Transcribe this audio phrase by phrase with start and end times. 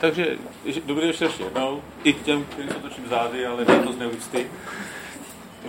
[0.00, 0.36] takže
[0.86, 1.82] dobrý večer ještě jednou.
[2.04, 4.46] I těm, kteří se točím zády, ale ne to z neúcty.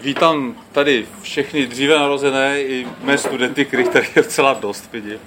[0.02, 5.20] Vítám tady všechny dříve narozené i mé studenty, kterých tady je docela dost, vidím.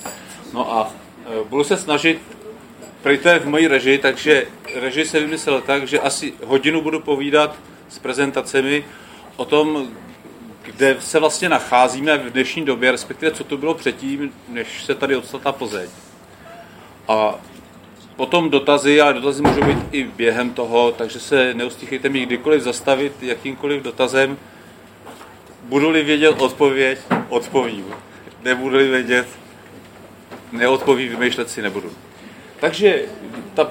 [0.52, 0.92] No a
[1.26, 2.20] e, budu se snažit,
[3.02, 7.00] prý to je v mojí režii, takže režii se vymyslel tak, že asi hodinu budu
[7.00, 7.56] povídat
[7.88, 8.84] s prezentacemi
[9.36, 9.88] o tom,
[10.62, 15.16] kde se vlastně nacházíme v dnešní době, respektive co to bylo předtím, než se tady
[15.16, 15.88] odstala Plzeň.
[17.08, 17.34] A
[18.16, 23.12] potom dotazy, ale dotazy můžou být i během toho, takže se neustíchejte mi kdykoliv zastavit
[23.22, 24.38] jakýmkoliv dotazem.
[25.62, 26.98] Budu-li vědět odpověď,
[27.28, 27.84] odpovím.
[28.42, 29.26] Nebudu-li vědět,
[30.52, 31.92] neodpovím, vymýšlet si nebudu.
[32.60, 33.02] Takže
[33.54, 33.70] ta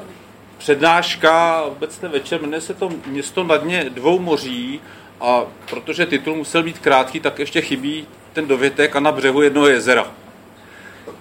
[0.57, 4.81] přednáška, obecně večer, jmenuje se to Město na dně dvou moří
[5.21, 9.67] a protože titul musel být krátký, tak ještě chybí ten dovětek a na břehu jednoho
[9.67, 10.11] jezera.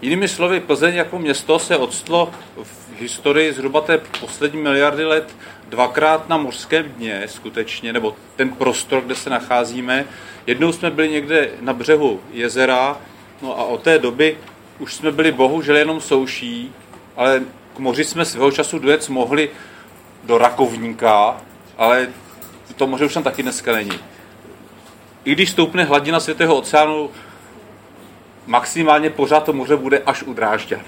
[0.02, 2.30] Jinými slovy, Plzeň jako město se odstlo
[2.62, 5.37] v historii zhruba té poslední miliardy let
[5.69, 10.04] dvakrát na mořském dně skutečně, nebo ten prostor, kde se nacházíme.
[10.46, 12.96] Jednou jsme byli někde na břehu jezera,
[13.43, 14.38] no a od té doby
[14.79, 16.73] už jsme byli bohužel jenom souší,
[17.16, 17.43] ale
[17.76, 19.51] k moři jsme svého času dojet mohli
[20.24, 21.43] do Rakovníka,
[21.79, 22.09] ale
[22.76, 23.98] to moře už tam taky dneska není.
[25.24, 27.10] I když stoupne hladina světého oceánu,
[28.46, 30.80] maximálně pořád to moře bude až u Drážďan.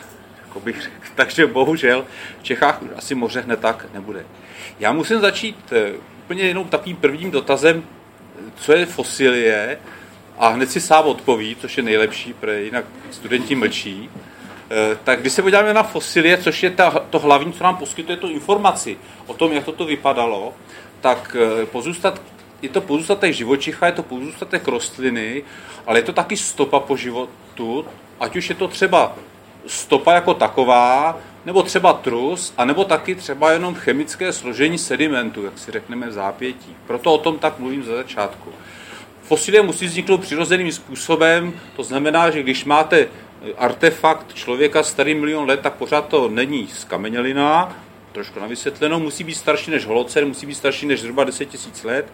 [0.54, 0.94] Jako bych řekl.
[1.14, 2.04] Takže bohužel
[2.40, 4.26] v Čechách už asi moře hned tak nebude.
[4.80, 5.92] Já musím začít eh,
[6.24, 7.82] úplně jenom takovým prvním dotazem,
[8.56, 9.78] co je fosilie,
[10.38, 14.10] a hned si sám odpoví, což je nejlepší, protože jinak studenti mlčí.
[14.70, 18.16] Eh, tak když se podíváme na fosilie, což je ta, to hlavní, co nám poskytuje
[18.16, 20.54] tu informaci o tom, jak toto vypadalo,
[21.00, 22.22] tak eh, pozůstat,
[22.62, 25.42] je to pozůstatek živočicha, je to pozůstatek rostliny,
[25.86, 27.86] ale je to taky stopa po životu,
[28.20, 29.16] ať už je to třeba
[29.66, 35.72] stopa jako taková, nebo třeba trus, anebo taky třeba jenom chemické složení sedimentu, jak si
[35.72, 36.76] řekneme v zápětí.
[36.86, 38.50] Proto o tom tak mluvím ze začátku.
[39.22, 43.08] Fosilie musí vzniknout přirozeným způsobem, to znamená, že když máte
[43.56, 47.76] artefakt člověka starý milion let, tak pořád to není skamenělina,
[48.12, 51.64] trošku na vysvětlenou, musí být starší než holocen, musí být starší než zhruba 10 000
[51.84, 52.12] let.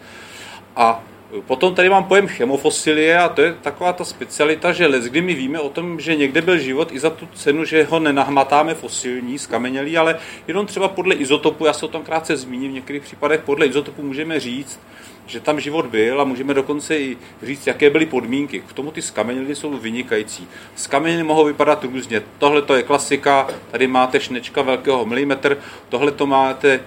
[0.76, 1.02] A
[1.46, 5.34] potom tady mám pojem chemofosilie a to je taková ta specialita, že les, kdy my
[5.34, 9.38] víme o tom, že někde byl život i za tu cenu, že ho nenahmatáme fosilní,
[9.38, 13.40] skamenělý, ale jenom třeba podle izotopu, já se o tom krátce zmíním, v některých případech
[13.40, 14.80] podle izotopu můžeme říct,
[15.26, 18.60] že tam život byl a můžeme dokonce i říct, jaké byly podmínky.
[18.60, 20.48] K tomu ty skameněliny jsou vynikající.
[20.76, 22.22] Skameněliny mohou vypadat různě.
[22.38, 25.58] Tohle to je klasika, tady máte šnečka velkého milimetr,
[25.88, 26.80] tohle to máte e,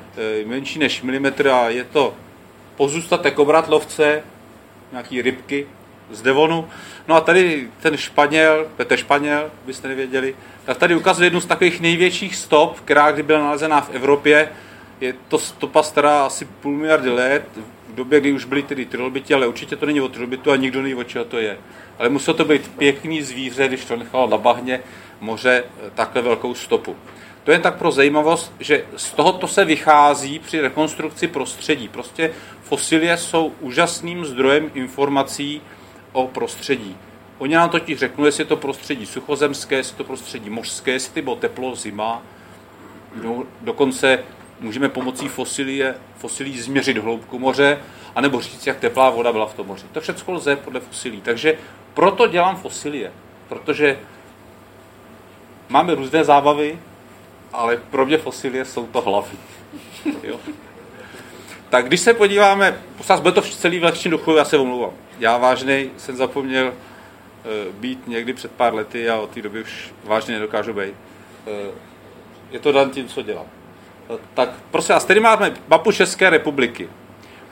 [0.46, 2.14] menší než milimetr a je to
[2.76, 4.24] pozůstatek obratlovce,
[4.94, 5.68] nějaký rybky
[6.12, 6.68] z Devonu.
[7.08, 11.82] No a tady ten Španěl, Petr Španěl, byste nevěděli, tak tady ukazuje jednu z takových
[11.82, 14.50] největších stop, která kdy byla nalezená v Evropě.
[15.02, 17.44] Je to stopa stará asi půl miliardy let,
[17.90, 20.82] v době, kdy už byly tedy trilobiti, ale určitě to není o trilobitu a nikdo
[20.82, 21.58] neví, o čeho to je.
[22.00, 24.80] Ale muselo to být pěkný zvíře, když to nechalo na bahně
[25.20, 26.96] moře eh, takhle velkou stopu.
[27.44, 31.88] To je tak pro zajímavost, že z tohoto se vychází při rekonstrukci prostředí.
[31.88, 32.32] Prostě
[32.74, 35.62] fosilie jsou úžasným zdrojem informací
[36.12, 36.98] o prostředí.
[37.38, 41.22] Oni nám totiž řeknou, jestli je to prostředí suchozemské, jestli je to prostředí mořské, jestli
[41.22, 42.22] bylo teplo, zima.
[43.24, 44.24] No, dokonce
[44.60, 47.80] můžeme pomocí fosilie, fosilí změřit hloubku moře,
[48.16, 49.86] anebo říct, jak teplá voda byla v tom moři.
[49.92, 51.22] To všechno lze podle fosilí.
[51.22, 51.58] Takže
[51.94, 53.12] proto dělám fosilie,
[53.50, 54.00] protože
[55.70, 56.80] máme různé zábavy,
[57.54, 59.38] ale pro mě fosilie jsou to hlavy.
[60.24, 60.40] Jo.
[61.74, 64.92] Tak když se podíváme, poslas, bude to v celý v lehčím duchu, já se omlouvám.
[65.20, 69.94] Já vážně jsem zapomněl uh, být někdy před pár lety a od té doby už
[70.04, 70.94] vážně nedokážu být.
[71.46, 71.54] Uh,
[72.52, 73.46] je to dan tím, co dělám.
[74.08, 76.90] Uh, tak prosím vás, tady máme mapu České republiky.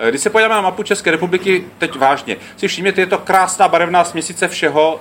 [0.10, 4.04] Když se podíváme na mapu České republiky, teď vážně, si všimněte, je to krásná barevná
[4.04, 5.00] směsice všeho,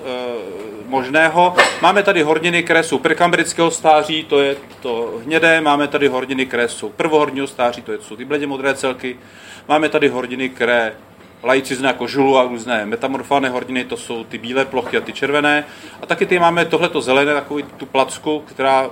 [0.90, 1.54] možného.
[1.82, 7.46] Máme tady horniny, jsou prekambrického stáří, to je to hnědé, máme tady horniny, jsou prvohorního
[7.46, 9.16] stáří, to jsou ty bledě modré celky.
[9.68, 10.92] Máme tady horniny, které
[11.42, 15.64] laici jako žulu a různé metamorfálné horniny, to jsou ty bílé plochy a ty červené.
[16.02, 18.90] A taky ty máme tohleto zelené, takovou tu placku, která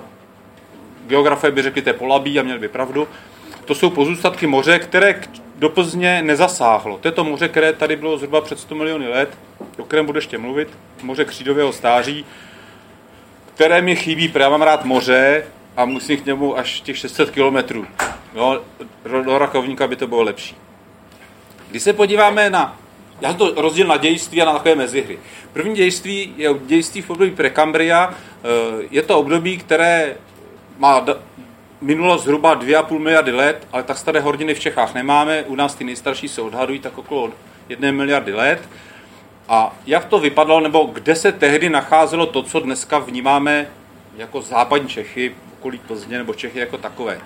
[1.07, 3.07] geografie by řekli, to je polabí a měli by pravdu.
[3.65, 5.21] To jsou pozůstatky moře, které
[5.55, 6.97] do Plzně nezasáhlo.
[6.97, 9.29] To je to moře, které tady bylo zhruba před 100 miliony let,
[9.79, 10.67] o kterém budu ještě mluvit,
[11.01, 12.25] moře křídového stáří,
[13.55, 15.43] které mi chybí, protože já mám rád moře
[15.77, 17.87] a musím k němu až těch 600 kilometrů.
[18.35, 18.61] No,
[19.23, 20.55] do Rakovníka by to bylo lepší.
[21.69, 22.79] Když se podíváme na,
[23.21, 25.19] já to rozdíl na dějství a na takové mezihry.
[25.53, 28.13] První dějství je dějství v období Prekambria.
[28.13, 30.15] Eh, je to období, které
[30.77, 31.05] má
[31.81, 35.43] minulo zhruba 2,5 miliardy let, ale tak staré horniny v Čechách nemáme.
[35.43, 37.31] U nás ty nejstarší se odhadují tak okolo
[37.69, 38.69] 1 miliardy let.
[39.49, 43.67] A jak to vypadalo, nebo kde se tehdy nacházelo to, co dneska vnímáme
[44.17, 47.21] jako západní Čechy, okolí Plzně nebo Čechy jako takové.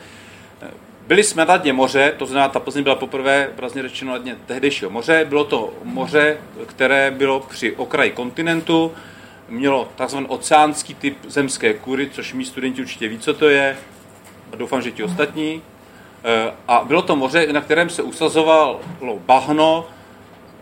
[1.08, 4.36] Byli jsme na dně moře, to znamená, ta Plzeň byla poprvé obrazně řečeno na dně
[4.46, 5.26] tehdejšího moře.
[5.30, 8.92] Bylo to moře, které bylo při okraji kontinentu,
[9.50, 13.78] mělo takzvaný oceánský typ zemské kůry, což mý studenti určitě ví, co to je,
[14.54, 15.62] a doufám, že ti ostatní.
[16.24, 18.82] E, a bylo to moře, na kterém se usazovalo
[19.26, 19.88] bahno,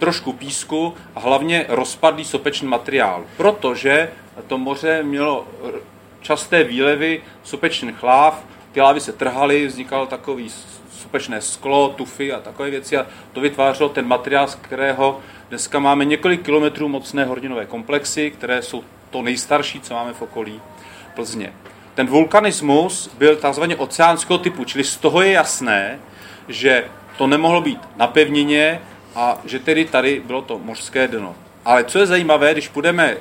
[0.01, 4.09] trošku písku a hlavně rozpadlý sopečný materiál, protože
[4.47, 5.47] to moře mělo
[6.21, 10.49] časté výlevy sopečných láv, ty lávy se trhaly, vznikalo takový
[10.91, 15.19] sopečné sklo, tufy a takové věci a to vytvářelo ten materiál, z kterého
[15.49, 20.61] dneska máme několik kilometrů mocné horninové komplexy, které jsou to nejstarší, co máme v okolí
[21.15, 21.53] Plzně.
[21.95, 25.99] Ten vulkanismus byl takzvaně oceánského typu, čili z toho je jasné,
[26.47, 26.85] že
[27.17, 28.81] to nemohlo být na pevnině
[29.15, 31.35] a že tedy tady bylo to mořské dno.
[31.65, 33.17] Ale co je zajímavé, když půjdeme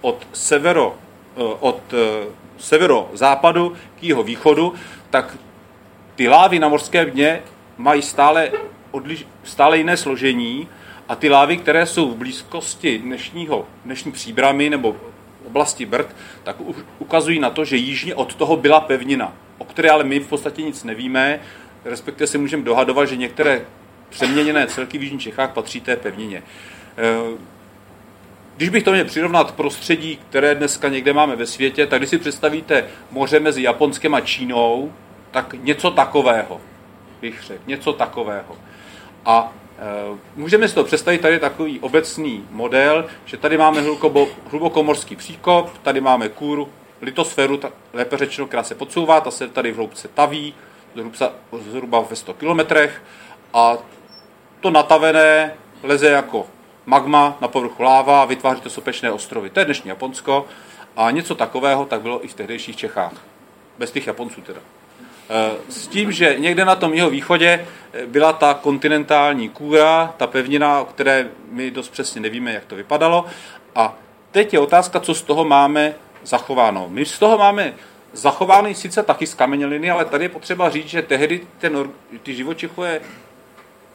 [0.00, 0.94] od severo,
[1.36, 2.26] eh, od eh,
[2.58, 4.74] severozápadu k jeho východu,
[5.10, 5.36] tak
[6.14, 7.42] ty lávy na mořském dně
[7.78, 8.50] mají stále,
[8.90, 10.68] odliš, stále jiné složení
[11.08, 14.96] a ty lávy, které jsou v blízkosti dnešního, dnešní příbramy nebo
[15.46, 16.56] oblasti Brd, tak
[16.98, 20.62] ukazují na to, že jižně od toho byla pevnina, o které ale my v podstatě
[20.62, 21.40] nic nevíme,
[21.84, 23.64] respektive si můžeme dohadovat, že některé
[24.08, 26.42] přeměněné celky v Jižních Čechách patří té pevnině.
[26.98, 27.38] Eh,
[28.56, 32.18] když bych to měl přirovnat prostředí, které dneska někde máme ve světě, tak když si
[32.18, 34.92] představíte moře mezi Japonskem a Čínou,
[35.30, 36.60] tak něco takového
[37.20, 38.56] bych řekl, něco takového.
[39.24, 43.84] A e, můžeme si to představit, tady je takový obecný model, že tady máme
[44.50, 46.68] hlubokomorský příkop, tady máme kůru,
[47.02, 47.60] litosféru,
[47.92, 50.54] lépe řečeno, která se podsouvá, ta se tady v hloubce taví,
[51.70, 53.02] zhruba ve 100 kilometrech
[53.54, 53.78] a
[54.60, 56.46] to natavené leze jako
[56.86, 59.50] magma na povrchu láva a vytváří to sopečné ostrovy.
[59.50, 60.46] To je dnešní Japonsko
[60.96, 63.12] a něco takového tak bylo i v tehdejších Čechách.
[63.78, 64.60] Bez těch Japonců teda.
[65.30, 70.26] E, s tím, že někde na tom jeho východě e, byla ta kontinentální kůra, ta
[70.26, 73.24] pevnina, o které my dost přesně nevíme, jak to vypadalo.
[73.74, 73.94] A
[74.30, 75.94] teď je otázka, co z toho máme
[76.24, 76.86] zachováno.
[76.88, 77.74] My z toho máme
[78.12, 81.90] zachovány sice taky skameněliny, ale tady je potřeba říct, že tehdy ten,
[82.22, 83.00] ty živočichové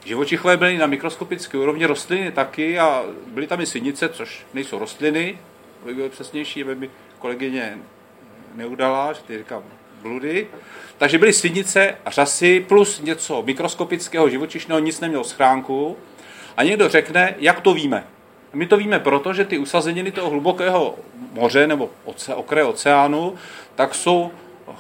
[0.06, 5.38] Živočichové byly na mikroskopické úrovni rostliny taky a byly tam i sinice, což nejsou rostliny,
[5.84, 6.90] aby bylo přesnější, aby mi
[7.20, 7.78] kolegyně
[8.56, 9.64] neudala, že ty říkám
[10.02, 10.48] bludy.
[10.98, 15.98] Takže byly sinice a řasy plus něco mikroskopického živočišného, nic nemělo schránku.
[16.58, 18.04] A někdo řekne, jak to víme.
[18.54, 20.96] My to víme proto, že ty usazeniny toho hlubokého
[21.32, 23.36] moře nebo oce, okraje oceánu,
[23.76, 24.32] tak jsou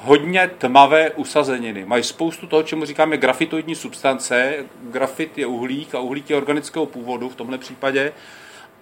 [0.01, 1.85] hodně tmavé usazeniny.
[1.85, 4.55] Mají spoustu toho, čemu říkáme grafitoidní substance.
[4.83, 8.13] Grafit je uhlík a uhlík je organického původu v tomhle případě.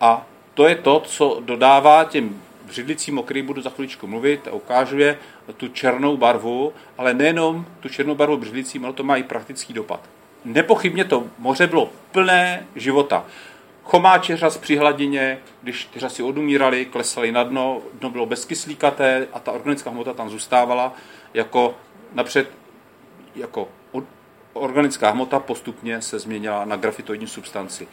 [0.02, 4.52] A to je to, co dodává těm břidlicím, o kterých budu za chviličku mluvit, a
[4.52, 5.18] ukážuje
[5.58, 10.00] tu černou barvu, ale nejenom tu černou barvu břidlicím, ale to má i praktický dopad.
[10.46, 13.26] Nepochybně to moře bylo plné života.
[13.90, 19.40] Chomáče řas při hladině, když ty řasy odumíraly, klesaly na dno, dno bylo bezkyslíkaté a
[19.40, 20.94] ta organická hmota tam zůstávala
[21.34, 21.76] jako
[22.14, 22.52] napřed
[23.36, 23.68] jako
[24.54, 27.88] organická hmota postupně se změnila na grafitoidní substanci.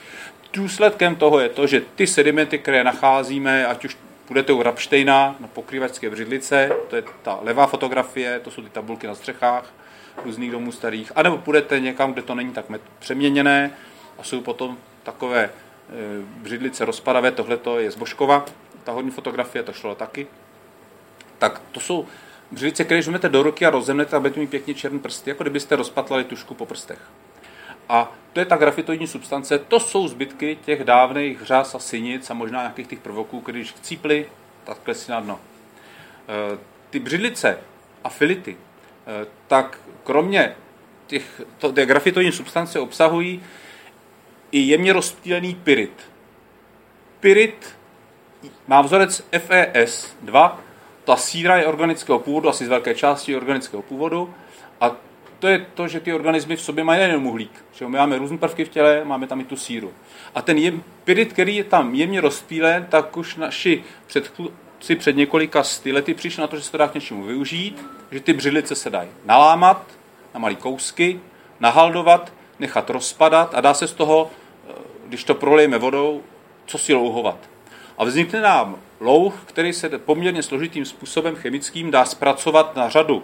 [0.52, 5.48] Důsledkem toho je to, že ty sedimenty, které nacházíme, ať už půjdete u Rapštejna na
[5.48, 9.74] pokrývačské břidlice, to je ta levá fotografie, to jsou ty tabulky na střechách
[10.24, 12.64] různých domů starých, anebo půjdete někam, kde to není tak
[12.98, 13.70] přeměněné
[14.18, 15.50] a jsou potom takové
[16.24, 18.44] břidlice rozpadavé, tohle je z Božkova,
[18.84, 20.26] ta hodní fotografie, to šlo taky.
[21.38, 22.06] Tak to jsou
[22.50, 25.76] břidlice, které vezmete do ruky a rozemnete a budete mít pěkně černé prsty, jako kdybyste
[25.76, 26.98] rozpatlali tušku po prstech.
[27.88, 32.34] A to je ta grafitoidní substance, to jsou zbytky těch dávných hřás a sinic a
[32.34, 34.26] možná nějakých těch prvoků, když chcípli,
[34.64, 35.40] tak klesí na dno.
[36.28, 36.58] Eh,
[36.90, 37.58] ty břidlice
[38.04, 38.56] a fility,
[39.06, 40.56] eh, tak kromě
[41.06, 43.42] těch, to, těch grafitoidní substance obsahují
[44.56, 46.10] i jemně rozptýlený pyrit.
[47.20, 47.76] Pyrit
[48.66, 50.52] má vzorec FES2,
[51.04, 54.34] ta síra je organického původu, asi z velké části organického původu
[54.80, 54.96] a
[55.38, 57.64] to je to, že ty organismy v sobě mají nejen uhlík.
[57.72, 59.92] Že my máme různé prvky v těle, máme tam i tu síru.
[60.34, 65.62] A ten jem, pyrit, který je tam jemně rozptýlen, tak už naši předchůdci před několika
[65.92, 68.90] lety přišli na to, že se to dá k něčemu využít, že ty břidlice se
[68.90, 69.82] dají nalámat
[70.34, 71.20] na malé kousky,
[71.60, 74.30] nahaldovat nechat rozpadat a dá se z toho,
[75.08, 76.22] když to prolejeme vodou,
[76.66, 77.38] co si louhovat.
[77.98, 83.22] A vznikne nám louh, který se poměrně složitým způsobem chemickým dá zpracovat na řadu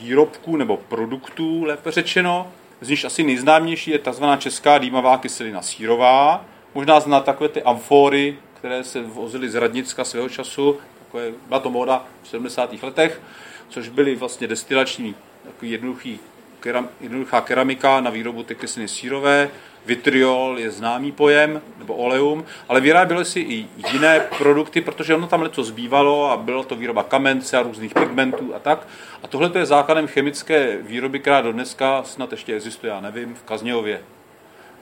[0.00, 2.52] výrobků nebo produktů, lépe řečeno.
[2.80, 4.24] Z nich asi nejznámější je tzv.
[4.38, 6.44] česká dýmavá kyselina sírová.
[6.74, 11.70] Možná zná takové ty amfory, které se vozily z Radnicka svého času, takové, byla to
[11.70, 12.82] móda v 70.
[12.82, 13.20] letech,
[13.68, 16.20] což byly vlastně destilační, takový jednoduchý,
[16.60, 19.50] keram, jednoduchá keramika na výrobu té kyseliny sírové.
[19.86, 25.42] Vitriol je známý pojem, nebo oleum, ale vyráběly si i jiné produkty, protože ono tam
[25.42, 28.86] něco zbývalo a bylo to výroba kamence a různých pigmentů a tak.
[29.22, 33.42] A tohle je základem chemické výroby, která do dneska snad ještě existuje, já nevím, v
[33.42, 34.00] Kazněhově.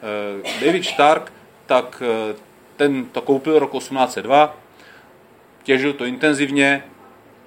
[0.03, 1.33] Eh, David Stark
[1.67, 2.37] tak eh,
[2.77, 4.57] ten to koupil rok 1802,
[5.63, 6.85] těžil to intenzivně,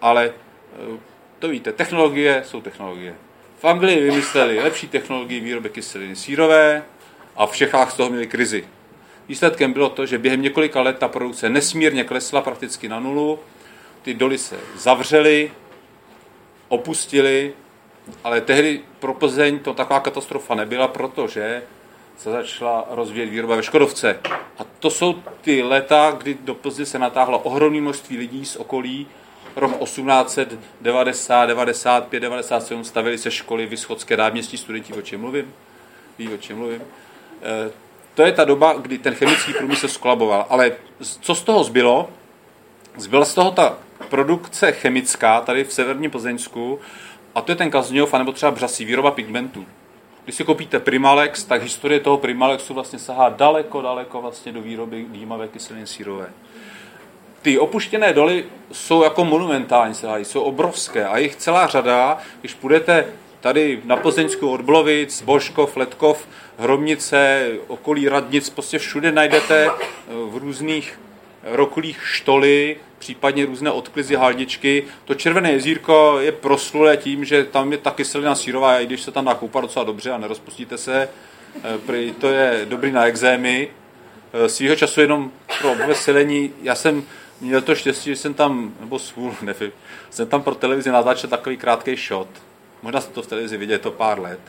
[0.01, 0.33] ale
[0.73, 0.99] eh,
[1.39, 3.15] to víte, technologie jsou technologie.
[3.59, 6.83] V Anglii vymysleli lepší technologii výroby kyseliny sírové
[7.35, 8.67] a v Čechách z toho měli krizi.
[9.27, 13.39] Výsledkem bylo to, že během několika let ta produkce nesmírně klesla prakticky na nulu,
[14.01, 15.51] ty doly se zavřely,
[16.67, 17.53] opustili,
[18.23, 21.63] ale tehdy pro Plzeň to taková katastrofa nebyla, protože
[22.17, 24.19] se začala rozvíjet výroba ve Škodovce.
[24.57, 29.07] A to jsou ty leta, kdy do Plzně se natáhlo ohromné množství lidí z okolí.
[29.55, 35.53] Rok 1890, 95, 97 stavili se školy Vyschodské náměstí, studenti, o čem mluvím?
[36.17, 36.81] Ví, o čem mluvím?
[37.41, 37.71] E,
[38.13, 40.45] to je ta doba, kdy ten chemický průmysl skolaboval.
[40.49, 40.71] Ale
[41.21, 42.09] co z toho zbylo?
[42.97, 43.77] Zbyla z toho ta
[44.09, 46.79] produkce chemická tady v severním Plzeňsku,
[47.35, 49.65] a to je ten Kazňov, nebo třeba Břasí, výroba pigmentů.
[50.23, 55.05] Když si koupíte Primalex, tak historie toho Primalexu vlastně sahá daleko, daleko vlastně do výroby
[55.09, 56.29] dýmavé kyseliny sírové.
[57.41, 63.05] Ty opuštěné doly jsou jako monumentální, jsou obrovské a jich celá řada, když půjdete
[63.39, 66.27] tady na Plzeňsku od Blovic, Božkov, Letkov,
[66.57, 69.79] Hromnice, okolí Radnic, prostě všude najdete eh,
[70.29, 70.99] v různých
[71.43, 74.83] roklích štoly, případně různé odklizy haldičky.
[75.05, 79.11] To červené jezírko je proslulé tím, že tam je ta kyselina sírová, i když se
[79.11, 81.09] tam dá koupat docela dobře a nerozpustíte se,
[81.63, 83.69] eh, to je dobrý na exémy.
[84.33, 85.31] Eh, svýho času jenom
[85.61, 87.03] pro veselení, já jsem
[87.41, 89.71] měl to štěstí, že jsem tam, nebo svůl, nevím,
[90.09, 92.29] jsem tam pro televizi natáčel takový krátký shot.
[92.81, 94.39] Možná jste to v televizi vidět, to pár let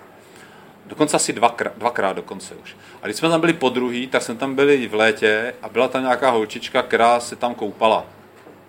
[0.91, 2.77] dokonce asi dvakrát, dvakrát dokonce už.
[3.03, 5.89] A když jsme tam byli po druhý, tak jsme tam byli v létě a byla
[5.89, 8.07] tam nějaká holčička, která se tam koupala.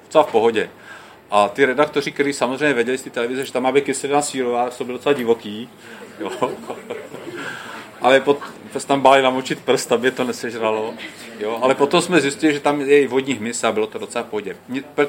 [0.04, 0.70] Docela v pohodě.
[1.32, 4.72] A ty redaktoři, kteří samozřejmě věděli z té televize, že tam má být kyselina sírová,
[4.72, 5.70] jsou byli docela divoký.
[6.20, 6.52] Jo.
[8.02, 8.24] Ale
[8.74, 10.94] pot, se tam báli namočit prst, aby to nesežralo.
[11.40, 11.60] Jo.
[11.62, 14.28] Ale potom jsme zjistili, že tam je i vodní hmyz a bylo to docela v
[14.28, 14.56] pohodě.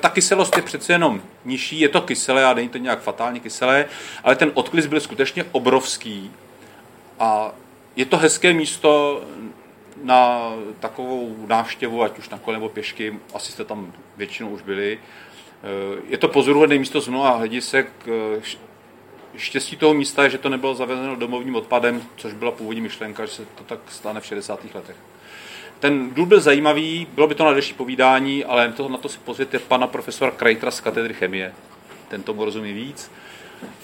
[0.01, 3.87] Ta kyselost je přece jenom nižší, je to kyselé a není to nějak fatálně kyselé,
[4.25, 6.31] ale ten odkliz byl skutečně obrovský
[7.19, 7.53] a
[7.97, 9.23] je to hezké místo
[10.03, 14.99] na takovou návštěvu, ať už na kole nebo pěšky, asi jste tam většinou už byli.
[14.99, 17.89] Eh, je to pozoruhodné místo z mnoha hledisek.
[19.37, 23.33] Štěstí toho místa je, že to nebylo zavezeno domovním odpadem, což byla původní myšlenka, že
[23.33, 24.61] se to tak stane v 60.
[24.75, 24.97] letech.
[25.81, 29.19] Ten důl byl zajímavý, bylo by to na další povídání, ale to, na to si
[29.19, 31.55] pozvěte pana profesora Krejtra z katedry chemie.
[32.09, 33.11] Ten tomu rozumí víc.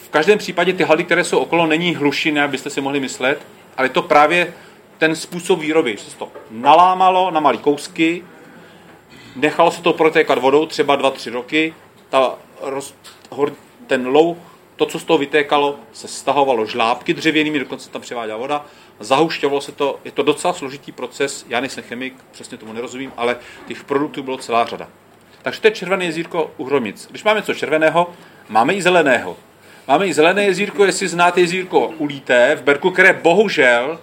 [0.05, 3.43] V každém případě ty haly, které jsou okolo, není hlušiny, abyste si mohli myslet,
[3.76, 4.55] ale je to právě
[4.99, 8.25] ten způsob výroby, že se to nalámalo na malé kousky,
[9.37, 11.75] nechalo se to protékat vodou třeba 2-3 roky,
[12.09, 12.95] ta, roz,
[13.31, 13.52] hor,
[13.87, 14.38] ten louh,
[14.79, 18.67] to, co z toho vytékalo, se stahovalo žlábky dřevěnými, dokonce tam převáděla voda,
[19.01, 23.37] zahušťovalo se to, je to docela složitý proces, já nejsem chemik, přesně tomu nerozumím, ale
[23.67, 24.89] těch produktů bylo celá řada.
[25.43, 27.07] Takže to je červené jezírko u Hromic.
[27.11, 28.11] Když máme něco červeného,
[28.49, 29.37] máme i zeleného.
[29.89, 33.99] Máme i zelené jezírko, jestli znáte jezírko Ulíté v Berku, které bohužel,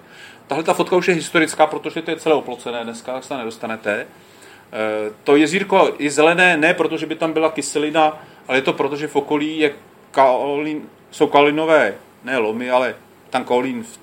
[0.47, 3.37] tahle ta fotka už je historická, protože to je celé oplocené dneska, tak se tam
[3.37, 3.91] nedostanete.
[3.91, 4.05] E,
[5.23, 8.95] to jezírko je zelené ne proto, že by tam byla kyselina, ale je to proto,
[8.95, 9.73] že v okolí je
[10.15, 12.95] kaolin, jsou kaolinové, ne lomy, ale
[13.29, 13.99] tam kaolin v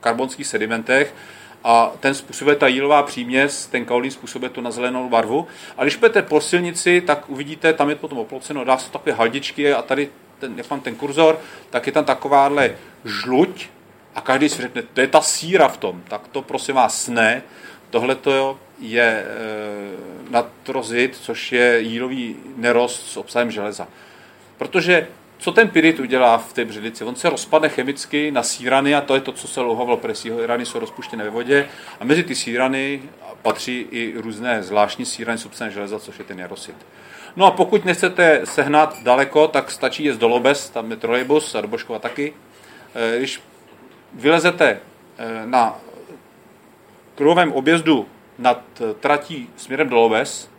[0.00, 1.14] karbonských sedimentech
[1.64, 5.46] a ten způsobuje ta jílová příměs, ten kaolin způsobuje tu na zelenou barvu.
[5.76, 9.72] A když půjdete po silnici, tak uvidíte, tam je potom oploceno, dá se takové haldičky
[9.72, 10.08] a tady
[10.38, 11.38] ten, jak mám ten kurzor,
[11.70, 13.68] tak je tam takováhle žluť
[14.14, 16.02] a každý si řekne, to je ta síra v tom.
[16.08, 17.42] Tak to prosím vás ne.
[17.90, 19.24] Tohle to je e,
[20.30, 23.88] natrozit, což je jílový nerost s obsahem železa.
[24.58, 25.06] Protože
[25.38, 27.04] co ten pyrit udělá v té břidlici?
[27.04, 30.66] On se rozpadne chemicky na sírany a to je to, co se louhovalo, protože sírany
[30.66, 31.68] jsou rozpuštěné ve vodě
[32.00, 33.02] a mezi ty sírany
[33.42, 36.76] patří i různé zvláštní sírany s obsahem železa, což je ten jarosit.
[37.36, 41.60] No a pokud nechcete sehnat daleko, tak stačí jezd do Lobes, tam je trolejbus a
[41.60, 42.32] do Božkova taky.
[42.94, 43.42] Eh, když
[44.14, 44.80] vylezete
[45.18, 45.78] eh, na
[47.14, 50.50] kruhovém objezdu nad eh, tratí směrem do Lobes,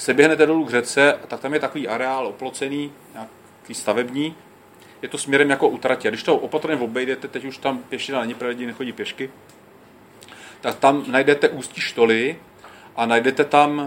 [0.00, 4.34] se běhnete dolů k řece, tak tam je takový areál oplocený, nějaký stavební,
[5.02, 6.08] je to směrem jako utratě.
[6.08, 9.30] Když to opatrně obejdete, teď už tam pěšina není, lidi nechodí pěšky,
[10.60, 12.38] tak tam najdete ústí štoly
[12.96, 13.86] a najdete tam e,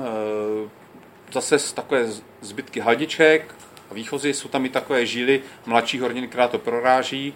[1.32, 2.06] zase takové
[2.42, 3.56] zbytky hadiček
[3.92, 7.34] a výchozy, jsou tam i takové žíly mladší horniny, která to proráží.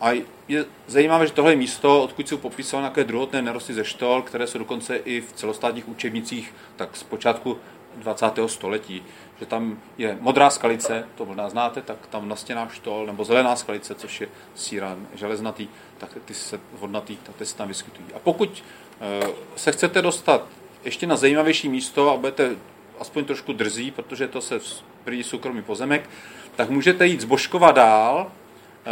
[0.00, 0.10] A
[0.48, 4.46] je zajímavé, že tohle je místo, odkud jsou popisovány nějaké druhotné nerosty ze štol, které
[4.46, 7.58] jsou dokonce i v celostátních učebnicích tak z počátku
[7.96, 8.26] 20.
[8.46, 9.02] století.
[9.40, 13.56] Že tam je modrá skalice, to možná znáte, tak tam na stěnách štol, nebo zelená
[13.56, 18.06] skalice, což je síra železnatý, tak ty se vodnatý, tak ty se tam vyskytují.
[18.14, 18.64] A pokud
[19.00, 20.46] eh, se chcete dostat
[20.84, 22.56] ještě na zajímavější místo a budete
[23.00, 24.60] aspoň trošku drzí, protože to se
[25.04, 26.10] prý soukromý pozemek,
[26.56, 28.30] tak můžete jít z Božkova dál,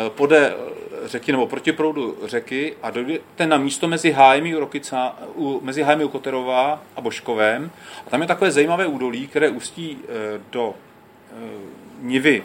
[0.08, 5.16] pode eh, řeky nebo proti proudu řeky a dojdete na místo mezi hájmi u, Rokyca,
[5.34, 7.70] u, mezi hájmi u Koterová a Božkovem.
[8.06, 10.74] A tam je takové zajímavé údolí, které ústí eh, do
[12.00, 12.44] Nivy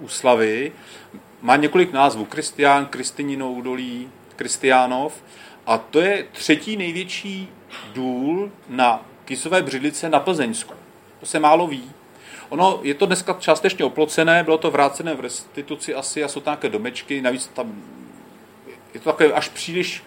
[0.00, 0.72] Úslavy.
[1.42, 2.24] Má několik názvů.
[2.24, 5.22] Kristián, Kristinino údolí, Kristiánov.
[5.66, 7.48] A to je třetí největší
[7.92, 10.74] důl na Kisové břidlice na Plzeňsku.
[11.20, 11.90] To se málo ví.
[12.48, 16.52] Ono je to dneska částečně oplocené, bylo to vrácené v restituci asi a jsou tam
[16.52, 17.82] nějaké domečky, navíc tam
[18.94, 20.02] je to takové až příliš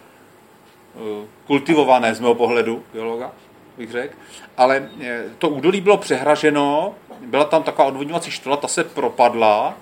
[0.95, 3.31] uh, kultivované z mého pohledu, biologa,
[3.77, 4.15] bych řekl.
[4.57, 9.77] Ale eh, to údolí bylo přehraženo, byla tam taková odvodňovací štola, ta se propadla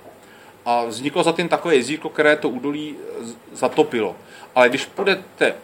[0.66, 2.96] a vzniklo za tím takové jezírko, které to údolí
[3.52, 4.16] zatopilo.
[4.56, 5.56] Ale když půjdete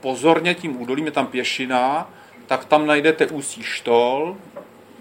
[0.00, 2.10] pozorně tím údolím, je tam pěšina,
[2.46, 4.36] tak tam najdete ústí štol,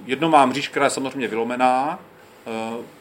[0.07, 1.99] jedno má mříž, která je samozřejmě vylomená,
[2.47, 2.97] eh,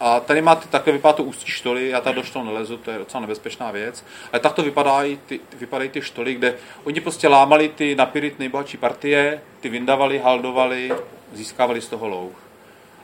[0.00, 2.98] a tady máte takhle vypadá to ústí štoly, já tady do štol nelezu, to je
[2.98, 4.04] docela nebezpečná věc.
[4.32, 8.76] Ale tak to vypadají ty, vypadají ty štoly, kde oni prostě lámali ty napirit nejbohatší
[8.76, 10.92] partie, ty vyndavali, haldovali,
[11.32, 12.32] získávali z toho louh.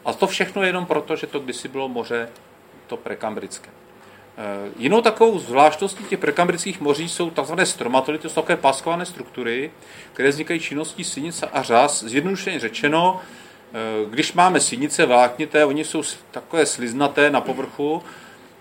[0.04, 2.28] A to všechno je jenom proto, že to kdysi bylo moře
[2.86, 3.70] to prekambrické.
[4.38, 7.60] Eh, jinou takovou zvláštností těch prekambrických moří jsou tzv.
[7.64, 9.70] stromatolity, to jsou takové páskované struktury,
[10.12, 12.04] které vznikají činností sinice a řas.
[12.04, 13.20] Zjednodušeně řečeno,
[14.11, 18.02] když máme sinice vláknité, oni jsou takové sliznaté na povrchu,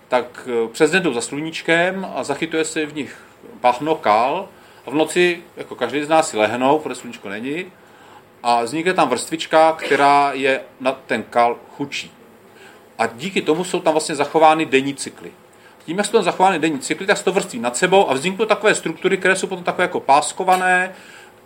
[0.07, 3.17] tak eh, přes den jdou za sluníčkem a zachytuje se v nich
[3.61, 4.47] bahno, kál
[4.85, 7.65] a v noci, jako každý z nás, si lehnou, protože sluníčko není,
[8.43, 12.11] a vznikne tam vrstvička, která je na ten kal chučí.
[12.97, 15.31] A díky tomu jsou tam vlastně zachovány denní cykly
[15.85, 18.45] tím, jak jsou tam zachovány denní cykly, tak se to vrství nad sebou a vzniknou
[18.45, 20.93] takové struktury, které jsou potom takové jako páskované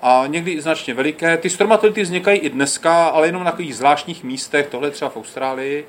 [0.01, 1.37] a někdy i značně veliké.
[1.37, 5.87] Ty stromatolity vznikají i dneska, ale jenom na takových zvláštních místech, tohle třeba v Austrálii,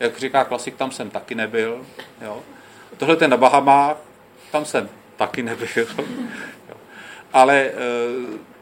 [0.00, 1.84] jak říká klasik, tam jsem taky nebyl.
[2.22, 2.42] Jo.
[2.96, 3.96] Tohle je na Bahamách,
[4.52, 5.68] tam jsem taky nebyl.
[6.68, 6.76] jo.
[7.32, 7.72] Ale e,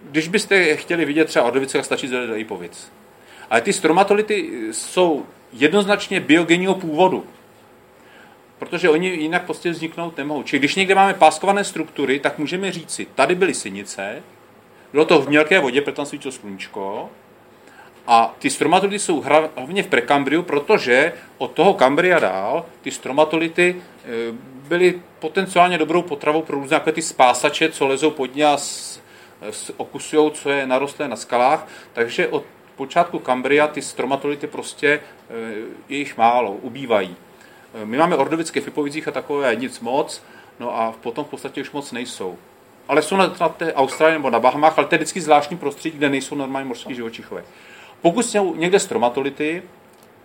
[0.02, 2.92] když byste chtěli vidět třeba Ordovice, tak stačí zajít do Ipovic.
[3.50, 7.26] Ale ty stromatolity jsou jednoznačně biogenního původu
[8.58, 10.42] protože oni jinak prostě vzniknout nemohou.
[10.42, 14.22] Čili když někde máme páskované struktury, tak můžeme říci, tady byly synice,
[14.94, 17.10] bylo to v mělké vodě, protože tam svítilo sluníčko,
[18.06, 24.08] a ty stromatolity jsou hlavně v prekambriu, protože od toho kambria dál ty stromatolity e,
[24.68, 28.56] byly potenciálně dobrou potravou pro různé ty spásače, co lezou pod ně a
[29.76, 31.68] okusují, co je narostlé na skalách.
[31.92, 32.44] Takže od
[32.76, 35.00] počátku kambria ty stromatolity prostě e,
[35.88, 37.16] je jich málo, ubývají.
[37.84, 40.22] My máme ordovické v Ipovicích a takové nic moc,
[40.60, 42.38] no a potom v podstatě už moc nejsou.
[42.88, 45.98] Ale jsou na, na té Austrálii nebo na Bahamách, ale to je vždycky zvláštní prostředí,
[45.98, 47.44] kde nejsou normální mořské živočichové.
[48.02, 49.62] Pokud jsou někde stromatolity,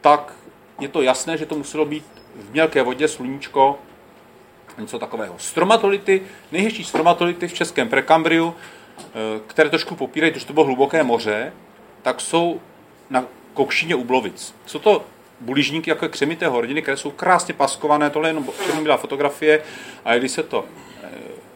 [0.02, 0.34] tak
[0.80, 3.80] je to jasné, že to muselo být v mělké vodě, sluníčko,
[4.78, 5.36] něco takového.
[5.38, 8.56] Stromatolity, nejhezčí stromatolity v českém prekambriu,
[9.00, 9.04] eh,
[9.48, 11.54] které trošku popírají, protože to bylo hluboké moře,
[12.02, 12.62] tak jsou
[13.10, 14.56] na Kokšině u Blovic.
[14.66, 15.06] Co to
[15.40, 19.64] buližníky jako křemité horniny, které jsou krásně paskované, tohle jenom všechno byla fotografie
[20.06, 20.66] a když se to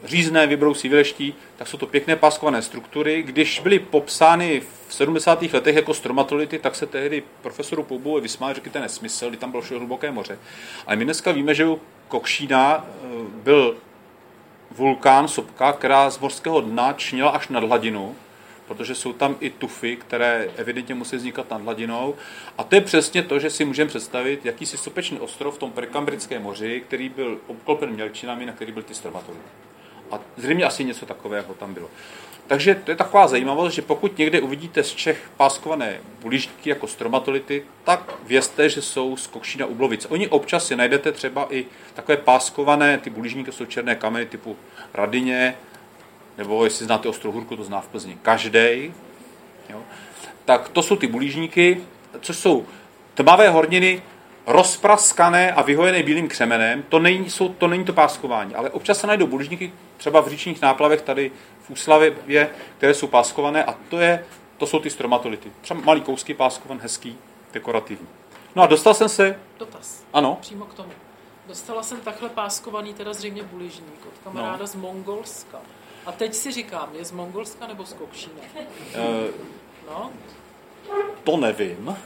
[0.04, 3.24] řízné vybrousí, vyleští, tak jsou to pěkné paskované struktury.
[3.24, 5.42] Když byly popsány v 70.
[5.42, 9.52] letech jako stromatolity, tak se tehdy profesoru Poubu vysmál, že to je nesmysl, kdy tam
[9.52, 10.40] bylo všechno hluboké moře.
[10.88, 13.08] Ale my dneska víme, že u Kokšína eh,
[13.44, 13.78] byl
[14.72, 18.16] vulkán, sopka, která z mořského dna čnila až nad hladinu
[18.68, 22.16] protože jsou tam i tufy, které evidentně musí vznikat nad hladinou.
[22.58, 26.42] A to je přesně to, že si můžeme představit jakýsi sopečný ostrov v tom prekambrickém
[26.42, 29.44] moři, který byl obklopen mělčinami, na který byly ty stromatolity.
[30.12, 31.90] A zřejmě asi něco takového tam bylo.
[32.48, 37.64] Takže to je taková zajímavost, že pokud někde uvidíte z Čech páskované buližníky jako stromatolity,
[37.84, 40.08] tak vězte, že jsou z Kokšína Ublovic.
[40.10, 44.58] Oni občas si najdete třeba i takové páskované, ty buližníky jsou černé kameny typu
[44.94, 45.56] Radině,
[46.38, 48.94] nebo jestli znáte Ostrohurku, to zná v Plzni každý.
[50.46, 51.82] Tak to jsou ty bulížníky,
[52.22, 52.66] což jsou
[53.14, 54.02] tmavé horniny
[54.48, 59.08] rozpraskané a vyhojené bílým křemenem, to není, jsou, to není to páskování, ale občas se
[59.08, 62.16] najdou buližníky třeba v říčních náplavech tady v Úslavě,
[62.78, 64.26] které jsou páskované a to, je,
[64.58, 65.52] to jsou ty stromatolity.
[65.62, 67.18] Třeba malý kousky páskovan, hezký,
[67.54, 68.08] dekorativní.
[68.56, 69.40] No a dostal jsem se...
[69.60, 70.04] Dotaz.
[70.14, 70.38] Ano.
[70.42, 70.92] Přímo k tomu.
[71.48, 74.68] Dostala jsem takhle páskovaný, teda zřejmě buližník od kamaráda no.
[74.68, 75.60] z Mongolska.
[76.06, 78.42] A teď si říkám, je z Mongolska nebo z Kokšína?
[78.56, 79.32] Uh,
[79.88, 80.12] no?
[81.24, 81.98] To nevím.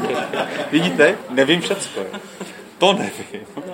[0.70, 1.18] Vidíte?
[1.30, 2.00] Nevím všecko.
[2.78, 3.46] To nevím.
[3.56, 3.72] No.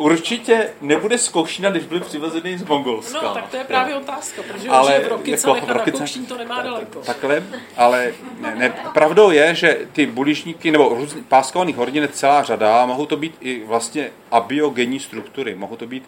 [0.00, 3.22] Určitě nebude z Kokšína, když byli přivezeny z Mongolska.
[3.22, 4.00] No, tak to je právě jo.
[4.00, 7.00] otázka, protože ale v Rokycech jako, a na Kokšín to nemá daleko.
[7.00, 7.42] Takhle,
[7.76, 12.86] ale ne, ne, pravdou je, že ty bulišníky nebo různý, páskovaných hordin je celá řada,
[12.86, 16.04] mohou to být i vlastně abiogenní struktury, mohou to být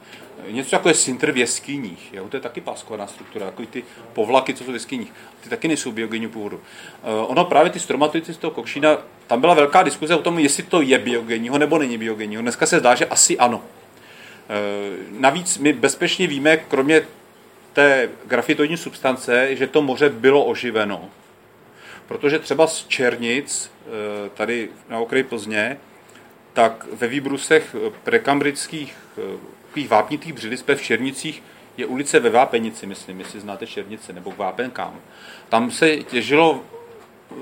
[0.51, 2.29] něco jako je sintr v jeskyních, jo?
[2.29, 5.93] to je taky páskovaná struktura, jako ty povlaky, co jsou v jeskyních, ty taky nejsou
[5.93, 6.57] biogenní původu.
[6.57, 10.63] Uh, ono právě ty stromatoidy z toho kokšína, tam byla velká diskuze o tom, jestli
[10.63, 12.43] to je biogenního nebo není biogenního.
[12.43, 13.63] Dneska se zdá, že asi ano.
[14.53, 17.03] Uh, navíc my bezpečně víme, kromě
[17.73, 21.11] té grafitoidní substance, že to moře bylo oživeno.
[22.07, 23.93] Protože třeba z Černic, uh,
[24.35, 25.77] tady na okraji Plzně,
[26.53, 28.97] tak ve výbrusech prekambrických
[29.73, 31.43] takových vápnitých břidlic v Černicích
[31.77, 35.01] je ulice ve Vápenici, myslím, jestli znáte Černice, nebo k Vápenkám.
[35.49, 36.61] Tam se těžilo,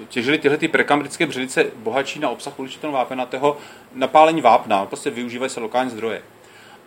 [0.08, 3.56] těžily tyhle ty prekambrické břidlice bohatší na obsah uličitého vápenatého
[3.94, 6.22] napálení vápna, prostě využívají se lokální zdroje.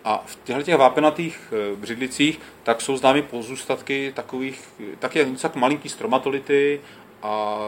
[0.04, 5.58] A v těchto těch vápenatých eh, břidlicích tak jsou známy pozůstatky takových, také něco jako
[5.58, 6.80] malinký stromatolity
[7.24, 7.58] a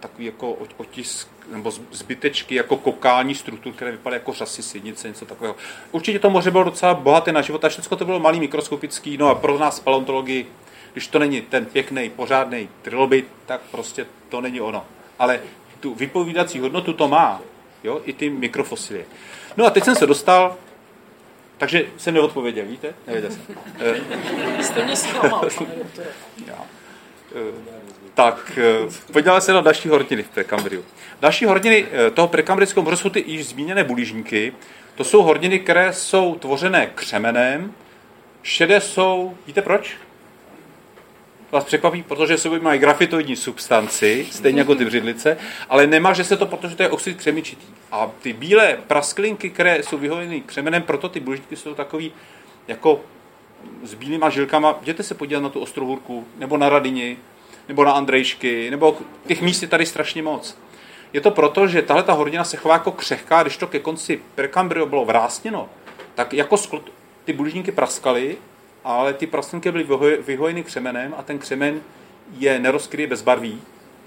[0.00, 5.56] takový jako otisk nebo zbytečky jako kokální struktur, které vypadaly jako řasy sinice, něco takového.
[5.92, 9.28] Určitě to moře bylo docela bohaté na život a všechno to bylo malý mikroskopický, no
[9.28, 10.46] a pro nás paleontologii,
[10.92, 14.84] když to není ten pěkný, pořádný trilobit, tak prostě to není ono.
[15.18, 15.40] Ale
[15.80, 17.40] tu vypovídací hodnotu to má,
[17.84, 19.04] jo, i ty mikrofosilie.
[19.56, 20.56] No a teď jsem se dostal
[21.60, 22.94] takže jsem neodpověděl, víte?
[23.06, 23.42] Nevěděl jsem.
[24.62, 26.08] Jste mě zklamal, pane doktore.
[28.14, 30.84] Tak eh, podíváme se na další horniny v Prekambriu.
[31.20, 34.52] Další horniny eh, toho prekambrického moře jsou ty již zmíněné bulížníky.
[34.94, 37.74] To jsou horniny, které jsou tvořené křemenem.
[38.42, 39.96] Šedé jsou, víte proč?
[41.52, 45.36] Vás překvapí, protože se mají grafitoidní substanci, stejně jako ty břidlice,
[45.68, 47.66] ale nemá, že se to, protože to je oxid křemičitý.
[47.92, 52.12] A ty bílé prasklinky, které jsou vyhojeny křemenem, proto ty bulížníky jsou takový
[52.68, 53.00] jako
[53.82, 54.78] s bílýma žilkama.
[54.82, 57.16] Jděte se podívat na tu Ostrohůrku, nebo na Radini,
[57.68, 60.58] nebo na Andrejšky, nebo těch míst je tady strašně moc.
[61.12, 64.20] Je to proto, že tahle ta hornina se chová jako křehká, když to ke konci
[64.34, 65.68] Percambrio bylo vrásněno,
[66.14, 66.82] tak jako skl-
[67.24, 68.36] ty buližníky praskaly,
[68.84, 69.86] ale ty praslinky byly
[70.26, 71.80] vyhojeny křemenem a ten křemen
[72.38, 73.62] je nerozkryje bez barví.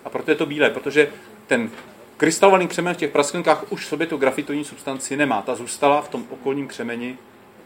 [0.05, 1.09] A proto je to bílé, protože
[1.47, 1.69] ten
[2.17, 5.41] krystalovaný křemen v těch praslinkách už v sobě tu grafitoní substanci nemá.
[5.41, 7.17] Ta zůstala v tom okolním křemeni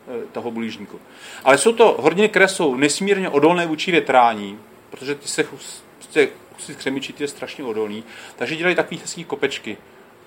[0.08, 1.00] eh, toho bulížníku.
[1.44, 6.30] Ale jsou to horniny, které jsou nesmírně odolné vůči větrání, protože ty se prostě
[6.78, 8.04] křemičitý je strašně odolný,
[8.36, 9.78] takže dělají takový hezký kopečky.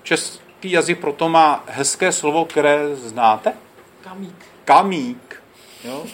[0.02, 3.52] Český jazyk proto má hezké slovo, které znáte?
[4.00, 4.46] Kamík.
[4.64, 5.42] Kamík.
[5.84, 6.06] Jo?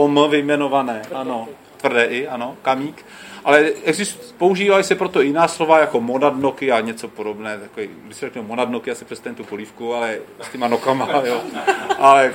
[0.00, 1.48] Pom vyjmenované, ano.
[1.76, 3.06] Tvrdé i, ano, kamík.
[3.44, 7.58] Ale exist, používají se proto jiná slova jako monadnoky a něco podobné.
[7.58, 11.42] Takový, když se řekne monadnoky, asi představím tu polívku, ale s těma nokama, jo.
[11.98, 12.32] Ale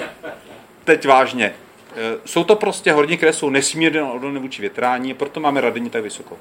[0.83, 1.53] teď vážně.
[1.95, 6.03] Eh, jsou to prostě horní, které jsou nesmírně odolné vůči větrání, proto máme radení tak
[6.03, 6.37] vysoko.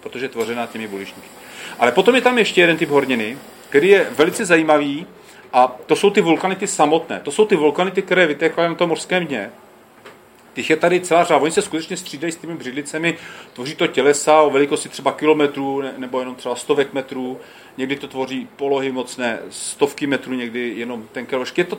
[0.00, 1.28] Protože je tvořená těmi bulišníky.
[1.78, 5.06] Ale potom je tam ještě jeden typ horniny, který je velice zajímavý,
[5.52, 7.20] a to jsou ty vulkanity samotné.
[7.20, 9.50] To jsou ty vulkanity, které vytékají na tom mořském dně.
[10.54, 11.40] Těch je tady celá řada.
[11.40, 13.18] Oni se skutečně střídají s těmi břidlicemi,
[13.52, 17.40] tvoří to tělesa o velikosti třeba kilometrů nebo jenom třeba stovek metrů.
[17.76, 21.60] Někdy to tvoří polohy mocné, stovky metrů, někdy jenom tenké ložky.
[21.60, 21.78] Je to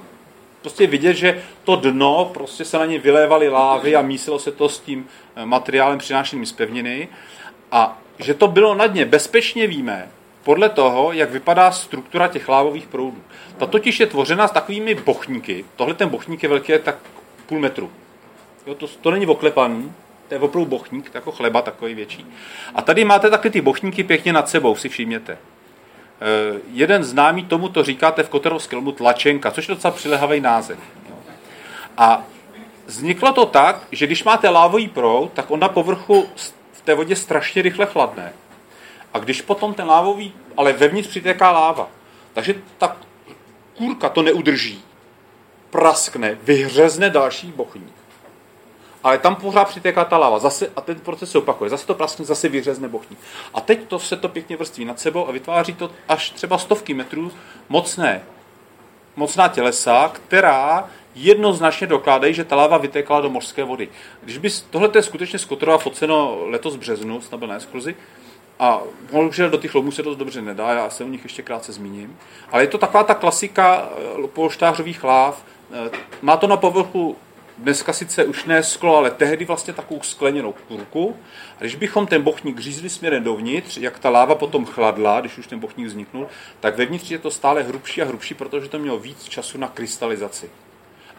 [0.62, 4.70] prostě vidět, že to dno, prostě se na ně vylévaly lávy a mísilo se to
[4.70, 7.08] s tím eh, materiálem přinášeným z pevniny
[7.72, 10.12] a že to bylo na dně bezpečně víme
[10.44, 13.24] podle toho, jak vypadá struktura těch lávových proudů.
[13.58, 15.66] Ta totiž je tvořena s takovými bochníky.
[15.76, 16.96] Tohle ten bochník je velký tak
[17.46, 17.92] půl metru.
[18.66, 19.94] Jo, to, to není oklepaný,
[20.28, 22.26] to je opravdu bochník, jako chleba, takový větší.
[22.76, 25.38] A tady máte taky ty bochníky pěkně nad sebou, si všimněte.
[26.22, 30.80] Eh, jeden známý tomu to říkáte v Koterovském Tlačenka, což je docela přilehavý název.
[31.98, 32.24] A
[32.86, 36.30] vzniklo to tak, že když máte lávový proud, tak on na povrchu
[36.74, 38.34] v té vodě strašně rychle chladne.
[39.14, 41.90] A když potom ten lávový, ale vevnitř přitéká láva,
[42.34, 42.98] takže ta
[43.78, 44.84] kůrka to neudrží,
[45.70, 48.01] praskne, vyhřezne další bochník.
[49.04, 50.40] Ale tam pořád přitéká ta láva.
[50.40, 51.70] Zase, a ten proces se opakuje.
[51.70, 53.18] Zase to praskne, zase vyřezne bochní.
[53.54, 56.94] A teď to se to pěkně vrství nad sebou a vytváří to až třeba stovky
[56.94, 57.32] metrů
[57.70, 58.24] mocné,
[59.16, 63.90] mocná tělesa, která jednoznačně dokládají, že ta láva vytékala do mořské vody.
[64.24, 67.96] Když by tohle je skutečně z Kotorova foceno letos v březnu, snad byl na exkluzi,
[68.60, 71.72] a bohužel do těch lomů se dost dobře nedá, já se o nich ještě krátce
[71.72, 72.18] zmíním.
[72.52, 73.90] Ale je to taková ta klasika
[74.24, 75.46] eh, polštářových láv.
[75.74, 75.90] Eh,
[76.22, 77.16] má to na povrchu
[77.62, 81.18] dneska sice už ne sklo, ale tehdy vlastně takovou skleněnou kurku.
[81.58, 85.48] A když bychom ten bochník řízli směrem dovnitř, jak ta láva potom chladla, když už
[85.48, 86.28] ten bochník vzniknul,
[86.60, 90.50] tak vevnitř je to stále hrubší a hrubší, protože to mělo víc času na krystalizaci.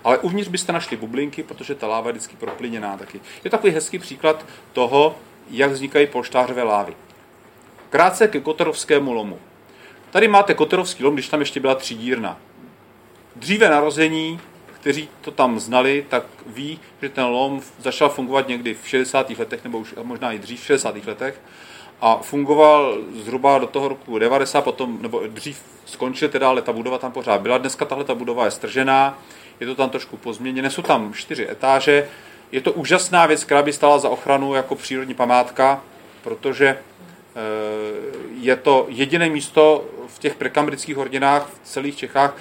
[0.05, 3.21] Ale uvnitř byste našli bublinky, protože ta láva je vždycky proplyněná taky.
[3.45, 5.17] Je takový hezký příklad toho,
[5.51, 6.97] jak vznikají polštářové lávy.
[7.91, 9.39] Krátce ke Kotorovskému lomu.
[10.11, 12.39] Tady máte Kotorovský lom, když tam ještě byla třídírna.
[13.37, 14.41] Dříve narození,
[14.83, 19.31] kteří to tam znali, tak ví, že ten lom začal fungovat někdy v 60.
[19.31, 21.07] letech, nebo už možná i dřív v 60.
[21.07, 21.41] letech.
[22.01, 26.99] A fungoval zhruba do toho roku 90, potom, nebo dřív skončil teda, ale ta budova
[26.99, 27.59] tam pořád byla.
[27.59, 29.19] Dneska tahle ta budova je stržená,
[29.61, 32.09] je to tam trošku pozměněné, jsou tam čtyři etáže.
[32.53, 35.83] Je to úžasná věc, která by stala za ochranu jako přírodní památka,
[36.23, 36.79] protože
[37.35, 42.37] Eh, je to jediné místo v těch prekambrických hordinách v celých Čechách,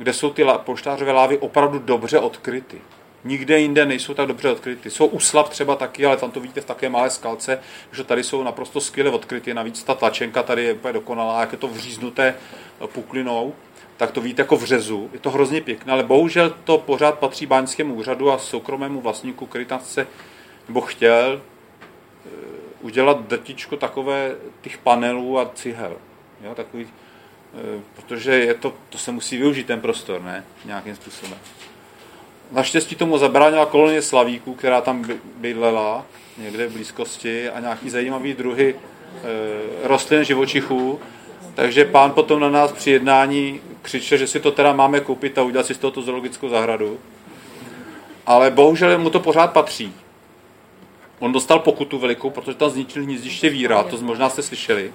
[0.00, 2.80] kde jsou ty poštářové lávy opravdu dobře odkryty.
[3.24, 4.90] Nikde jinde nejsou tak dobře odkryty.
[4.90, 7.60] Jsou uslab třeba taky, ale tam to vidíte v také malé skalce,
[7.92, 9.54] že tady jsou naprosto skvěle odkryty.
[9.54, 12.34] Navíc ta tlačenka tady je úplně dokonalá, jak je to vříznuté
[12.86, 13.54] puklinou,
[13.96, 15.10] tak to vidíte jako v řezu.
[15.12, 19.64] Je to hrozně pěkné, ale bohužel to pořád patří báňskému úřadu a soukromému vlastníku, který
[19.64, 20.06] tam chce
[20.68, 21.42] nebo chtěl
[22.80, 25.96] udělat drtičku takové těch panelů a cihel.
[26.44, 26.88] Jo, takový,
[27.96, 30.44] protože je to, to se musí využít ten prostor, ne?
[30.64, 31.38] Nějakým způsobem.
[32.52, 35.04] Naštěstí tomu zabránila kolonie slavíků, která tam
[35.36, 36.06] bydlela
[36.38, 41.00] někde v blízkosti a nějaký zajímavý druhy e, rostlin živočichů.
[41.54, 45.42] Takže pán potom na nás při jednání křičel, že si to teda máme koupit a
[45.42, 46.98] udělat si z toho tu zoologickou zahradu.
[48.26, 49.94] Ale bohužel mu to pořád patří.
[51.18, 54.92] On dostal pokutu velikou, protože tam zničil hnízdiště víra, to možná jste slyšeli.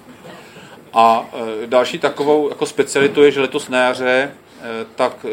[0.92, 1.26] A
[1.62, 5.28] e, další takovou jako specialitou je, že letos na jaře e, tak e,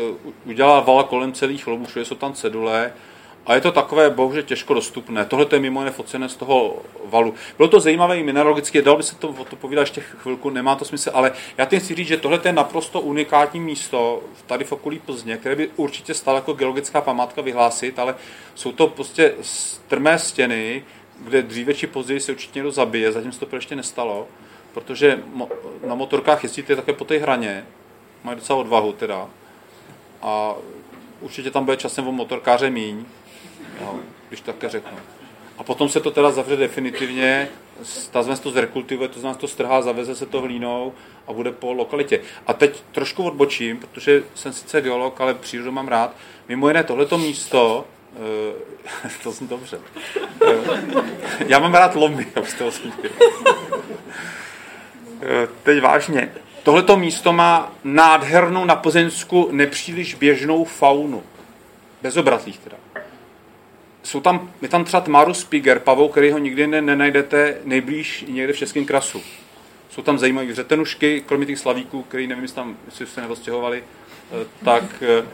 [0.46, 2.94] udělal val kolem celých lomů, všude jsou tam cedule
[3.46, 5.26] a je to takové bohužel těžko dostupné.
[5.26, 7.34] Tohle je mimo jiné focené z toho valu.
[7.58, 10.86] Bylo to zajímavé i mineralogicky, dalo by se to, to povídat ještě chvilku, nemá to
[10.86, 15.00] smysl, ale já tím chci říct, že tohle je naprosto unikátní místo tady v okolí
[15.00, 18.16] Plzně, které by určitě stalo jako geologická památka vyhlásit, ale
[18.56, 20.84] jsou to prostě strmé stěny,
[21.20, 24.28] kde dříve či později se určitě někdo zabije, zatím se to ještě nestalo,
[24.74, 25.24] protože
[25.88, 27.66] na motorkách jezdíte také po té hraně,
[28.24, 29.30] mají docela odvahu teda,
[30.22, 30.56] a
[31.22, 33.06] určitě tam bude časem o motorkáře míň,
[33.82, 34.98] jo, když také řeknu.
[35.58, 37.50] A potom se to teda zavře definitivně,
[38.12, 40.94] ta to zrekultivuje, to znamená, to strhá, zaveze se to hlínou
[41.28, 42.22] a bude po lokalitě.
[42.48, 46.16] A teď trošku odbočím, protože jsem sice geolog, ale přírodu mám rád.
[46.48, 47.86] Mimo jiné, tohleto místo,
[49.06, 49.80] eh, to jsem dobře.
[50.48, 53.10] Eh, já mám rád lomy, abyste eh,
[55.64, 56.32] Teď vážně.
[56.64, 61.24] Tohleto místo má nádhernou na Plzeňsku nepříliš běžnou faunu.
[62.02, 62.78] Bezobratlých teda
[64.04, 68.54] jsou tam, je tam třeba Tmarus Piger, pavou, který ho nikdy ne, nenajdete nejblíž někde
[68.54, 69.22] v Českém krasu.
[69.90, 74.46] Jsou tam zajímavé řetenušky, kromě těch slavíků, který nevím, jestli, tam, jestli se nedostěhovali, eh,
[74.66, 75.26] tak eh,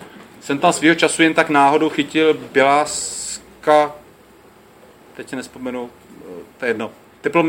[0.41, 3.95] jsem tam svého času jen tak náhodou chytil běláska,
[5.15, 5.89] teď si nespomenu,
[6.21, 7.45] eh, to je jedno, teplo,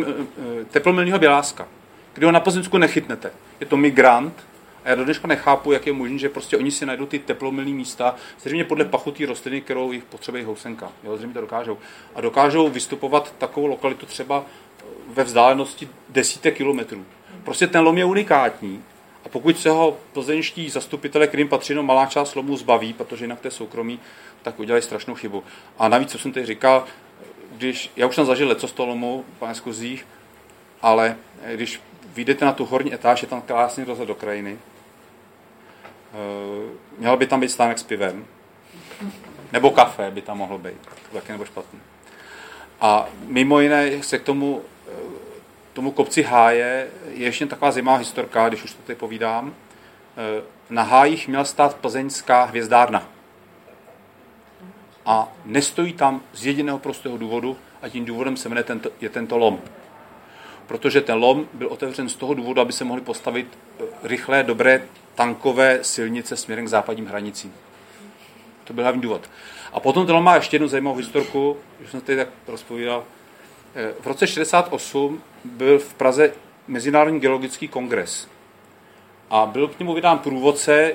[0.71, 1.69] teplomilního běláska,
[2.15, 3.33] kdy ho na Plzeňsku nechytnete.
[3.61, 4.35] Je to migrant,
[4.85, 7.71] a já do dneška nechápu, jak je možné, že prostě oni si najdou ty teplomilné
[7.71, 10.93] místa, zřejmě podle pachutí rostliny, kterou jich potřebuje housenka.
[11.05, 11.79] Jo, zřejmě to dokážou.
[12.15, 14.45] A dokážou vystupovat takovou lokalitu třeba
[15.09, 17.05] ve vzdálenosti desítek kilometrů.
[17.45, 18.83] Prostě ten lom je unikátní.
[19.25, 23.41] A pokud se ho plzeňští zastupitele, kterým patří jenom malá část lomu, zbaví, protože jinak
[23.41, 24.01] to je soukromí,
[24.43, 25.45] tak udělají strašnou chybu.
[25.79, 26.85] A navíc, co jsem teď říkal,
[27.53, 30.07] když, já už jsem zažil leco z toho lomu, pane Skuzích,
[30.83, 31.17] ale
[31.55, 31.81] když
[32.15, 34.59] vyjdete na tu horní etáž, je tam krásný rozhled do krajiny,
[36.15, 38.27] Eh, měl by tam být stánek s pivem.
[39.53, 40.89] Nebo kafe by tam mohlo být.
[41.13, 41.81] Taky nebo špatný.
[42.81, 44.93] A mimo jiné se k tomu, eh,
[45.73, 49.55] tomu kopci háje je ještě taková zajímavá historka, když už to tady povídám.
[50.17, 53.09] Eh, na hájích měla stát plzeňská hvězdárna.
[55.07, 59.39] A nestojí tam z jediného prostého důvodu a tím důvodem se jmenuje tento, je tento
[59.39, 59.61] lom.
[60.71, 63.59] Protože ten lom byl otevřen z toho důvodu, aby se mohli postavit
[64.03, 64.83] rychlé, dobré
[65.15, 67.55] tankové silnice směrem k západním hranicím.
[68.65, 69.31] To byl hlavní důvod.
[69.73, 73.05] A potom to má ještě jednu zajímavou historku, že jsem tady tak rozpovídal.
[73.75, 76.33] Eh, v roce 68 byl v Praze
[76.69, 78.29] Mezinárodní geologický kongres.
[79.31, 80.95] A byl k němu vydán průvodce eh,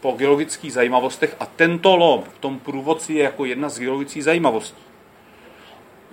[0.00, 4.87] po geologických zajímavostech a tento lom v tom průvodci je jako jedna z geologických zajímavostí.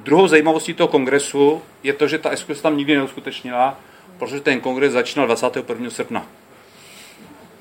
[0.05, 3.79] Druhou zajímavostí toho kongresu je to, že ta exkurze tam nikdy neuskutečnila,
[4.17, 5.89] protože ten kongres začínal 21.
[5.89, 6.25] srpna.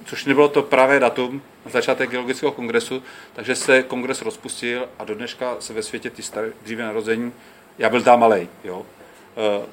[0.05, 3.03] Což nebylo to pravé datum na začátek geologického kongresu,
[3.33, 7.33] takže se kongres rozpustil a do dneška se ve světě ty staré, dříve narození,
[7.79, 8.87] já byl tam malej, jo,
[9.37, 9.67] e,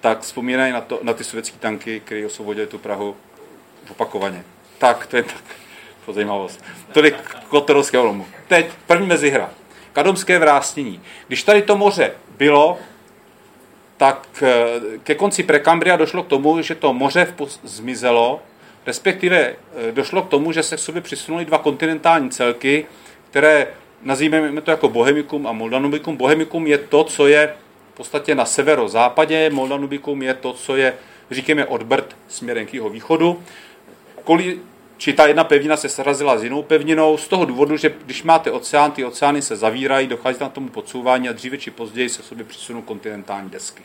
[0.00, 3.16] tak vzpomínají na, to, na ty sovětské tanky, které osvobodili tu Prahu
[3.90, 4.44] opakovaně.
[4.78, 5.44] Tak, to je tak
[6.12, 6.64] zajímavost.
[6.92, 7.16] Tolik
[7.48, 8.26] Kotorovského lomu.
[8.48, 9.50] Teď první mezihra.
[9.92, 11.00] Kadomské vrásnění.
[11.28, 12.78] Když tady to moře bylo,
[13.96, 18.42] tak eh, ke konci Prekambria došlo k tomu, že to moře zmizelo,
[18.86, 22.86] respektive eh, došlo k tomu, že se k sobě přisunuli dva kontinentální celky,
[23.30, 23.66] které
[24.02, 26.16] nazýváme to jako Bohemikum a Moldanubikum.
[26.16, 27.54] Bohemikum je to, co je
[27.92, 30.94] v podstatě na severozápadě, Moldanubikum je to, co je,
[31.30, 33.42] říkáme, od Brd směrem k jeho východu.
[35.02, 38.50] Či ta jedna pevnina se srazila s jinou pevninou z toho důvodu, že když máte
[38.50, 42.44] oceán, ty oceány se zavírají, dochází tam tomu podsouvání a dříve či později se sobě
[42.44, 43.82] přisunou kontinentální desky.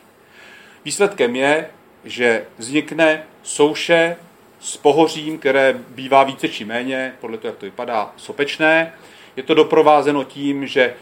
[0.85, 1.69] Výsledkem je,
[2.05, 4.15] že vznikne souše
[4.59, 8.93] s pohořím, které bývá více či méně, podle toho, jak to vypadá, sopečné.
[9.35, 10.93] Je to doprovázeno tím, že e,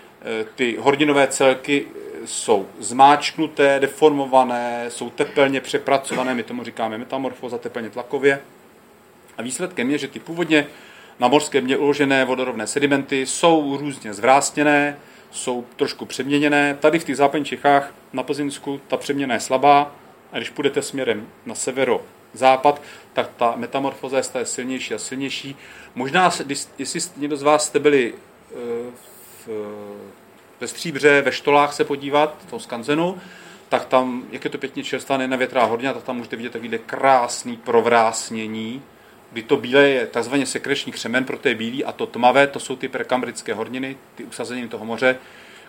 [0.55, 7.89] ty hordinové celky e, jsou zmáčknuté, deformované, jsou tepelně přepracované, my tomu říkáme metamorfoza tepelně
[7.89, 8.41] tlakově.
[9.37, 10.67] A výsledkem je, že ty původně
[11.19, 14.97] na mořské dně uložené vodorovné sedimenty jsou různě zvrástěné,
[15.31, 16.77] jsou trošku přeměněné.
[16.79, 19.95] Tady v těch západních Čechách na Plzeňsku ta přeměna je slabá
[20.31, 22.01] a když půjdete směrem na severo
[22.33, 22.81] západ,
[23.13, 25.55] tak ta metamorfoza je silnější a silnější.
[25.95, 26.31] Možná,
[26.77, 28.55] jestli někdo z vás jste byli eh,
[29.45, 29.49] v,
[30.59, 33.17] ve Stříbře, ve Štolách se podívat, v tom skanzenu,
[33.69, 37.57] tak tam, jak je to pěkně čerstvá, nevětrá hodně, tak tam můžete vidět takovýhle krásný
[37.57, 38.81] provrásnění,
[39.35, 42.75] kdy to bílé je takzvaně sekreční křemen, proto je bílý, a to tmavé, to jsou
[42.75, 45.17] ty prekambrické horniny, ty usazení toho moře,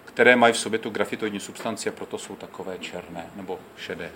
[0.05, 4.11] které mají v sobě tu grafitoidní substanci a proto jsou takové černé nebo šedé.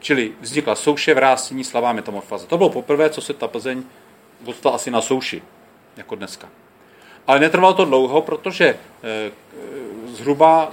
[0.00, 2.46] Čili vznikla souše, vrástění, slavá metamorfáze.
[2.46, 3.82] To bylo poprvé, co se ta Plzeň
[4.40, 5.42] dostala asi na souši,
[5.96, 6.48] jako dneska.
[7.26, 9.30] Ale netrvalo to dlouho, protože eh,
[10.06, 10.72] zhruba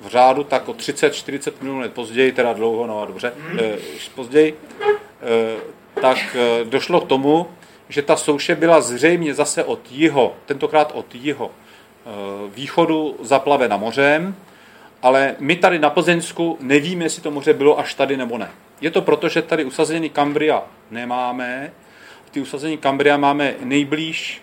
[0.00, 3.78] v řádu tak o 30-40 minut později, teda dlouho, no a dobře, eh,
[4.14, 4.58] později,
[5.22, 7.46] eh, tak eh, došlo k tomu,
[7.88, 12.10] že ta souše byla zřejmě zase od jiho, tentokrát od jiho eh,
[12.54, 14.34] východu zaplavena mořem,
[15.02, 18.50] ale my tady na Plzeňsku nevíme, jestli to moře bylo až tady nebo ne.
[18.80, 21.72] Je to proto, že tady usazení Kambria nemáme.
[22.30, 24.42] Ty usazení Kambria máme nejblíž,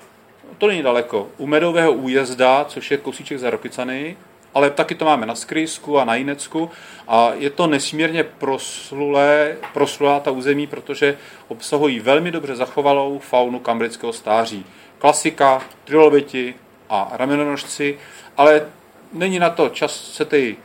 [0.58, 4.18] to není daleko, u Medového újezda, což je kousíček za Rokycany,
[4.54, 6.72] ale taky to máme na Skrysku a na Jinecku
[7.08, 14.13] a je to nesmírně proslulé, proslulá ta území, protože obsahují velmi dobře zachovalou faunu kambrického
[14.13, 14.66] stáří.
[15.00, 16.56] Klasika, triloviti
[16.89, 17.98] a ramenonožci,
[18.38, 18.66] ale
[19.13, 20.56] není na to čas se tej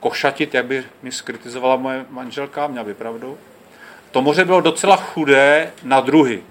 [0.00, 3.38] košatit, jak by mi skritizovala moje manželka, měla by pravdu.
[4.10, 6.42] To moře bylo docela chudé na druhy.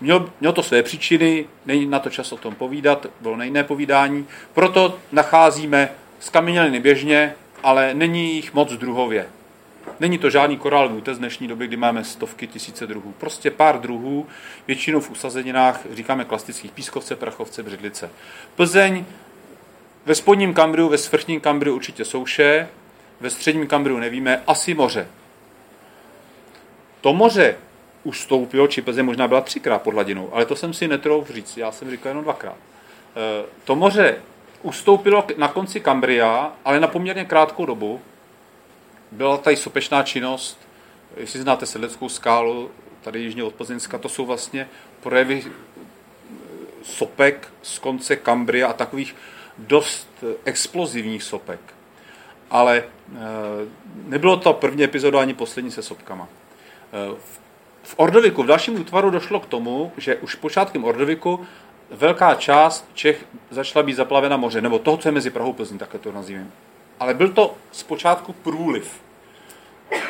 [0.00, 3.64] Mělo, mělo to své příčiny, není na to čas o tom povídat, bylo na jiné
[3.64, 5.88] povídání, proto nacházíme
[6.20, 9.26] skameněliny běžně, ale není jich moc druhově.
[10.00, 13.14] Není to žádný korálový útes dnešní doby, kdy máme stovky, tisíce druhů.
[13.18, 14.26] Prostě pár druhů,
[14.66, 18.10] většinou v usazeninách, říkáme klasických pískovce, prachovce, břidlice.
[18.56, 19.04] Plzeň
[20.06, 22.68] ve spodním kambriu, ve svrchním kambriu určitě souše,
[23.20, 25.08] ve středním kambriu nevíme, asi moře.
[27.00, 27.56] To moře
[28.04, 31.72] ustoupilo, či Plzeň možná byla třikrát pod hladinou, ale to jsem si netrouf říct, já
[31.72, 32.56] jsem říkal jenom dvakrát.
[32.56, 34.22] E, to moře
[34.62, 38.00] ustoupilo na konci Kambria, ale na poměrně krátkou dobu.
[39.12, 40.58] Byla tady sopečná činnost,
[41.16, 42.70] jestli znáte Sedleckou skálu,
[43.02, 44.68] tady jižně od Plzeňska, to jsou vlastně
[45.00, 45.50] projevy e,
[46.82, 49.16] sopek z konce Kambria a takových
[49.58, 50.08] dost
[50.44, 51.60] explozivních sopek.
[52.50, 52.84] Ale e,
[54.04, 56.28] nebylo to první epizoda ani poslední se sopkama.
[57.18, 57.39] V
[57.82, 61.46] v Ordoviku, v dalším útvaru došlo k tomu, že už počátkem Ordoviku
[61.90, 66.00] velká část Čech začala být zaplavena moře, nebo toho, co je mezi Prahou Plzní, takhle
[66.00, 66.50] to nazývám.
[67.00, 69.00] Ale byl to zpočátku průliv.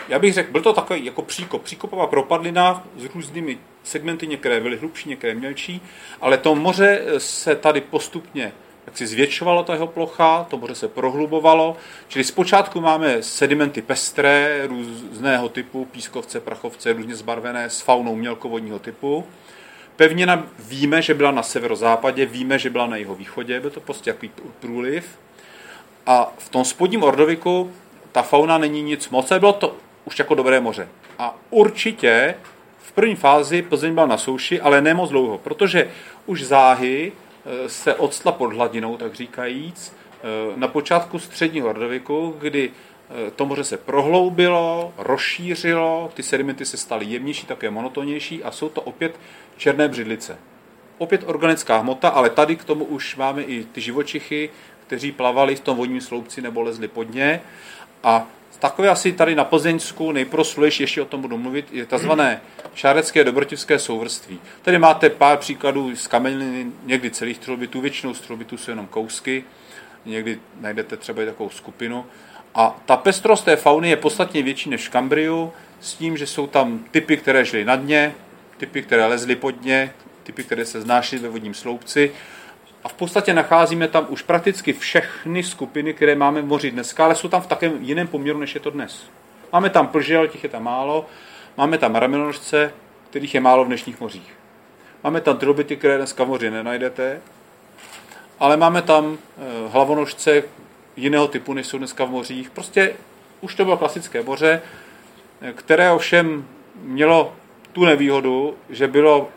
[0.08, 4.76] Já bych řekl, byl to takový jako příkop, příkopová propadlina s různými segmenty, některé byly
[4.76, 5.82] hlubší, některé mělčí,
[6.20, 8.52] ale to moře se tady postupně
[8.90, 11.76] jak si zvětšovalo ta jeho plocha, to moře se prohlubovalo,
[12.08, 19.24] čili zpočátku máme sedimenty pestré, různého typu, pískovce, prachovce, různě zbarvené s faunou mělkovodního typu.
[19.96, 24.12] pevnina víme, že byla na severozápadě, víme, že byla na jeho východě, byl to prostě
[24.12, 25.18] takový průliv.
[26.06, 27.72] A v tom spodním Ordoviku
[28.12, 30.88] ta fauna není nic moc, ale bylo to už jako dobré moře.
[31.18, 32.34] A určitě
[32.78, 35.90] v první fázi Plzeň byla na souši, ale ne moc dlouho, protože
[36.26, 37.12] už záhy
[37.66, 43.64] se odstla pod hladinou, tak říkajíc, eh, na počátku středního Ordoviku, kdy eh, to moře
[43.64, 49.20] se prohloubilo, rozšířilo, ty sedimenty se staly jemnější, také monotonější a jsou to opět
[49.56, 50.38] černé břidlice.
[50.98, 54.50] Opět organická hmota, ale tady k tomu už máme i ty živočichy,
[54.86, 57.40] kteří plavali v tom vodním sloupci nebo lezli pod ně.
[58.02, 58.26] A
[58.58, 62.10] takové asi tady na Plzeňsku nejproslulejší, ještě o tom budu mluvit, je tzv.
[62.74, 64.40] šárecké dobrotivské souvrství.
[64.62, 69.44] Tady máte pár příkladů z kameniny, někdy celých trilobitů, většinou z trilobitů jsou jenom kousky,
[70.06, 72.06] někdy najdete třeba i takovou skupinu.
[72.54, 76.46] A ta pestrost té fauny je podstatně větší než v Kambriu, s tím, že jsou
[76.46, 78.14] tam typy, které žily na dně,
[78.56, 79.92] typy, které lezly pod dně,
[80.22, 82.12] typy, které se znášely ve vodním sloupci.
[82.84, 87.14] A v podstatě nacházíme tam už prakticky všechny skupiny, které máme v moři dneska, ale
[87.14, 89.10] jsou tam v takém jiném poměru, než je to dnes.
[89.52, 91.06] Máme tam plže, ale těch je tam málo.
[91.56, 92.72] Máme tam ramenožce,
[93.10, 94.34] kterých je málo v dnešních mořích.
[95.04, 97.20] Máme tam trilobity, které dneska v moři nenajdete,
[98.40, 100.42] ale máme tam eh, hlavonožce
[100.96, 102.50] jiného typu, než jsou dneska v mořích.
[102.50, 102.94] Prostě
[103.40, 104.62] už to bylo klasické moře,
[105.40, 106.46] eh, které ovšem
[106.82, 107.32] mělo
[107.72, 109.28] tu nevýhodu, že bylo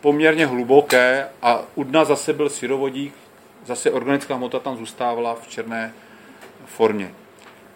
[0.00, 3.14] poměrně hluboké a u dna zase byl syrovodík,
[3.66, 5.92] zase organická hmota tam zůstávala v černé
[6.66, 7.10] formě.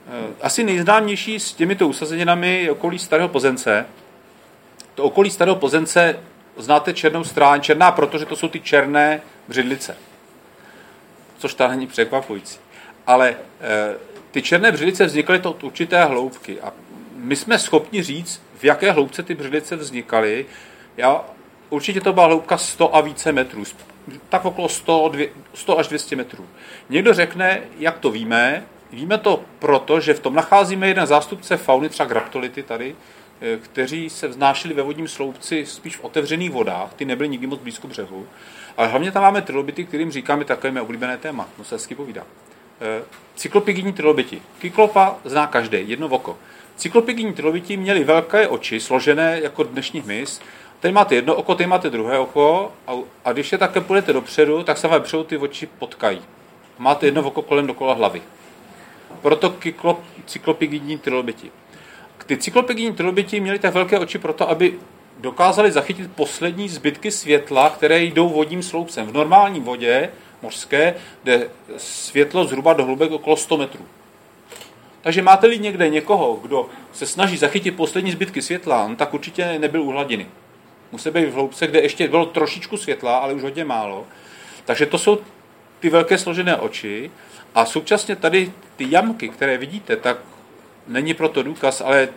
[0.06, 3.86] Eh, asi nejznámější s těmito usazeninami je okolí Starého Pozence.
[4.94, 6.20] To okolí Starého Pozence
[6.56, 9.96] znáte černou strán, černá, protože to jsou ty černé břidlice.
[11.38, 12.58] Což ta není překvapující.
[13.06, 13.36] Ale e,
[14.30, 16.60] ty černé břidlice vznikaly to od určité hloubky.
[16.60, 16.72] A
[17.16, 20.46] my jsme schopni říct, v jaké hloubce ty břidlice vznikaly.
[20.96, 21.24] Já,
[21.74, 23.64] určitě to byla hloubka 100 a více metrů,
[24.28, 25.12] tak okolo 100,
[25.54, 26.46] 100 až 200 metrů.
[26.88, 31.88] Někdo řekne, jak to víme, víme to proto, že v tom nacházíme jeden zástupce fauny,
[31.88, 32.96] třeba graptolity tady,
[33.40, 37.60] eh, kteří se vznášeli ve vodním sloupci spíš v otevřených vodách, ty nebyly nikdy moc
[37.60, 38.26] blízko břehu,
[38.76, 42.22] ale hlavně tam máme trilobity, kterým říkáme takové mé oblíbené téma, no se hezky povídá.
[42.80, 43.02] Eh,
[43.36, 44.42] cyklopigidní trilobity.
[44.58, 46.38] Kyklopa zná každý, jedno oko.
[46.76, 50.40] Cyklopigní trilobiti měli velké oči, složené jako dnešní hmyz.
[50.84, 52.92] Tady máte jedno oko, tady máte druhé oko a,
[53.24, 56.22] a když je také půjdete dopředu, tak se vám vepředu ty oči potkají.
[56.78, 58.22] Máte jedno oko kolem dokola hlavy.
[59.22, 61.50] Proto kyklop, cyklopigidní trilobiti.
[62.26, 64.78] Ty cyklopigidní trilobiti měli tak velké oči proto, aby
[65.18, 69.06] dokázali zachytit poslední zbytky světla, které jdou vodním sloupcem.
[69.06, 70.10] V normální vodě
[70.42, 73.86] mořské jde světlo zhruba do hlubek okolo 100 metrů.
[75.00, 79.82] Takže máte-li někde někoho, kdo se snaží zachytit poslední zbytky světla, no tak určitě nebyl
[79.82, 80.26] u hladiny.
[80.92, 84.06] Musí být v hloubce, kde ještě bylo trošičku světla, ale už hodně málo.
[84.64, 85.18] Takže to jsou
[85.80, 87.10] ty velké složené oči.
[87.54, 90.16] A současně tady ty jamky, které vidíte, tak
[90.86, 92.08] není proto důkaz, ale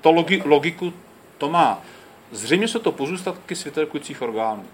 [0.00, 0.92] to logi, logiku
[1.38, 1.82] to má.
[2.32, 4.64] Zřejmě jsou to pozůstatky světelkujících orgánů.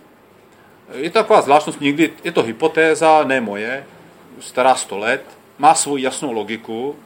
[0.95, 3.86] Je to taková zvláštnost, někdy je to hypotéza, ne moje,
[4.40, 5.24] stará 100 let,
[5.59, 6.97] má svou jasnou logiku,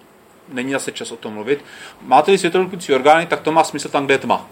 [0.49, 1.65] není zase čas o tom mluvit.
[2.03, 4.49] Máte-li světelkující orgány, tak to má smysl tam, kde je tma.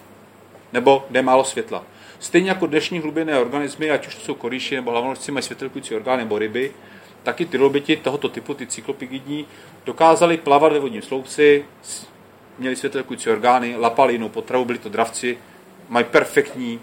[0.77, 1.85] Nebo kde je málo světla.
[2.19, 6.23] Stejně jako dnešní hlubinné organismy, ať už to jsou koríši nebo hlavonožci, mají světelkující orgány
[6.23, 6.73] nebo ryby,
[7.23, 9.47] taky trilobiti tohoto typu, ty cyklopigidní,
[9.85, 11.65] dokázali plavat ve vodním sloupci,
[12.59, 15.39] měli světelkující orgány, lapali jinou potravu, byli to dravci,
[15.89, 16.81] mají perfektní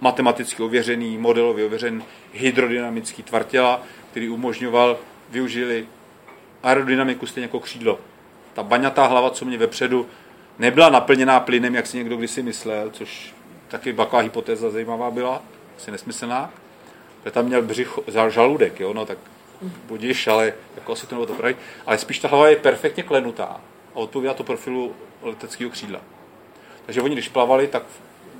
[0.00, 4.98] matematicky ověřený, modelově ověřený hydrodynamický tvar těla, který umožňoval,
[5.30, 5.86] využili
[6.62, 7.98] aerodynamiku stejně jako křídlo.
[8.52, 10.06] Ta baňatá hlava, co mě vepředu,
[10.58, 13.34] nebyla naplněná plynem, jak si někdo kdysi myslel, což
[13.68, 15.42] taky taková hypotéza zajímavá byla,
[15.76, 16.50] asi nesmyslná.
[17.24, 17.98] Že tam měl břich,
[18.28, 19.18] žaludek, jo, no tak
[19.86, 21.56] budíš, ale jako asi to nebo to pravý.
[21.86, 23.60] Ale spíš ta hlava je perfektně klenutá
[23.94, 26.00] a odpovídá to profilu leteckého křídla.
[26.86, 27.82] Takže oni, když plavali, tak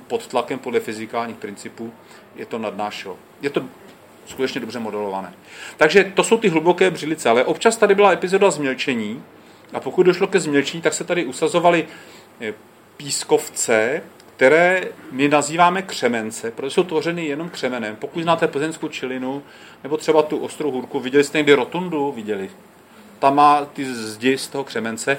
[0.07, 1.93] pod tlakem podle fyzikálních principů
[2.35, 3.17] je to nadnášelo.
[3.41, 3.63] Je to
[4.25, 5.33] skutečně dobře modelované.
[5.77, 9.23] Takže to jsou ty hluboké břilice, ale občas tady byla epizoda změlčení
[9.73, 11.87] a pokud došlo ke změlčení, tak se tady usazovaly
[12.41, 12.53] eh,
[12.97, 14.01] pískovce,
[14.35, 17.95] které my nazýváme křemence, protože jsou tvořeny jenom křemenem.
[17.95, 19.43] Pokud znáte plzeňskou čilinu,
[19.83, 22.49] nebo třeba tu ostrou hůrku, viděli jste někdy rotundu, viděli.
[23.19, 25.17] Tam má ty zdi z toho křemence.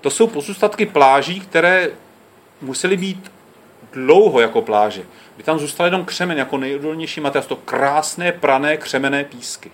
[0.00, 1.90] To jsou pozůstatky pláží, které
[2.60, 3.32] musely být
[3.92, 5.02] dlouho jako pláže.
[5.36, 9.70] By tam zůstal jenom křemen jako nejodolnější materiál, to krásné prané křemené písky.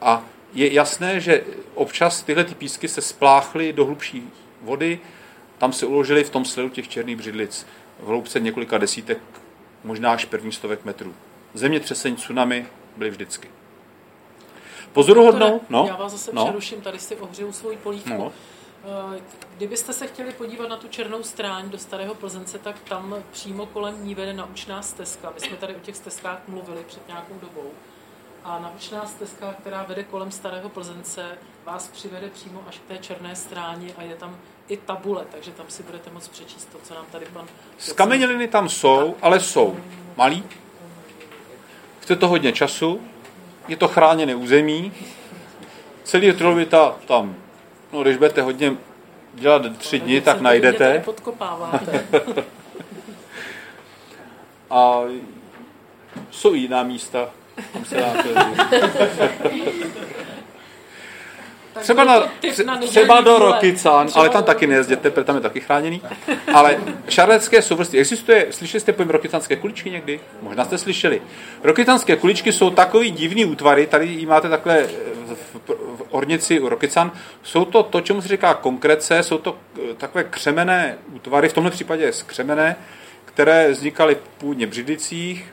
[0.00, 0.24] A
[0.56, 1.44] je jasné, že
[1.74, 4.30] občas tyhle ty písky se spláchly do hlubší
[4.62, 5.00] vody,
[5.58, 7.66] tam se uložili v tom sledu těch černých břidlic
[8.00, 9.18] v hloubce několika desítek
[9.84, 11.14] možná až první stovek metrů.
[11.54, 13.50] Zemětřesení, tsunami byly vždycky.
[14.92, 18.10] Pozoruhodnou, no, Já vás zase no, přeruším, tady si ohřeju svou polívku.
[18.10, 18.32] No.
[19.16, 19.20] Eh,
[19.56, 24.06] Kdybyste se chtěli podívat na tu černou stráň do Starého Plzence, tak tam přímo kolem
[24.06, 25.32] ní vede naučná stezka.
[25.34, 27.70] My jsme tady o těch stezkách mluvili před nějakou dobou.
[28.46, 33.36] A naučná stezka, která vede kolem Starého Plzence, vás přivede přímo až k té černé
[33.36, 34.36] stráni a je tam
[34.68, 37.46] i tabule, takže tam si budete moct přečíst to, co nám tady pan...
[37.78, 39.76] Skameněliny tam jsou, ale jsou
[40.16, 40.44] malý.
[42.00, 43.00] Chce to hodně času,
[43.68, 44.92] je to chráněné území.
[46.04, 47.36] Celý trilovita tam,
[47.92, 48.76] no když budete hodně
[49.34, 51.02] dělat tři dny, tak najdete.
[51.04, 52.06] podkopáváte.
[54.70, 55.00] A
[56.30, 57.30] jsou i jiná místa,
[61.80, 62.28] Třeba, na,
[62.78, 63.38] třeba do.
[63.38, 66.02] Rokycan, ale tam taky nejezděte, protože tam je taky chráněný.
[66.54, 66.78] Ale
[67.08, 70.20] šarlecké souvrství, existuje, slyšeli jste pojem rokycanské kuličky někdy?
[70.42, 71.22] Možná jste slyšeli.
[71.62, 74.88] Rokycanské kuličky jsou takový divný útvary, tady ji máte takhle eh,
[75.34, 77.12] v, v ornici u Rokycan.
[77.42, 81.70] Jsou to to, čemu se říká konkrece, jsou to eh, takové křemené útvary, v tomhle
[81.70, 82.76] případě skřemené,
[83.24, 85.52] které vznikaly původně v Břidlicích,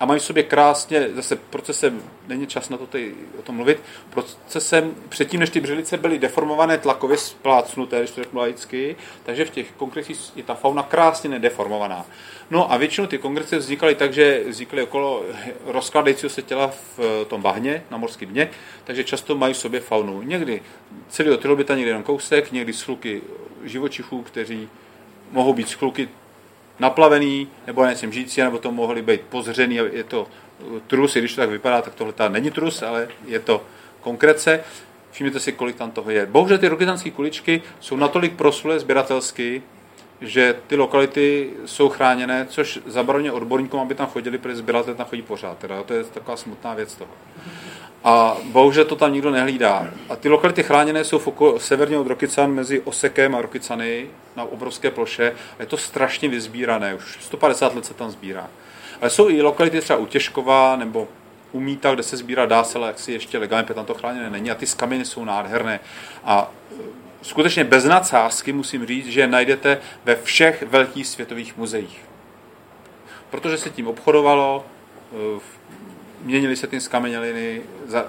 [0.00, 3.82] a mají v sobě krásně, zase procesem, není čas na to tady o tom mluvit,
[4.10, 9.50] procesem předtím, než ty břilice byly deformované, tlakově splácnuté, když to řeknu laicky, takže v
[9.50, 12.06] těch konkrétních je ta fauna krásně nedeformovaná.
[12.50, 15.24] No a většinou ty kongrese vznikaly tak, že vznikaly okolo
[15.66, 18.50] rozkladajícího se těla v tom bahně, na morském dně,
[18.84, 20.22] takže často mají v sobě faunu.
[20.22, 20.62] Někdy
[21.08, 23.22] celého trilobita, někdy jenom kousek, někdy sluky
[23.64, 24.68] živočichů, kteří
[25.30, 26.08] mohou být skluky
[26.78, 31.18] naplavený, nebo na něčem žijící, nebo to mohly být pozřený, je to uh, trus, i
[31.18, 33.64] když to tak vypadá, tak tohle není trus, ale je to
[34.00, 34.60] konkrece.
[35.10, 36.26] Všimněte si, kolik tam toho je.
[36.26, 39.62] Bohužel ty rokytanské kuličky jsou natolik proslulé sběratelsky,
[40.20, 45.22] že ty lokality jsou chráněné, což zabraňuje odborníkům, aby tam chodili, protože sběratel tam chodí
[45.22, 45.58] pořád.
[45.58, 45.82] Teda.
[45.82, 47.10] To je taková smutná věc toho.
[48.06, 49.90] A bohužel to tam nikdo nehlídá.
[50.08, 54.90] A ty lokality chráněné jsou v severně od Rokycan mezi Osekem a Rokycany na obrovské
[54.90, 55.32] ploše.
[55.58, 58.48] A je to strašně vyzbírané, už 150 let se tam sbírá.
[59.00, 60.06] Ale jsou i lokality třeba u
[60.76, 61.08] nebo
[61.52, 63.94] u Míta, kde se sbírá dá se, ale jak si ještě legálně, protože tam to
[63.94, 64.50] chráněné není.
[64.50, 65.80] A ty skaminy jsou nádherné.
[66.24, 66.74] A e,
[67.22, 72.04] skutečně bez nadsázky musím říct, že najdete ve všech velkých světových muzeích.
[73.30, 74.64] Protože se tím obchodovalo,
[75.12, 75.55] e,
[76.22, 78.06] měnily se ty skameněliny za,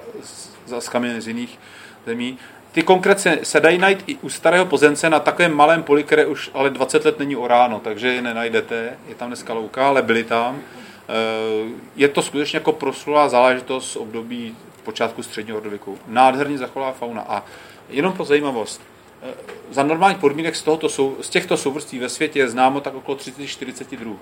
[0.66, 1.60] za skameněliny z jiných
[2.06, 2.38] zemí.
[2.72, 6.52] Ty konkrétně se dají najít i u starého pozemce na takovém malém poli, které už
[6.54, 8.98] ale 20 let není oráno, takže je nenajdete.
[9.08, 10.62] Je tam dneska louka, ale byly tam.
[11.10, 15.98] Eh, Je to skutečně jako proslulá záležitost z období počátku středního rodověku.
[16.08, 17.22] Nádherně zachovalá fauna.
[17.22, 17.46] A
[17.90, 18.82] jenom pro zajímavost,
[19.24, 19.34] eh,
[19.72, 20.90] za normálních podmínek z, tohoto
[21.22, 24.20] z těchto souvrství ve světě je známo tak okolo 30-40 druhů.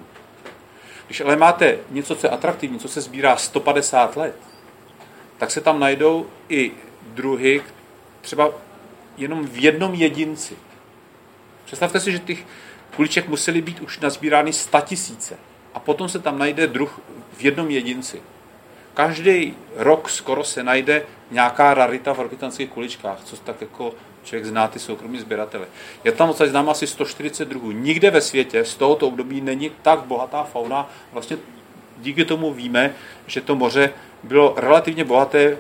[1.08, 4.36] Když ale máte něco, co je atraktivní, co se sbírá 150 let,
[5.38, 7.62] tak se tam najdou i druhy
[8.22, 8.52] třeba
[9.18, 10.58] jenom v jednom jedinci.
[11.66, 12.46] Představte si, že těch
[12.96, 15.38] kuliček museli být už nazbírány 100 tisíce.
[15.74, 17.00] A potom se tam najde druh
[17.38, 18.22] v jednom jedinci.
[18.94, 23.94] Každý rok skoro se najde nějaká rarita v rokytanských kuličkách, co tak jako
[24.26, 25.68] člověk zná ty soukromí sběratele.
[26.04, 27.72] Je tam odsaď znám asi 140 druhů.
[27.72, 30.90] Nikde ve světě z tohoto období není tak bohatá fauna.
[31.12, 31.38] Vlastně
[31.98, 32.94] díky tomu víme,
[33.28, 35.58] že to moře bylo relativně bohaté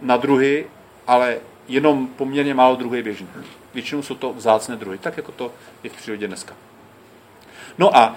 [0.00, 0.66] na druhy,
[1.06, 1.38] ale
[1.68, 3.04] jenom poměrně málo druhů je.
[3.74, 6.54] Většinou jsou to vzácné druhy, tak jako to je v přírodě dneska.
[7.78, 8.16] No a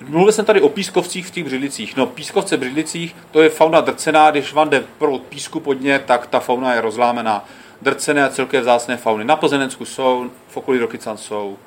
[0.00, 1.96] mluvil jsem tady o pískovcích v těch břidlicích.
[1.96, 5.98] No pískovce v břidlicích, to je fauna drcená, když vám jde pro písku pod ně,
[5.98, 7.44] tak ta fauna je rozlámená.
[7.82, 9.24] Drcené a celké vzácné fauny.
[9.24, 11.58] Na Pozenecku jsou, v okolí Rokycan jsou,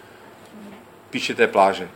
[1.09, 1.89] píšité pláže.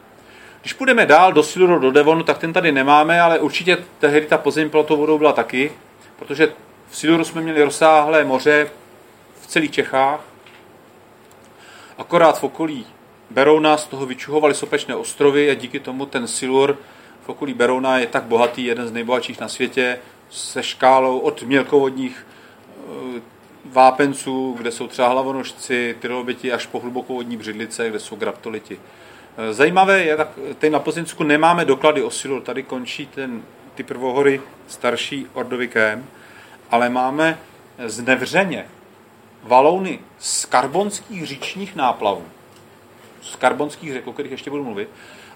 [0.62, 4.38] Když půjdeme dál do Siluru, do Devonu, tak ten tady nemáme, ale určitě tehdy ta
[4.38, 5.72] podzemní tou vodou byla taky,
[6.20, 6.54] protože
[6.90, 8.70] v Siluru jsme měli rozsáhlé moře
[9.42, 10.22] v celých Čechách,
[11.98, 12.86] akorát v okolí
[13.30, 16.78] Berouna z toho vyčuhovali sopečné ostrovy a díky tomu ten Silur
[17.28, 20.00] v okolí Berouna je tak bohatý, jeden z nejbohatších na světě,
[20.30, 22.28] se škálou od mělkovodních
[23.18, 23.22] eh,
[23.72, 28.80] vápenců, kde jsou třeba hlavonožci, trilobiti, až po hlubokovodní břidlice, kde jsou graptoliti.
[29.38, 33.44] Eh, Zajímavé je, tak tady na Pozinsku nemáme doklady o Silur, tady končí ten,
[33.76, 36.06] ty prvohory starší ordovikem,
[36.72, 37.40] ale máme
[37.86, 38.66] z Nevřeně
[39.44, 42.24] valouny z karbonských říčních náplavů,
[43.22, 44.90] z karbonských řek, o kterých ještě budu mluvit,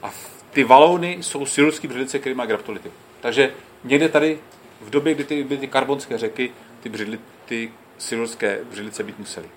[0.04, 0.12] a
[0.52, 2.92] ty valouny jsou silurský břidlice, které má graptolity.
[3.22, 3.54] Takže
[3.84, 4.40] někde tady
[4.82, 6.52] v době, kdy ty byly ty karbonské řeky,
[6.84, 7.72] ty břidlity
[8.02, 9.50] silurské břilice být museli.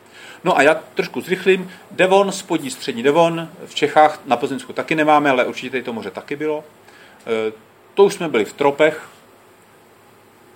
[0.45, 1.70] No a já trošku zrychlím.
[1.90, 6.11] Devon, spodní střední Devon, v Čechách na Plzeňsku taky nemáme, ale určitě tady to moře
[6.11, 6.64] taky bylo.
[7.26, 7.53] E,
[7.95, 9.09] to už jsme byli v tropech.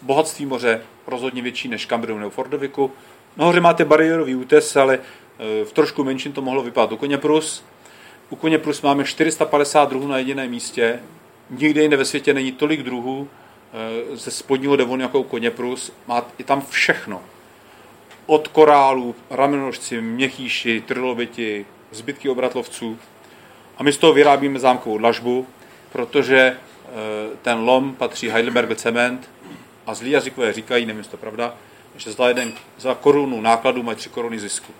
[0.03, 2.93] Bohatství moře rozhodně větší než Kambrium nebo Fordoviku.
[3.36, 7.64] Nahoře máte bariérový útes, ale e, v trošku menším to mohlo vypadat u Koněprus.
[8.30, 11.01] U Koněprus máme 450 druhů na jediném místě.
[11.51, 13.28] Nikde jinde ve světě není tolik druhů
[14.12, 15.93] e, ze spodního devonu jako u Koněprus.
[16.07, 17.22] Má i tam všechno
[18.29, 22.99] od korálů, ramenožci, měchýši, triloviti, zbytky obratlovců.
[23.79, 25.47] A my z toho vyrábíme zámkovou dlažbu,
[25.93, 26.57] protože e,
[27.43, 29.31] ten lom patří Heidelberg Cement
[29.87, 31.55] a zlí jazykové říkají, nevím, jestli to pravda,
[31.97, 34.72] že za, jeden, za korunu nákladů mají tři koruny zisku.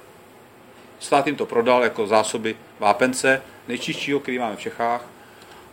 [0.99, 5.07] Stát jim to prodal jako zásoby vápence, nejčistšího, který máme v Čechách.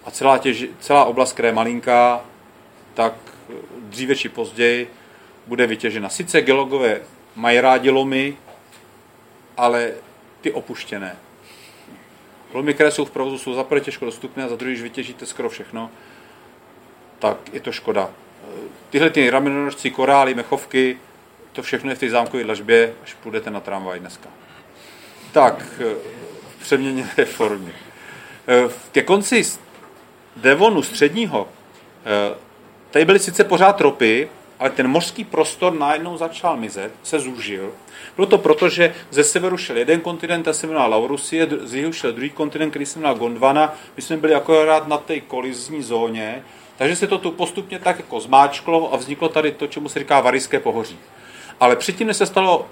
[0.06, 2.22] A celá, těž, celá oblast, která je malinká,
[2.94, 3.14] tak
[3.80, 4.92] dříve či později
[5.48, 6.10] bude vytěžena.
[6.10, 7.02] Sice geologové
[7.36, 8.38] mají rádi lomy,
[9.58, 9.92] ale
[10.42, 11.16] ty opuštěné.
[12.54, 15.26] Lomy, které jsou v provozu, jsou za prvé těžko dostupné a za druhé, když vytěžíte
[15.26, 15.92] skoro všechno,
[17.20, 18.10] tak je to škoda.
[18.90, 20.98] Tyhle ty ramenožci, korály, mechovky,
[21.52, 24.30] to všechno je v té zámkové dlažbě, až půjdete na tramvaj dneska.
[25.32, 25.66] Tak,
[26.58, 27.74] v přeměněné formě.
[28.92, 29.44] Ke konci
[30.36, 31.48] Devonu středního,
[32.92, 34.30] tady byly sice pořád tropy,
[34.60, 37.72] ale ten mořský prostor najednou začal mizet, se zúžil.
[38.16, 41.94] Bylo to proto, že ze severu šel jeden kontinent, a se jmenoval Laurusie, z jihu
[41.94, 43.76] šel druhý kontinent, který se jmenoval Gondwana.
[43.96, 46.44] My jsme byli akorát na té kolizní zóně,
[46.78, 50.22] takže se to tu postupně tak jako zmáčklo a vzniklo tady to, čemu se říká
[50.22, 50.98] Varijské pohoří.
[51.60, 52.68] Ale předtím, než se stalo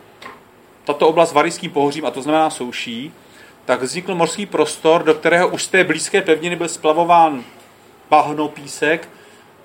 [0.84, 3.14] tato oblast Varijským pohořím, a to znamená souší,
[3.66, 7.44] tak vznikl mořský prostor, do kterého už z té blízké pevniny byl splavován
[8.10, 9.10] bahno, písek,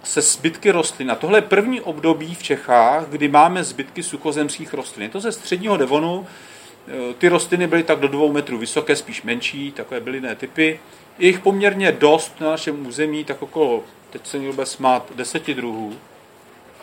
[0.03, 1.11] se zbytky rostlin.
[1.11, 5.03] A tohle je první období v Čechách, kdy máme zbytky suchozemských rostlin.
[5.03, 6.27] Je to ze středního Devonu.
[7.11, 10.81] E, ty rostliny byly tak do dvou metrů vysoké, spíš menší, takové bylinné typy.
[11.19, 15.95] Je jich poměrně dost na našem území, tak okolo, teď se někdo smát, deseti druhů,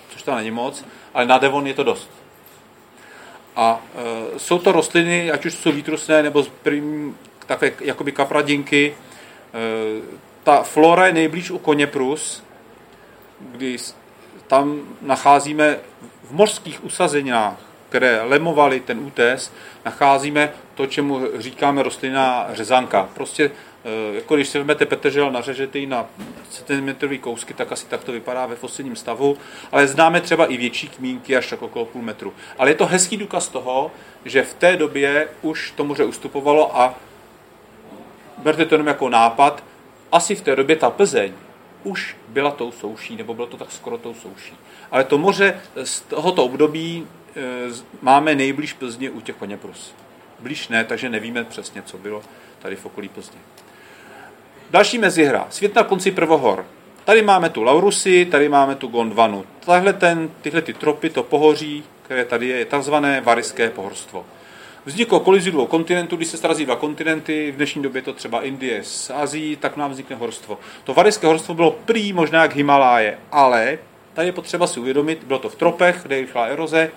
[0.09, 2.09] což to není moc, ale na Devon je to dost.
[3.55, 8.95] A e, jsou to rostliny, ať už jsou výtrusné, nebo první, takové jakoby kapradinky.
[9.53, 10.01] E,
[10.43, 12.43] ta flora je nejblíž u koněprus,
[13.51, 13.77] kdy
[14.47, 15.77] tam nacházíme
[16.23, 19.51] v mořských usazeninách, které lemovaly ten útes,
[19.85, 23.09] nacházíme to, čemu říkáme rostlinná řezanka.
[23.13, 23.51] Prostě
[23.85, 26.05] eh, jako když si vezmete petržel, nařežete ji na
[26.49, 29.37] centimetrový kousky, tak asi tak to vypadá ve fosilním stavu,
[29.71, 32.33] ale známe třeba i větší kmínky až tak okolo půl metru.
[32.57, 33.91] Ale je to hezký důkaz toho,
[34.25, 36.95] že v té době už to moře ustupovalo a
[38.37, 39.63] berte to jenom jako nápad,
[40.11, 41.33] asi v té době ta Plzeň
[41.85, 44.53] už byla tou souší, nebo bylo to tak skoro tou souší.
[44.91, 47.41] Ale to moře z tohoto období e,
[48.01, 49.93] máme nejblíž Plzně u těch Koněprus.
[50.39, 52.21] Blíž ne, takže nevíme přesně, co bylo
[52.59, 53.39] tady v okolí Plzně.
[54.69, 55.47] Další mezihra.
[55.49, 56.65] Svět na konci prvohor.
[57.05, 59.45] Tady máme tu Laurusy, tady máme tu Gondvanu.
[59.59, 64.25] Tahle ten, tyhle ty tropy, to pohoří, které tady je, je takzvané Varyské pohorstvo.
[64.85, 68.83] Vzniklo kolizí dvou kontinentů, když se srazí dva kontinenty, v dnešní době to třeba Indie
[68.83, 70.59] s Azií, tak nám vznikne horstvo.
[70.83, 73.79] To varijské horstvo bylo prý možná jak Himaláje, ale
[74.13, 76.91] tady je potřeba si uvědomit, bylo to v tropech, kde je rychlá eroze,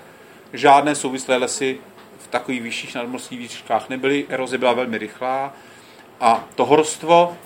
[0.53, 1.79] žádné souvislé lesy
[2.19, 5.53] v takových vyšších nadmorských výškách nebyly, eroze byla velmi rychlá
[6.21, 7.37] a to horstvo,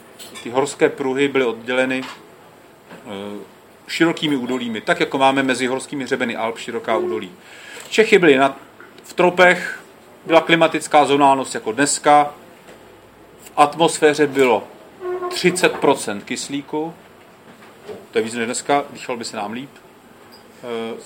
[0.43, 3.01] ty horské pruhy byly odděleny eh,
[3.88, 7.32] širokými údolími, tak jako máme mezi horskými hřebeny Alp široká údolí.
[7.88, 8.57] Čechy byly na,
[9.05, 9.82] v tropech,
[10.27, 12.35] byla klimatická zonálnost jako dneska,
[13.43, 14.64] v atmosféře bylo
[15.29, 16.95] 30% kyslíku,
[18.11, 19.70] to je víc než dneska, dýchal by se nám líp.
[20.64, 21.01] Eh,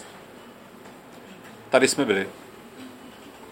[1.71, 2.29] tady jsme byli.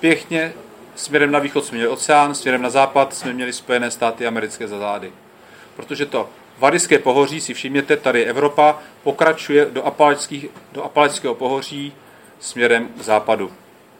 [0.00, 0.52] Pěkně,
[0.94, 4.78] směrem na východ jsme měli oceán, směrem na západ jsme měli Spojené státy americké za
[4.78, 5.12] zády.
[5.76, 9.84] Protože to Varijské pohoří, si všimněte, tady Evropa pokračuje do,
[10.72, 11.92] do apalačského pohoří
[12.40, 13.52] směrem k západu.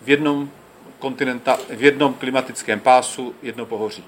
[0.03, 0.51] V jednom
[0.99, 4.05] kontinenta v jednom klimatickém pásu jedno pohoří.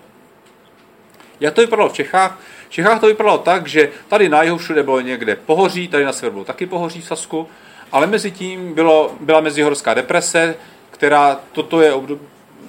[1.40, 2.38] Jak to vypadalo v Čechách?
[2.68, 6.12] V Čechách to vypadalo tak, že tady na jihu všude bylo někde pohoří, tady na
[6.12, 7.48] severu bylo taky pohoří v Sasku,
[7.92, 10.54] ale mezi tím bylo, byla mezihorská deprese,
[10.90, 12.20] která, toto je obdob,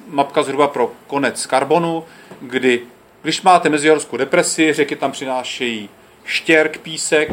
[0.08, 2.04] mapka zhruba pro konec karbonu,
[2.42, 2.82] kdy
[3.22, 5.90] když máte mezihorskou depresi, řeky tam přinášejí
[6.26, 7.30] štěrk, písek.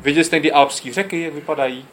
[0.00, 1.86] Viděli jste někdy alpské řeky, jak vypadají?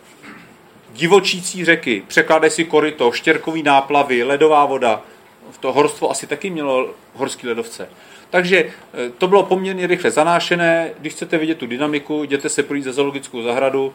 [0.94, 5.02] Divočící řeky, překládej si koryto, štěrkový náplavy, ledová voda.
[5.52, 7.90] V to horstvo asi taky mělo horský ledovce.
[8.30, 8.70] Takže e,
[9.10, 10.92] to bylo poměrně rychle zanášené.
[11.00, 13.94] Když chcete vidět tu dynamiku, jděte se projít za zoologickou zahradu,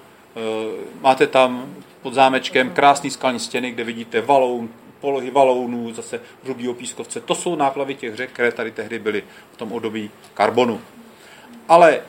[1.00, 4.68] máte tam pod zámečkem krásný skalní stěny, kde vidíte valoun,
[5.00, 7.20] polohy valounů, zase hrubý pískovce.
[7.20, 9.22] To jsou náplavy těch řek, které tady tehdy byly
[9.52, 10.80] v tom období karbonu.
[11.68, 12.00] Ale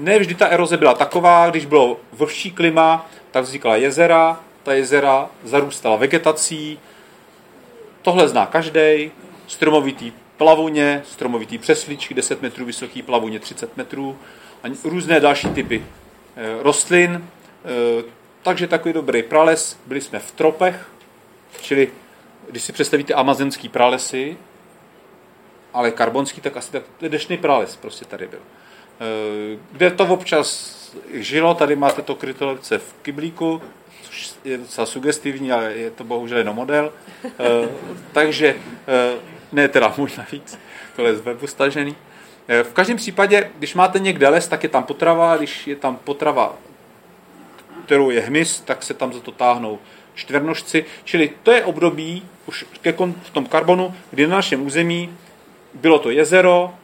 [0.00, 5.30] ne vždy ta eroze byla taková, když bylo vlhčí klima, tak vznikala jezera, ta jezera
[5.44, 6.78] zarůstala vegetací,
[8.02, 9.10] tohle zná každý,
[9.46, 14.18] stromovitý plavuně, stromovitý přesličky, 10 metrů vysoký plavuně, 30 metrů
[14.64, 15.84] a různé další typy
[16.36, 17.28] eh, rostlin.
[17.64, 18.04] Eh,
[18.42, 19.78] takže takový dobrý prales.
[19.86, 20.88] Byli jsme v tropech,
[21.60, 21.92] čili
[22.50, 24.36] když si představíte amazonský pralesy,
[25.72, 28.40] ale karbonský, tak asi tak dešný prales prostě tady byl.
[29.00, 30.80] Eh, kde to občas
[31.12, 33.62] žilo, tady máte to krytolepce v kyblíku,
[34.02, 36.92] což je docela sugestivní, ale je to bohužel jenom model.
[38.12, 38.56] Takže
[39.52, 40.58] ne teda můj navíc,
[40.96, 41.96] tohle je z webu stažený.
[42.48, 45.96] Eh, v každém případě, když máte někde les, tak je tam potrava, když je tam
[45.96, 46.54] potrava,
[47.84, 49.78] kterou je hmyz, tak se tam za to táhnou
[50.14, 52.92] čtvernožci, čili to je období už ke
[53.22, 55.16] v tom karbonu, kdy na našem území
[55.74, 56.74] bylo to jezero,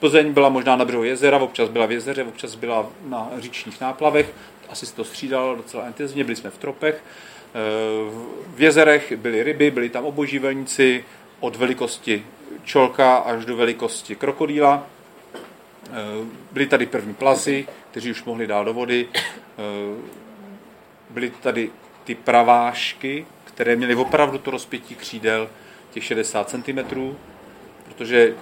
[0.00, 4.34] Plzeň byla možná na břehu jezera, občas byla v jezeře, občas byla na říčních náplavech,
[4.68, 7.02] asi se to střídalo docela intenzivně, byli jsme v tropech.
[7.04, 7.54] Eh,
[8.46, 11.04] v jezerech byly ryby, byli tam obožívelníci,
[11.40, 12.26] od velikosti
[12.64, 14.86] čolka až do velikosti krokodýla.
[15.34, 15.90] Eh,
[16.52, 19.08] byly tady první plazy, kteří už mohli dát do vody.
[19.14, 19.22] Eh,
[21.10, 21.70] byly tady
[22.04, 25.50] ty pravášky, které měly opravdu to rozpětí křídel
[25.90, 27.14] těch 60 cm,
[27.84, 28.34] protože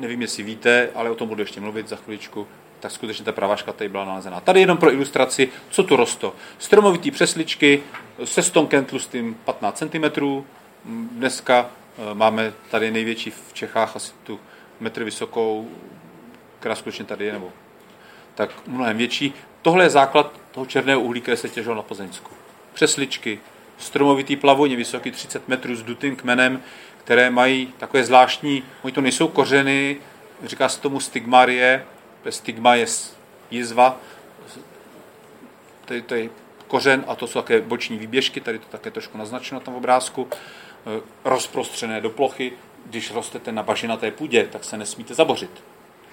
[0.00, 2.46] nevím, jestli víte, ale o tom budu ještě mluvit za chviličku,
[2.80, 4.40] tak skutečně ta praváška tady byla nalezená.
[4.40, 6.34] Tady jenom pro ilustraci, co tu rosto.
[6.58, 7.82] Stromovitý přesličky
[8.24, 10.20] se stonkem tlustým 15 cm,
[11.12, 14.40] dneska Eh, máme tady největší v Čechách, asi tu
[14.80, 15.68] metr vysokou,
[16.58, 17.52] která skutečně tady je, nebo
[18.34, 19.34] tak mnohem větší.
[19.62, 22.30] Tohle je základ toho černého uhlí, které se těžilo na Plzeňsku.
[22.74, 23.40] Přesličky,
[23.78, 26.62] stromovitý plavoně, vysoký 30 metrů s dutým kmenem,
[27.08, 29.96] které mají takové zvláštní, oni to nejsou kořeny,
[30.44, 31.84] říká se tomu stigmarie,
[32.30, 32.86] stigma je
[33.50, 34.00] jizva,
[35.84, 36.28] to to je
[36.66, 40.28] kořen a to jsou také boční výběžky, tady to také trošku naznačeno na tom obrázku.
[40.30, 42.52] Eh, rozprostřené do plochy.
[42.86, 45.64] Když rostete na bažinaté půdě, tak se nesmíte zabořit.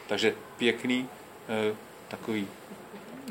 [0.08, 1.10] Takže pěkný
[1.50, 1.76] eh,
[2.08, 2.48] takový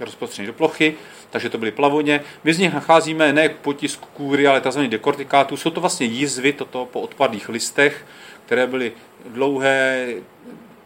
[0.00, 0.94] rozprostřený do plochy,
[1.30, 2.20] takže to byly plavoně.
[2.44, 4.80] My z nich nacházíme ne potisk kůry, ale tzv.
[4.80, 5.56] dekortikátů.
[5.56, 8.06] Jsou to vlastně jízvy, toto po odpadlých listech,
[8.46, 8.92] které byly
[9.26, 10.08] dlouhé,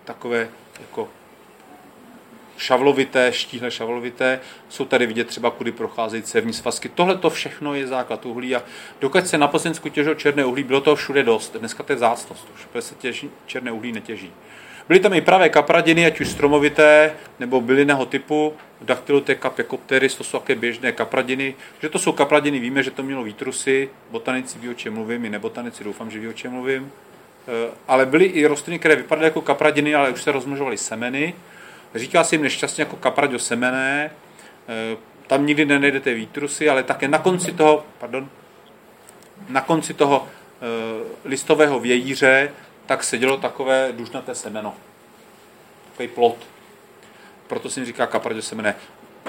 [0.05, 0.49] takové
[0.81, 1.09] jako
[2.59, 4.41] šavlovité, štíhle šavlovité.
[4.69, 6.89] Jsou tady vidět třeba, kudy procházejí cévní svazky.
[6.89, 8.63] Tohle to všechno je základ uhlí a
[9.01, 11.57] dokud se na Plzeňsku těžilo černé uhlí, bylo to všude dost.
[11.57, 14.33] Dneska to je zácnost, už se těží, černé uhlí netěží.
[14.89, 20.39] Byly tam i pravé kapradiny, ať už stromovité nebo bylinného typu, Dactyloteca pekopteris, to jsou
[20.39, 21.55] také běžné kapradiny.
[21.83, 25.31] Že to jsou kapradiny, víme, že to mělo výtrusy, botanici ví, o čem mluvím, i
[25.31, 26.93] nebotanici doufám, že ví, o čem mluvím.
[27.49, 31.35] Eh, ale byly i rostliny, které vypadaly jako kapradiny, ale už se rozmnožovaly semeny.
[31.95, 34.11] Říká se jim nešťastně jako kapraďo semené,
[34.69, 34.97] eh,
[35.29, 38.29] tam nikdy nenajdete výtrusy, ale také na konci toho, pardon,
[39.49, 42.51] na konci toho e, listového vějíře
[42.89, 44.75] tak sedělo takové dužnaté semeno.
[45.91, 46.37] Takový plot.
[47.47, 48.75] Proto se jim říká kapraďo semené.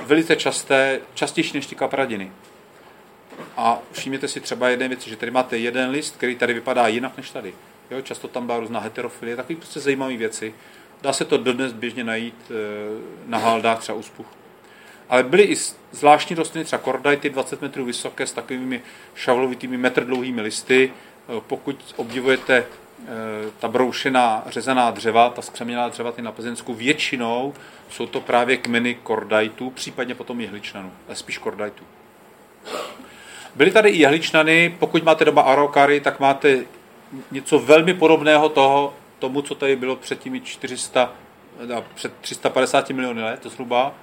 [0.03, 2.31] Velice časté, častější než ty kapradiny.
[3.57, 7.17] A všimněte si třeba jedné věci, že tady máte jeden list, který tady vypadá jinak
[7.17, 7.53] než tady.
[7.91, 10.53] Jo, často tam byla různá heterofilie, takové prostě zajímavé věci.
[11.01, 12.53] Dá se to dodnes běžně najít eh,
[13.25, 14.27] na haldách třeba úspuch.
[15.09, 15.55] Ale byly i
[15.91, 18.81] zvláštní rostliny, třeba kordajty 20 metrů vysoké s takovými
[19.15, 20.93] šavlovitými metr dlouhými listy.
[20.93, 22.65] Eh, pokud obdivujete
[23.59, 27.53] ta broušená řezaná dřeva, ta skřeměná dřeva ty na Plzeňsku, většinou
[27.89, 31.83] jsou to právě kmeny kordajtů, případně potom jehličnanů, ale spíš kordajtů.
[33.55, 36.63] Byly tady i jehličnany, pokud máte doma arokary, tak máte
[37.31, 41.13] něco velmi podobného toho, tomu, co tady bylo před těmi 400,
[41.95, 43.93] před 350 miliony let zhruba.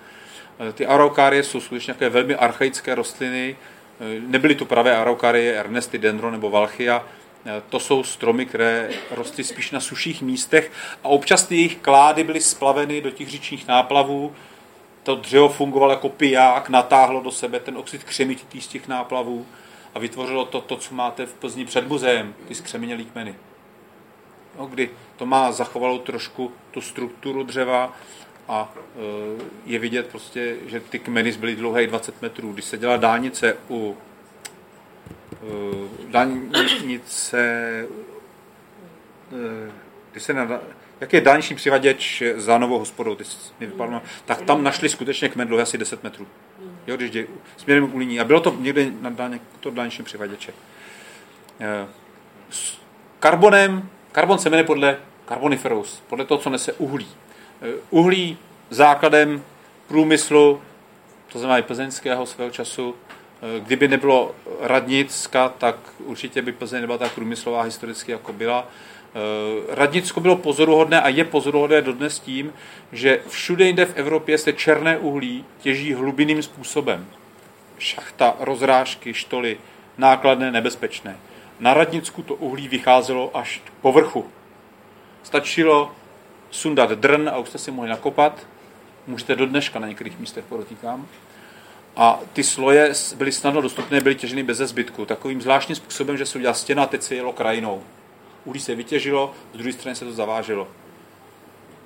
[0.69, 3.57] E, ty araukárie jsou skutečně nějaké velmi archaické rostliny.
[4.27, 7.05] Nebyly to pravé araukárie, ernesty, dendron nebo valchia.
[7.47, 10.73] E, to jsou stromy, které rostly spíš na suších místech
[11.05, 14.33] a občas ty jejich klády byly splaveny do těch říčních náplavů.
[15.03, 19.47] To dřevo fungovalo jako piják, natáhlo do sebe ten oxid křemititý z těch náplavů
[19.95, 23.35] a vytvořilo to, to, co máte v Plzni před muzeem, ty skřeměnělý kmeny
[24.59, 27.93] no, kdy to má zachovalou trošku tu strukturu dřeva
[28.49, 32.53] a e, je vidět prostě, že ty kmeny byly dlouhé 20 metrů.
[32.53, 33.97] Když se dělá dálnice u
[35.47, 37.41] e, dálnice
[39.33, 39.71] e,
[40.13, 40.61] když se na,
[41.01, 43.25] jak je dálniční přivaděč za novou hospodou, ty
[43.61, 46.27] mi vypadlo, tak tam našli skutečně kmen dlouhý asi 10 metrů.
[46.87, 47.27] Jo, když jde
[47.57, 48.21] směrem k.
[48.21, 50.53] A bylo to někde na dálně, to dálniční přivaděče.
[51.61, 51.87] Eh,
[52.51, 52.79] s
[53.21, 57.09] karbonem, karbon se jmenuje podle carboniferous, podle toho, co nese uhlí.
[57.63, 58.39] Eh, uhlí
[58.71, 59.45] základem
[59.89, 60.63] průmyslu,
[61.33, 62.95] to znamená i plzeňského svého času.
[63.47, 68.69] Eh, kdyby nebylo Radnicka, tak určitě by Plzeň nebyla tak průmyslová historicky, jako byla.
[68.69, 72.53] Eh, Radnicko bylo pozoruhodné a je pozoruhodné dodnes tím,
[72.93, 77.07] že všude jinde v Evropě se černé uhlí těží hlubinným způsobem.
[77.79, 79.59] Šachta, rozrážky, štoly,
[79.99, 81.17] nákladné, nebezpečné.
[81.61, 84.27] Na Radnicku to uhlí vycházelo až k povrchu.
[85.23, 85.93] Stačilo
[86.51, 88.47] sundat drn a už jste si mohli nakopat.
[89.07, 91.07] Můžete do dneška na některých místech, podotýkám.
[91.97, 95.07] A ty sloje byly snadno dostupné, byly těženy bez zbytku.
[95.07, 97.83] Takovým zvláštním způsobem, že se udělala stěna teď se jelo krajinou
[98.47, 100.69] uhlí se vytěžilo, z druhé strany se to zaváželo.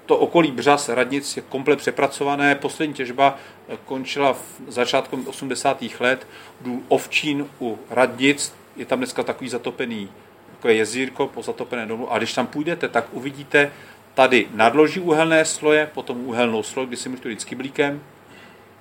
[0.06, 2.54] To okolí Břas, Radnic je komplet přepracované.
[2.54, 3.38] Poslední těžba
[3.68, 5.82] eh, končila v začátku 80.
[6.00, 6.26] let.
[6.61, 10.08] Důl Ovčín u Radnic, je tam dneska takový zatopený
[10.52, 12.12] takové jezírko po zatopené domu.
[12.12, 13.72] A když tam půjdete, tak uvidíte
[14.14, 18.00] tady nadloží uhelné sloje, potom uhelnou sloj, kdy si můžete vždycky blíkem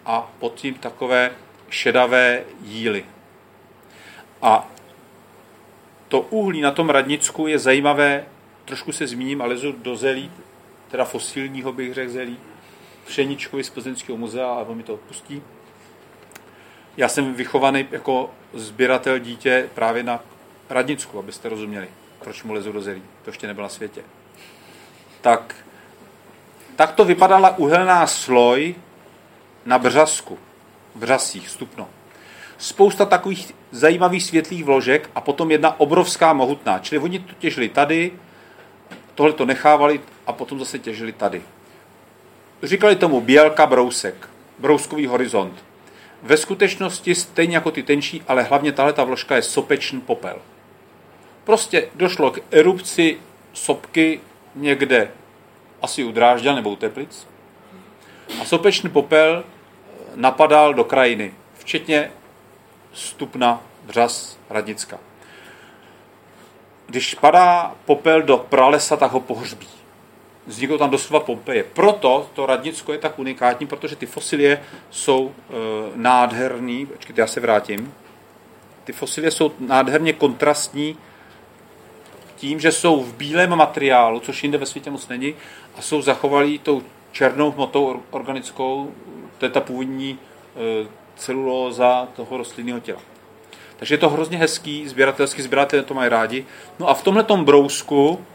[0.10, 1.32] a pod tím takové
[1.70, 3.05] šedavé jíly.
[4.41, 4.68] A
[6.07, 8.26] to uhlí na tom radnicku je zajímavé,
[8.66, 10.32] trošku se zmíním, ale lezu do zelí,
[10.91, 12.38] teda fosilního bych řekl zelí,
[13.05, 15.41] pšeničkovi z Plzeňského muzea a on mi to odpustí.
[16.97, 20.24] Já jsem vychovaný jako sběratel dítě právě na
[20.70, 21.88] radnicku, abyste rozuměli,
[22.20, 23.03] proč mu lezu do zelí.
[23.24, 24.01] To ještě nebylo na světě.
[25.22, 25.55] Tak,
[26.76, 28.76] tak to vypadala uhelná sloj
[29.66, 30.38] na Břasku,
[30.95, 31.88] Břasích, stupno
[32.60, 36.80] spousta takových zajímavých světlých vložek a potom jedna obrovská mohutná.
[36.80, 38.12] Čili oni to těžili tady,
[39.16, 41.41] tohle to nechávali a potom zase těžili tady.
[42.64, 44.30] Říkali tomu bělka brousek,
[44.60, 45.64] brouskový horizont.
[46.24, 50.38] Ve skutečnosti stejně jako ty tenčí, ale hlavně tahle ta vložka je sopečný popel.
[51.43, 53.18] Prostě došlo k erupci
[53.53, 54.22] sopky
[54.55, 55.12] někde
[55.82, 57.28] asi u Drážďa nebo u Teplic
[58.41, 59.43] a sopečný popel
[60.15, 62.11] napadal do krajiny, včetně
[62.93, 64.99] Stupna, Břas, Radnicka.
[66.88, 69.67] Když padá popel do pralesa, tak ho pohřbí.
[70.47, 71.63] Vzniklo tam doslova Pompeje.
[71.63, 75.53] Proto to Radnicko je tak unikátní, protože ty fosilie jsou e,
[75.95, 76.86] nádherný.
[76.86, 77.93] Počkejte, já se vrátím.
[78.84, 80.97] Ty fosilie jsou nádherně kontrastní
[82.36, 85.36] tím, že jsou v bílém materiálu, což jinde ve světě moc není,
[85.75, 88.91] a jsou zachovalí tou černou hmotou organickou,
[89.38, 90.20] to je ta původní
[90.55, 92.99] e, celulóza toho rostlinného těla.
[93.80, 96.45] Takže je to hrozně hezký, sběratelský, sběratelé to mají rádi.
[96.80, 98.26] No a v tomhle brousku,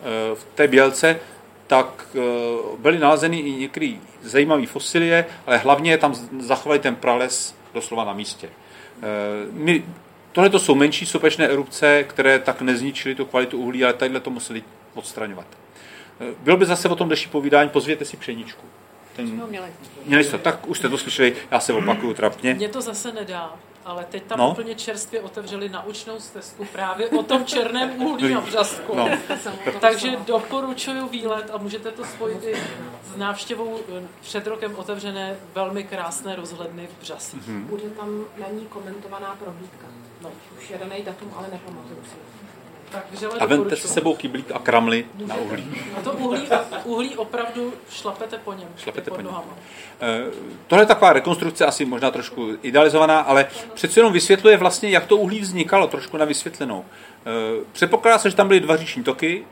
[0.00, 1.20] eh, v té bělce,
[1.66, 2.18] tak eh,
[2.78, 8.48] byly nalezeny i některé zajímavé fosilie, ale hlavně tam zachovali ten prales doslova na místě.
[9.52, 9.84] My,
[10.32, 14.30] tohle to jsou menší sopečné erupce, které tak nezničily tu kvalitu uhlí, ale tadyhle to
[14.30, 14.62] museli
[14.94, 15.46] odstraňovat.
[16.40, 18.66] Bylo by zase o tom další povídání, pozvěte si pšeničku.
[19.16, 19.46] Ten...
[19.48, 19.72] Měli.
[20.06, 22.54] měli jste, tak už jste to slyšeli, já se opakuju trapně.
[22.54, 24.50] Mně to zase nedá, ale teď tam no?
[24.50, 28.96] úplně čerstvě otevřeli naučnou stezku právě o tom černém uhlí na břasku.
[28.96, 29.08] No.
[29.80, 32.54] Takže doporučuju výlet a můžete to spojit i
[33.14, 37.36] s návštěvou eh, před rokem otevřené velmi krásné rozhledny v Břasi.
[37.36, 37.64] Mm-hmm.
[37.64, 39.86] Bude tam na ní komentovaná prohlídka.
[40.22, 42.47] No, už je daný datum, ale nepamatuju si.
[43.40, 45.64] A vemte si sebou kyblík a kramly na uhlí.
[45.98, 46.48] A to uhlí,
[46.84, 48.68] uhlí opravdu šlapete po něm.
[48.76, 49.30] Šlapete po něm.
[50.00, 50.24] Eh,
[50.66, 55.16] tohle je taková rekonstrukce, asi možná trošku idealizovaná, ale přece jenom vysvětluje vlastně, jak to
[55.16, 56.84] uhlí vznikalo, trošku na vysvětlenou.
[56.84, 59.44] Eh, předpokládá se, že tam byly dva říční toky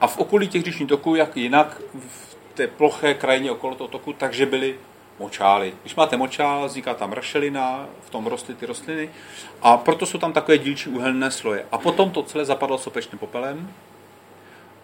[0.00, 4.12] a v okolí těch říčních toků, jak jinak v té ploché krajině okolo toho toku,
[4.12, 4.74] takže byly
[5.18, 5.74] močály.
[5.82, 9.10] Když máte močál, vzniká tam rašelina, v tom rostly ty rostliny
[9.62, 11.66] a proto jsou tam takové dílčí uhelné sloje.
[11.72, 13.72] A potom to celé zapadlo sopečným popelem.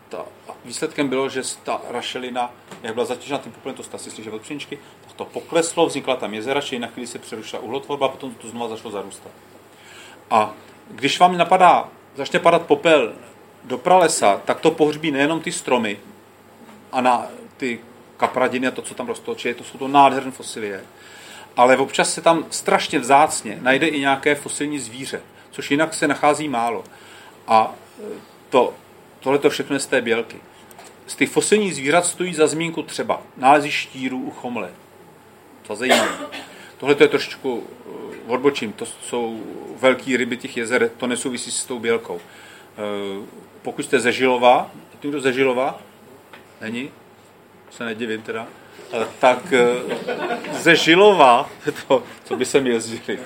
[0.08, 0.24] Ta,
[0.64, 2.50] výsledkem bylo, že ta rašelina,
[2.82, 6.34] jak byla zatížena tím popelem, to jste asi od pšeničky, tak to pokleslo, vznikla tam
[6.34, 9.32] jezera, čili na chvíli se přerušila uhlotvorba a potom to znovu začalo zarůstat.
[10.30, 10.52] A
[10.90, 13.12] když vám napadá, začne padat popel
[13.64, 16.00] do pralesa, tak to pohřbí nejenom ty stromy
[16.92, 17.26] a na
[17.56, 17.80] ty
[18.20, 20.84] kapradiny a to, co tam rostlo, čili to jsou to nádherné fosilie.
[21.56, 26.48] Ale občas se tam strašně vzácně najde i nějaké fosilní zvíře, což jinak se nachází
[26.48, 26.84] málo.
[27.46, 28.74] A e, to,
[29.20, 30.36] tohle to všechno je z té bělky.
[31.06, 34.70] Z těch fosilních zvířat stojí za zmínku třeba nálezy štíru u chomle.
[35.66, 36.12] To zajímavé.
[36.78, 37.66] Tohle to je trošičku
[38.26, 39.42] e, odbočím, to jsou
[39.80, 42.20] velké ryby těch jezer, to nesouvisí s tou bělkou.
[43.62, 44.70] pokud jste ze Žilova,
[45.02, 45.78] někdo ze Žilova?
[46.60, 46.90] Není?
[47.70, 48.46] Se nedivím teda.
[49.18, 49.38] Tak
[50.52, 51.50] ze Žilova,
[51.88, 53.18] to, co by se mi jezdili.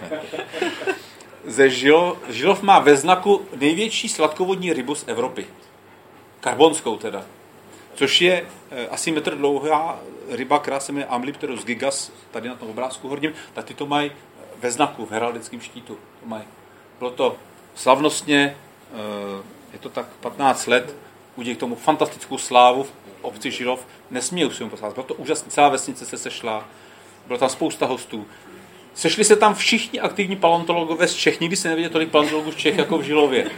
[1.44, 5.46] Ze Žilov, Žilov má ve znaku největší sladkovodní rybu z Evropy.
[6.40, 7.24] Karbonskou teda.
[7.94, 8.46] Což je
[8.90, 13.64] asi metr dlouhá ryba, která se jmenuje Amblipterus gigas, tady na tom obrázku horním, tak
[13.64, 14.12] ty to mají
[14.58, 15.98] ve znaku, v heraldickém štítu.
[16.20, 16.44] To mají.
[16.98, 17.36] Bylo to
[17.74, 18.56] slavnostně,
[19.72, 20.96] je to tak 15 let,
[21.36, 22.92] udělali k tomu fantastickou slávu v
[23.24, 24.94] obci Žilov, nesmějí si poslat.
[24.94, 26.68] Bylo to úžasné, celá vesnice se sešla,
[27.26, 28.26] bylo tam spousta hostů.
[28.94, 32.78] Sešli se tam všichni aktivní paleontologové z Čech, nikdy se neviděl tolik paleontologů z Čech
[32.78, 33.50] jako v Žilově.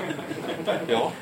[0.88, 1.12] Jo?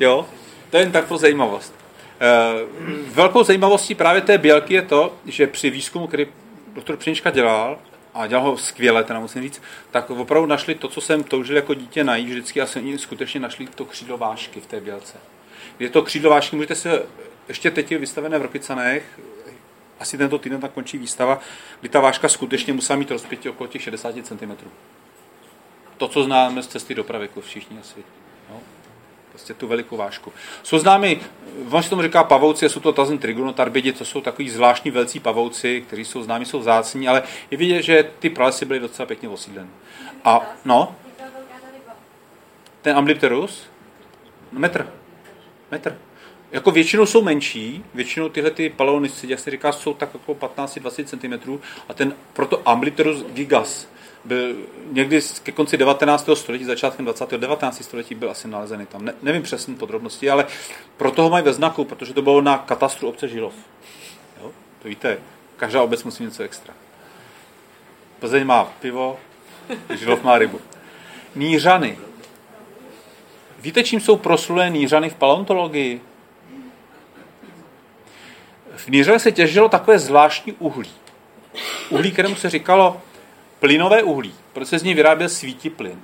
[0.00, 0.26] jo?
[0.70, 1.74] To je jen tak pro zajímavost.
[2.20, 2.64] Eh,
[3.06, 6.26] velkou zajímavostí právě té bělky je to, že při výzkumu, který
[6.74, 7.78] doktor Přinička dělal,
[8.14, 11.74] a dělal ho skvěle, teda musím říct, tak opravdu našli to, co jsem toužil jako
[11.74, 15.18] dítě najít vždycky a jsem skutečně našli to křídlo vášky v té bělce.
[15.78, 17.06] Je to křídlo vášky, můžete se,
[17.48, 19.20] ještě teď je vystavené v Rokycanech,
[20.00, 21.40] asi tento týden tak končí výstava,
[21.80, 24.56] kdy ta váška skutečně musela mít rozpětí okolo těch 60 cm.
[25.96, 28.04] To, co známe z cesty dopravy, jako všichni asi
[29.34, 30.32] prostě tu velikou vášku.
[30.62, 31.20] Jsou známy,
[31.70, 35.84] on se tomu říká pavouci, jsou to tazen trigonotarbidi, to jsou takový zvláštní velcí pavouci,
[35.86, 39.68] kteří jsou známí, jsou vzácní, ale je vidět, že ty pralesy byly docela pěkně osídleny.
[40.24, 40.96] A no,
[42.82, 43.66] ten Amblipterus,
[44.52, 44.92] no, metr,
[45.74, 45.98] metr.
[46.52, 51.04] Jako většinou jsou menší, většinou tyhle ty paleonisci, jak se říká, jsou tak jako 15-20
[51.04, 51.58] cm
[51.88, 53.88] a ten proto Amblipterus gigas,
[54.24, 54.56] byl
[54.92, 56.28] někdy ke konci 19.
[56.34, 57.30] století, začátkem 20.
[57.30, 57.84] 19.
[57.84, 59.04] století byl asi nalezený tam.
[59.04, 60.46] Ne, nevím přesně podrobnosti, ale
[60.96, 63.54] proto ho mají ve znaku, protože to bylo na katastru obce Žilov.
[64.42, 64.50] Jo?
[64.82, 65.18] To víte,
[65.56, 66.74] každá obec musí něco extra.
[68.18, 69.18] Plzeň má pivo,
[69.98, 70.60] Žilov má rybu.
[71.34, 71.98] Nířany.
[73.64, 76.00] Víte, čím jsou proslulé nířany v paleontologii?
[78.76, 80.90] V Nířanech se těžilo takové zvláštní uhlí.
[81.90, 83.00] Uhlí, kterému se říkalo
[83.60, 86.00] plynové uhlí, protože se z ní vyráběl svítí plyn.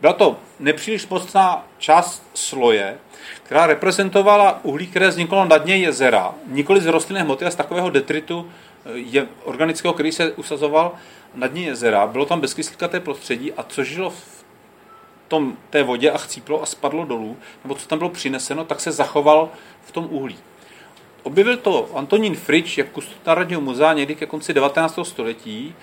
[0.00, 2.98] Byla to nepříliš mocná část sloje,
[3.42, 7.90] která reprezentovala uhlí, které vzniklo na dně jezera, nikoli z rostlinné hmoty, ale z takového
[7.90, 8.50] detritu
[8.86, 10.92] eh, je, organického, který se usazoval
[11.34, 12.06] na dně jezera.
[12.06, 14.39] Bylo tam bezkyslíkaté prostředí a co žilo v
[15.30, 18.92] tom, té vodě a chcíplo a spadlo dolů, nebo co tam bylo přineseno, tak se
[18.92, 19.48] zachoval
[19.84, 20.36] v tom uhlí.
[21.22, 24.98] Objevil to Antonín Fritsch jako kustot Národního muzea někdy ke konci 19.
[25.02, 25.74] století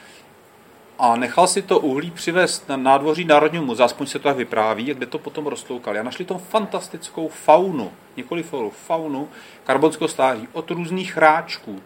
[1.00, 4.86] a nechal si to uhlí přivést na nádvoří Národního muzea, aspoň se to tak vypráví,
[4.86, 6.00] kde to potom roztloukali.
[6.00, 9.30] A našli tam fantastickou faunu, nikoli faunu, faunu
[9.64, 11.82] karbonského stáří od různých hráčků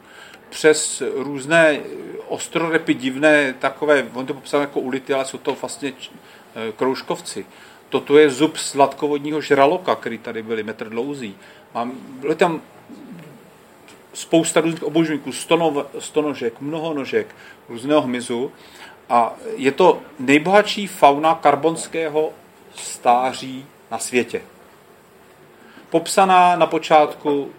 [0.49, 1.79] přes různé
[2.27, 5.93] ostrorepy divné, takové, on to popsal jako ulity, ale jsou to vlastně
[6.75, 7.45] kroužkovci.
[7.89, 11.35] Toto je zub sladkovodního žraloka, který tady byly metr dlouzí.
[11.73, 12.61] Mám, byly tam
[14.13, 15.31] spousta různých obožníků,
[15.99, 17.35] stonožek, mnohonožek,
[17.69, 18.51] různého hmyzu
[19.09, 22.29] a je to nejbohatší fauna karbonského
[22.75, 24.41] stáří na světě.
[25.89, 27.51] Popsaná na počátku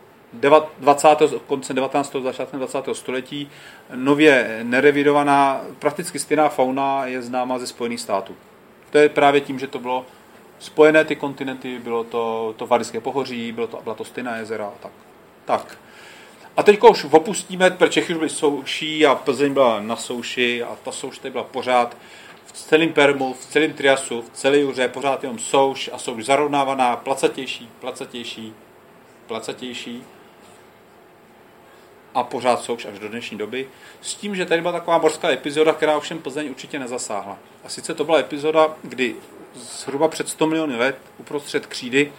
[0.78, 1.08] 20.
[1.46, 2.16] konce 19.
[2.22, 2.78] začátkem 20.
[2.92, 3.50] století,
[3.94, 8.36] nově nerevidovaná, prakticky stejná fauna je známa ze Spojených států.
[8.92, 10.06] To je právě tím, že to bylo
[10.58, 14.72] spojené ty kontinenty, bylo to, to Varické pohoří, bylo to, byla to stejná jezera.
[14.80, 14.92] Tak.
[15.44, 15.78] tak.
[16.56, 20.76] A teď už opustíme, protože Čechy už byly souší a Plzeň byla na souši a
[20.84, 21.96] ta souš tady byla pořád
[22.46, 26.96] v celém Permu, v celém Triasu, v celé Juře, pořád jenom souš a souš zarovnávaná,
[26.96, 28.54] placatější, placatější,
[29.26, 30.04] placatější
[32.14, 33.68] a pořád souš až do dnešní doby.
[34.00, 37.38] S tím, že tady byla taková mořská epizoda, která ovšem Plzeň určitě nezasáhla.
[37.64, 39.16] A sice to byla epizoda, kdy
[39.54, 42.12] zhruba před 100 miliony let uprostřed křídy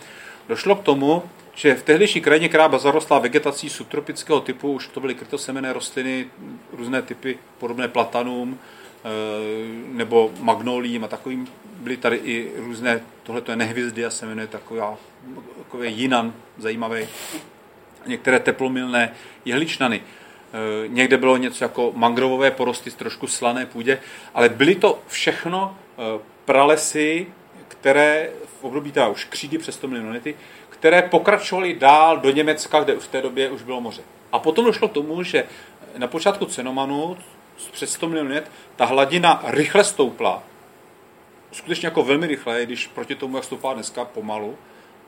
[0.48, 1.24] došlo k tomu,
[1.56, 6.28] že v tehdejší krajině, která byla zarostlá vegetací subtropického typu, už to byly krytosemené rostliny,
[6.72, 9.10] různé typy podobné platanům eh,
[9.88, 14.48] nebo magnolím a takovým, byly tady i různé, tohle to je nehvězdy a se jmenuje
[14.48, 14.98] taková,
[15.58, 17.08] takový jinan zajímavý,
[18.06, 19.14] některé teplomilné
[19.46, 20.02] jehličnany.
[20.02, 24.00] Eh, někde bylo něco jako mangrovové porosty z trošku slané půdě,
[24.34, 27.28] ale byly to všechno eh, pralesy,
[27.68, 28.30] které
[28.60, 30.14] v období teda už křídy přes 100 milionů
[30.70, 34.02] které pokračovaly dál do Německa, kde v té době už bylo moře.
[34.32, 35.44] A potom došlo k tomu, že
[35.98, 37.18] na počátku Cenomanu,
[37.72, 40.44] před 100 milionů let, ta hladina rychle stoupla.
[41.52, 44.58] Skutečně jako velmi rychle, když proti tomu, jak stoupá dneska, pomalu,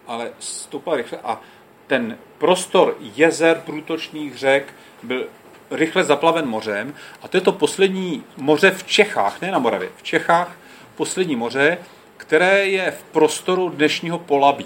[0.08, 1.42] ale stoupla rychle a
[1.88, 4.74] ten prostor jezer, průtočných řek
[5.04, 5.28] byl
[5.72, 10.04] rychle zaplaven mořem a to je to poslední moře v Čechách, ne na Moravě, v
[10.04, 10.58] Čechách
[10.96, 11.78] poslední moře,
[12.18, 14.66] které je v prostoru dnešního Polabí.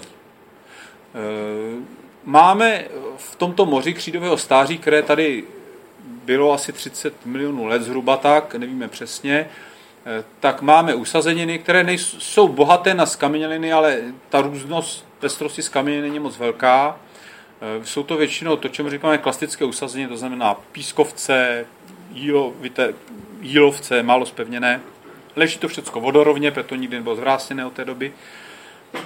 [2.24, 2.84] Máme
[3.16, 5.44] v tomto moři křídového stáří, které tady
[6.04, 9.48] bylo asi 30 milionů let zhruba tak, nevíme přesně,
[10.40, 16.38] tak máme usazeniny, které nejsou bohaté na skameněliny, ale ta různost pestrosti skameněliny není moc
[16.38, 16.96] velká.
[17.84, 21.66] Jsou to většinou to, čemu říkáme klasické usazeniny, to znamená pískovce,
[22.12, 22.94] jílovité,
[23.40, 24.80] jílovce, málo spevněné.
[25.36, 28.12] Leží to všechno vodorovně, proto nikdy nebylo zvrásněné od té doby.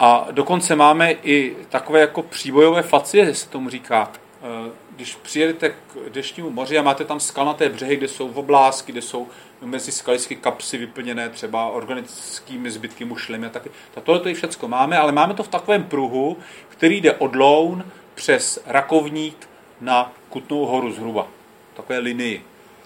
[0.01, 4.13] A dokonce máme i takové jako příbojové facie, se tomu říká.
[4.43, 5.75] Eh, když přijedete k
[6.13, 9.29] dešnímu moři a máte tam skalnaté břehy, kde jsou oblásky, kde jsou
[9.63, 13.71] mezi skalické kapsy vyplněné třeba organickými zbytky mušlemi a taky.
[13.95, 16.39] Tak tohle to i všechno máme, ale máme to v takovém pruhu,
[16.69, 17.85] který jde od Loun
[18.15, 19.49] přes Rakovník
[19.81, 21.29] na Kutnou horu zhruba.
[21.75, 22.43] Takové linii.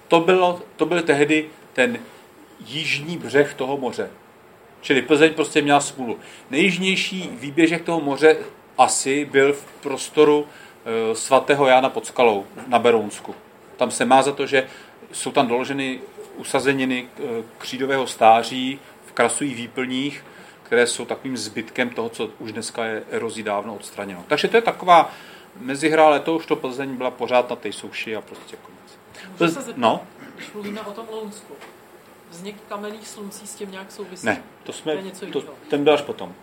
[0.09, 1.99] To, bylo, to byl tehdy ten
[2.67, 4.11] jižní břeh toho moře.
[4.81, 6.19] Čili Plzeň prostě měla smůlu.
[6.51, 8.37] Nejjižnější výběžek toho moře
[8.79, 13.35] asi byl v prostoru e, svatého Jána pod skalou na Berounsku.
[13.77, 14.69] Tam se má za to, že
[15.13, 16.01] jsou tam doloženy
[16.37, 17.23] usazeniny e,
[17.59, 20.25] křídového stáří v krasových výplních,
[20.69, 24.25] které jsou takovým zbytkem toho, co už dneska je erozí dávno odstraněno.
[24.29, 25.11] Takže to je taková
[25.57, 28.99] mezihra, ale to už to Plzeň byla pořád na té souši a prostě konec.
[29.39, 29.71] Plz...
[29.77, 30.01] no?
[30.37, 31.55] Když mluvíme o tom Lounsku,
[32.31, 34.27] vznik kamenných sluncí s tím nějak souvisí?
[34.27, 36.35] Ne, to jsme, to něco to, ten byl až potom.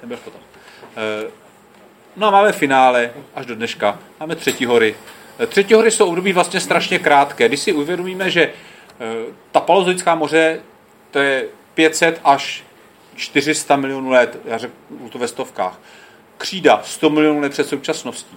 [0.00, 0.40] Ten byl až potom.
[0.96, 1.30] E,
[2.16, 3.98] no a máme finále až do dneška.
[4.20, 4.96] Máme třetí hory.
[5.40, 7.48] E, třetí hory jsou období vlastně strašně krátké.
[7.48, 8.52] Když si uvědomíme, že e,
[9.52, 10.60] ta palozoická moře,
[11.10, 12.64] to je 500 až
[13.14, 15.80] 400 milionů let, já řeknu to ve stovkách.
[16.38, 18.36] Křída 100 milionů let před současností.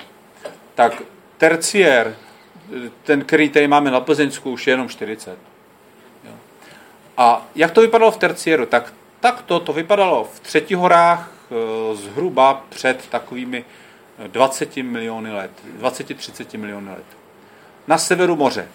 [0.75, 1.01] Tak
[1.37, 2.15] terciér,
[3.03, 5.37] ten, který tady máme na Plzeňsku, už je jenom 40.
[7.17, 8.65] A jak to vypadalo v terciéru?
[8.65, 13.65] Tak takto to vypadalo v třetí horách eh, zhruba před takovými
[14.27, 17.05] 20 miliony let, 20-30 miliony let.
[17.87, 18.67] Na severu moře,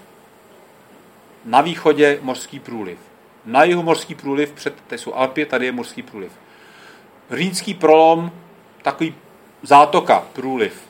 [1.45, 2.99] na východě mořský průliv,
[3.45, 6.33] na jihu mořský průliv, před, tady jsou Alpy, tady je mořský průliv.
[7.31, 8.33] Rýnský prolom,
[8.83, 9.15] takový
[9.63, 10.89] zátoka, průliv.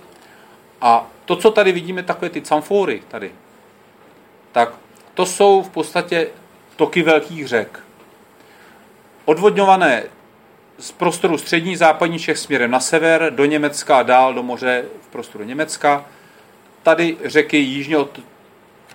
[0.80, 3.32] A to, co tady vidíme, takové ty camfóry tady,
[4.52, 4.74] tak
[5.14, 6.28] to jsou v podstatě
[6.76, 7.80] toky velkých řek.
[9.24, 10.04] Odvodňované
[10.78, 15.06] z prostoru střední západní Čech směrem na sever, do Německa a dál do moře v
[15.06, 16.04] prostoru Německa.
[16.82, 18.20] Tady řeky jižně od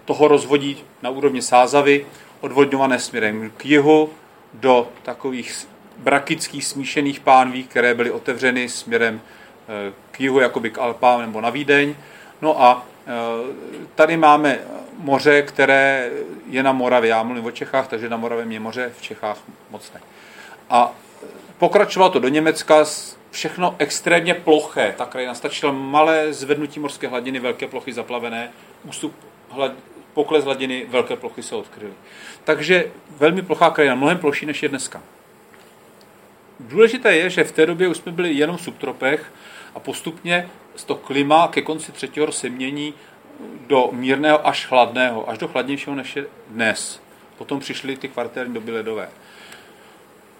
[0.06, 2.06] toho rozvodí na úrovni Sázavy,
[2.42, 4.10] odvodňované směrem k jihu
[4.54, 5.68] do takových
[5.98, 11.50] brakických smíšených pánví, které byly otevřeny směrem eh, k jihu, jakoby k Alpám nebo na
[11.50, 11.96] Vídeň.
[12.42, 13.12] No a eh,
[13.96, 14.60] tady máme
[14.98, 16.10] moře, které
[16.50, 17.10] je na Moravě.
[17.10, 19.38] Já mluvím o Čechách, takže na Moravě je moře, v Čechách
[19.70, 20.02] moc ne.
[20.70, 20.92] A
[21.58, 22.86] pokračovalo to do Německa,
[23.32, 24.94] všechno extrémně ploché.
[24.98, 28.52] Ta krajina stačilo malé zvednutí morské hladiny, velké plochy zaplavené,
[28.84, 29.16] ústup
[29.50, 29.72] hlad,
[30.18, 31.94] pokles hladiny, velké plochy se odkryly.
[32.44, 35.02] Takže velmi plochá krajina, mnohem ploší než je dneska.
[36.60, 39.34] Důležité je, že v té době už jsme byli jenom v subtropech
[39.76, 40.50] a postupně
[40.86, 42.94] to klima ke konci třetího se mění
[43.68, 47.02] do mírného až chladného, až do chladnějšího než je dnes.
[47.38, 49.10] Potom přišly ty kvartérní doby ledové.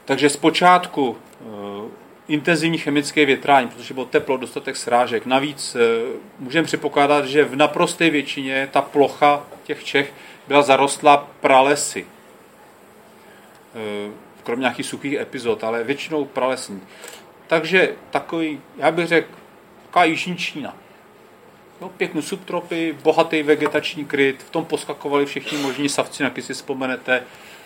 [0.06, 1.86] Takže zpočátku uh,
[2.28, 5.26] intenzivní chemické větrání, protože bylo teplo, dostatek srážek.
[5.26, 5.82] Navíc uh,
[6.40, 10.14] můžeme předpokládat, že v naprosté většině ta plocha těch Čech
[10.48, 12.06] byla zarostlá pralesy.
[14.06, 14.14] Uh,
[14.44, 16.82] kromě nějakých suchých epizod, ale většinou pralesní.
[17.48, 19.28] Takže takový, já bych řekl,
[19.86, 20.78] taková jižní Čína.
[21.82, 27.24] No, pěkný subtropy, bohatý vegetační kryt, v tom poskakovali všichni možní savci, na si vzpomenete,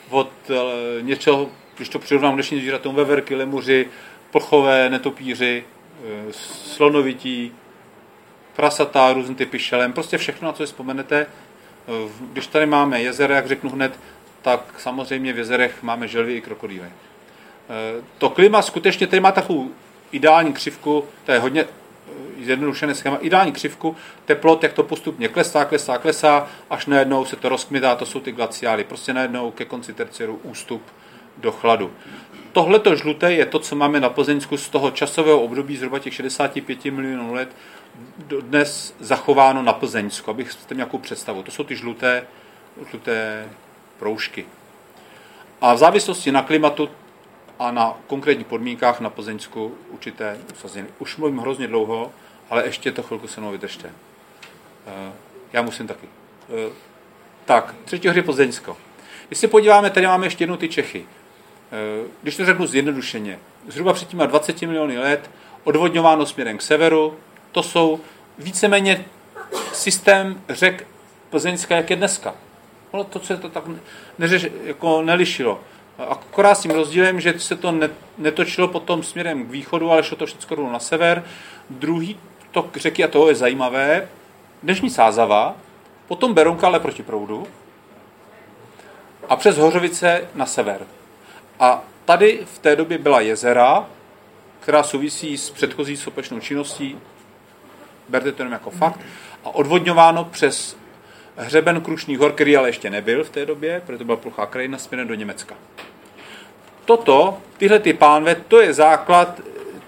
[0.10, 0.54] od e,
[1.02, 3.88] něčeho, když to přirovnám dnešní zvířatům, veverky, lemuři,
[4.32, 5.64] plchové, netopíři,
[6.30, 7.52] e, slonovití,
[8.56, 11.20] prasata, různé typy šelem, prostě všechno, na co si vzpomenete.
[11.22, 11.28] E,
[12.32, 14.00] když tady máme jezera, jak řeknu hned,
[14.42, 16.88] tak samozřejmě v jezerech máme želvy i krokodýly.
[16.88, 16.92] E,
[18.18, 19.70] to klima skutečně tady má takovou
[20.12, 21.66] ideální křivku, to je hodně
[22.44, 23.96] zjednodušené schéma, ideální křivku,
[24.26, 28.32] teplot, jak to postupně klesá, klesá, klesá, až najednou se to rozkmitá, to jsou ty
[28.32, 28.84] glaciály.
[28.84, 30.82] Prostě najednou ke konci terciéru ústup
[31.38, 31.92] do chladu.
[32.52, 36.86] Tohleto žluté je to, co máme na Plzeňsku z toho časového období zhruba těch 65
[36.86, 37.50] milionů let
[38.42, 41.44] dnes zachováno na Plzeňsku, abych měl nějakou představu.
[41.44, 42.28] To jsou ty žluté,
[42.90, 43.50] žluté
[44.00, 44.46] proužky.
[45.62, 46.90] A v závislosti na klimatu
[47.60, 50.88] a na konkrétních podmínkách na Plzeňsku určité usazení.
[51.00, 52.12] Už mluvím hrozně dlouho,
[52.50, 53.92] ale ještě to chvilku se mnou vydržte.
[54.88, 55.12] Eh,
[55.54, 56.08] já musím taky.
[56.50, 56.72] Eh,
[57.46, 58.78] tak, třetí hry Plzeňsko.
[59.28, 61.06] Když se podíváme, tady máme ještě jednou ty Čechy.
[61.72, 65.30] Eh, když to řeknu zjednodušeně, zhruba před těma 20 miliony let
[65.64, 67.18] odvodňováno směrem k severu.
[67.52, 68.00] To jsou
[68.38, 69.06] víceméně
[69.74, 70.88] systém řek
[71.30, 72.36] Plzeňská, jak je dneska.
[72.92, 73.64] Ono to se to tak
[74.18, 75.60] neřeš, jako nelišilo.
[75.98, 77.74] Akorát s tím rozdílem, že se to
[78.18, 81.24] netočilo potom směrem k východu, ale šlo to všechno na sever.
[81.70, 82.20] Druhý
[82.52, 84.08] tok řeky, a toho je zajímavé,
[84.64, 85.56] dnešní Sázava,
[86.08, 87.48] potom Berounka, ale proti proudu,
[89.30, 90.82] a přes Hořovice na sever.
[91.62, 93.88] A tady v té době byla jezera,
[94.60, 96.98] která souvisí s předchozí sopečnou činností,
[98.10, 99.00] berte to jenom jako fakt,
[99.46, 100.78] a odvodňováno přes
[101.38, 104.78] hřeben Krušných hor, který ale ještě nebyl v té době, protože to byla plochá krajina
[104.78, 105.56] směrem do Německa.
[106.86, 109.42] Toto, tyhle ty pánve, to je základ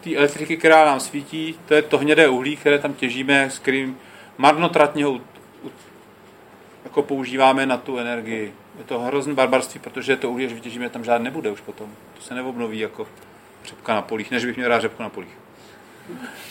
[0.04, 3.98] té elektriky, která nám svítí, to je to hnědé uhlí, které tam těžíme, s kterým
[4.38, 5.20] marnotratně ho
[6.84, 8.54] jako používáme na tu energii.
[8.78, 11.90] Je to hrozný barbarství, protože to uhlí, až vytěžíme, tam žádné nebude už potom.
[12.14, 13.08] To se neobnoví jako
[13.66, 15.38] řepka na polích, než bych měl rád řepku na polích.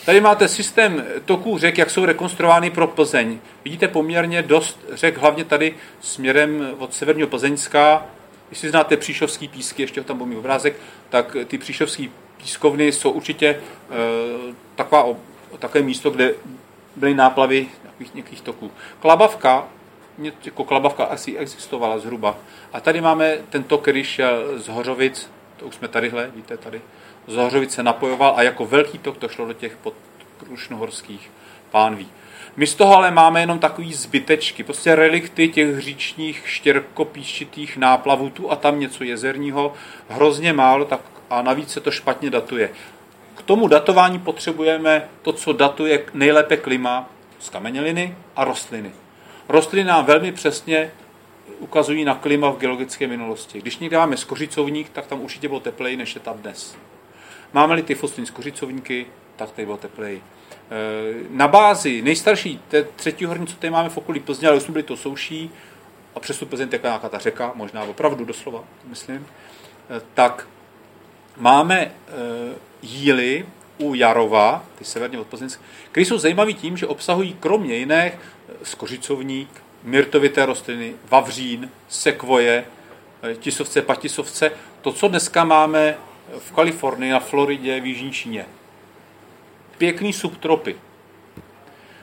[0.05, 3.39] Tady máte systém toků řek, jak jsou rekonstruovány pro Plzeň.
[3.63, 8.05] Vidíte poměrně dost řek, hlavně tady směrem od severního Plzeňska.
[8.49, 10.75] Jestli znáte příšovský písky, ještě tam byl obrázek,
[11.09, 13.59] tak ty příšovský pískovny jsou určitě e,
[14.75, 15.05] taková,
[15.59, 16.33] takové místo, kde
[16.95, 18.71] byly náplavy nějakých, nějakých toků.
[18.99, 19.67] Klabavka,
[20.17, 22.37] jako klabavka asi existovala zhruba.
[22.73, 26.81] A tady máme ten tok, který šel z Hořovic, to už jsme tadyhle, víte, tady,
[27.27, 31.31] z Hořovic se napojoval a jako velký tok to šlo do těch podkrušnohorských
[31.71, 32.07] pánví.
[32.55, 38.51] My z toho ale máme jenom takový zbytečky, prostě relikty těch říčních štěrkopíščitých náplavů, tu
[38.51, 39.73] a tam něco jezerního,
[40.09, 40.99] hrozně málo, tak
[41.29, 42.69] a navíc se to špatně datuje.
[43.35, 47.09] K tomu datování potřebujeme to, co datuje nejlépe klima,
[47.39, 48.91] z kameněliny a rostliny.
[49.49, 50.91] Rostliny nám velmi přesně
[51.59, 53.61] ukazují na klima v geologické minulosti.
[53.61, 56.77] Když někde máme skořicovník, tak tam určitě bylo tepleji, než je tam dnes.
[57.53, 59.05] Máme-li ty fosilní skořicovníky,
[59.35, 60.17] tak tady bylo tepleji.
[60.17, 60.23] E,
[61.29, 64.71] na bázi nejstarší, té třetí horní, co tady máme v okolí Plzně, ale už jsme
[64.71, 65.51] byli to souší,
[66.15, 70.47] a přes Plzeň teká nějaká ta řeka, možná opravdu doslova, myslím, e, tak
[71.37, 71.91] máme e,
[72.81, 73.45] jíly
[73.77, 78.13] u Jarova, ty severně od Plzeňska, které jsou zajímavé tím, že obsahují kromě jiných
[78.63, 82.65] skořicovník, myrtovité rostliny, vavřín, sekvoje,
[83.39, 85.97] tisovce, patisovce, to, co dneska máme
[86.39, 88.45] v Kalifornii, na Floridě, v Jižní Číně.
[89.77, 90.75] Pěkný subtropy.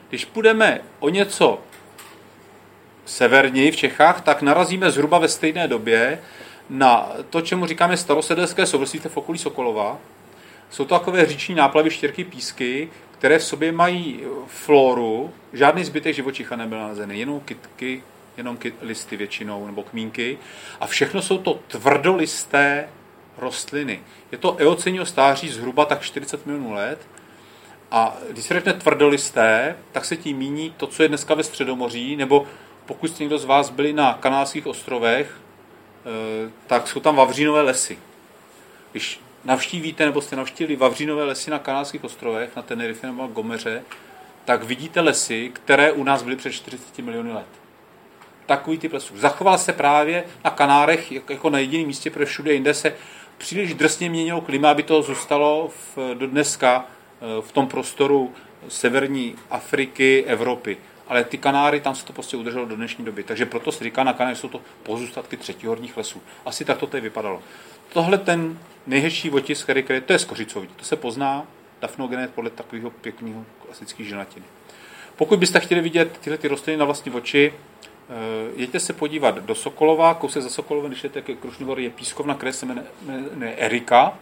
[0.09, 1.59] Když půjdeme o něco
[3.05, 6.23] severněji v Čechách, tak narazíme zhruba ve stejné době
[6.71, 9.99] na to, čemu říkáme starosedelské souvrství v okolí Sokolova.
[10.71, 12.89] Jsou to takové říční náplavy, štěrky, písky,
[13.21, 18.03] které v sobě mají floru, žádný zbytek živočicha nebyl nalezený, jenom kytky,
[18.37, 20.39] jenom kyt, listy většinou, nebo kmínky.
[20.81, 22.89] A všechno jsou to tvrdolisté
[23.39, 24.01] rostliny.
[24.33, 26.99] Je to eocenního stáří zhruba tak 40 milionů let.
[27.91, 32.17] A když se řekne tvrdolisté, tak se tím míní to, co je dneska ve Středomoří,
[32.17, 32.47] nebo
[32.87, 37.99] pokud jste někdo z vás byli na kanálských ostrovech, eh, tak jsou tam vavřínové lesy.
[38.93, 43.83] Když navštívíte nebo jste navštívili Vavřínové lesy na Kanálských ostrovech, na Tenerife nebo Gomeře,
[44.45, 47.47] tak vidíte lesy, které u nás byly před 40 miliony let.
[48.47, 49.19] Takový typ lesů.
[49.19, 52.95] Zachoval se právě na Kanárech jako na jediném místě, protože všude jinde se
[53.39, 58.33] příliš drsně měnilo klima, aby to zůstalo v, do dneska eh, v tom prostoru
[58.69, 60.77] severní Afriky, Evropy.
[61.09, 63.23] Ale ty Kanáry, tam se to prostě udrželo do dnešní doby.
[63.23, 66.23] Takže proto se říká na Kanáry, jsou to pozůstatky třetihorních lesů.
[66.45, 67.43] Asi tak to tady vypadalo.
[67.93, 70.69] Tohle ten nejhezčí otisk, který to je skořicový.
[70.77, 71.47] To se pozná
[71.81, 74.47] dafnogenet podle takového pěkného klasického ženatiny.
[75.17, 78.13] Pokud byste chtěli vidět tyhle ty rostliny na vlastní oči, eh,
[78.57, 82.53] jeďte se podívat do Sokolova, kousek za Sokolovem, když jdete ke Krušný je pískovna, které
[82.53, 84.19] se jmenuje Erika.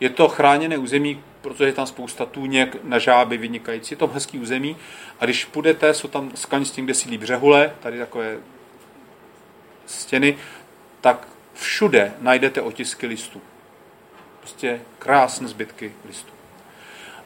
[0.00, 3.92] Je to chráněné území, protože je tam spousta tůněk na žáby vynikající.
[3.92, 4.76] Je to hezký území.
[5.20, 8.38] A když půjdete, jsou tam skalní kde sídlí břehule, tady takové
[9.86, 10.36] stěny,
[11.00, 11.28] tak
[11.62, 13.40] všude najdete otisky listů.
[14.40, 16.32] Prostě krásné zbytky listů.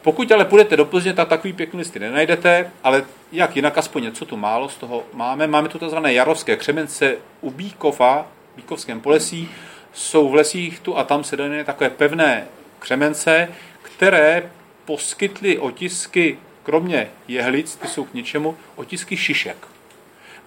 [0.02, 4.24] Pokud ale půjdete do Plzně, tak takový pěkný listy nenajdete, ale jak jinak, aspoň něco
[4.24, 5.46] tu málo z toho máme.
[5.46, 5.96] Máme tu tzv.
[6.06, 8.26] jarovské křemence u Bíkova,
[8.56, 9.48] Bíkovském polesí.
[9.92, 12.46] Jsou v lesích tu a tam se dané takové pevné
[12.78, 13.48] křemence,
[13.82, 14.50] které
[14.84, 19.75] poskytly otisky, kromě jehlic, ty jsou k něčemu, otisky šišek.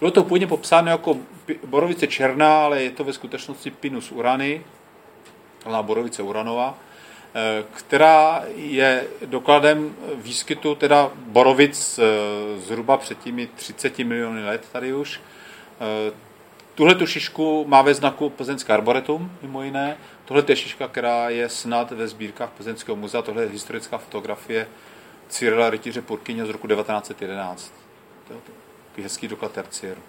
[0.00, 1.16] Bylo to původně popsáno jako
[1.66, 4.64] borovice černá, ale je to ve skutečnosti Pinus urany,
[5.62, 6.78] znamená borovice uranová,
[7.34, 14.92] eh, která je dokladem výskytu teda borovic eh, zhruba před těmi 30 miliony let tady
[14.92, 15.20] už.
[15.80, 16.30] Eh,
[16.74, 19.96] Tuhle tu šišku má ve znaku Plzeňské arboretum, mimo jiné.
[20.24, 23.22] Tohle je šiška, která je snad ve sbírkách Plzeňského muzea.
[23.22, 24.68] Tohle je historická fotografie
[25.28, 27.72] Cyrila Rytíře Purkyně z roku 1911.
[28.98, 30.00] Hezký doklad terciéru.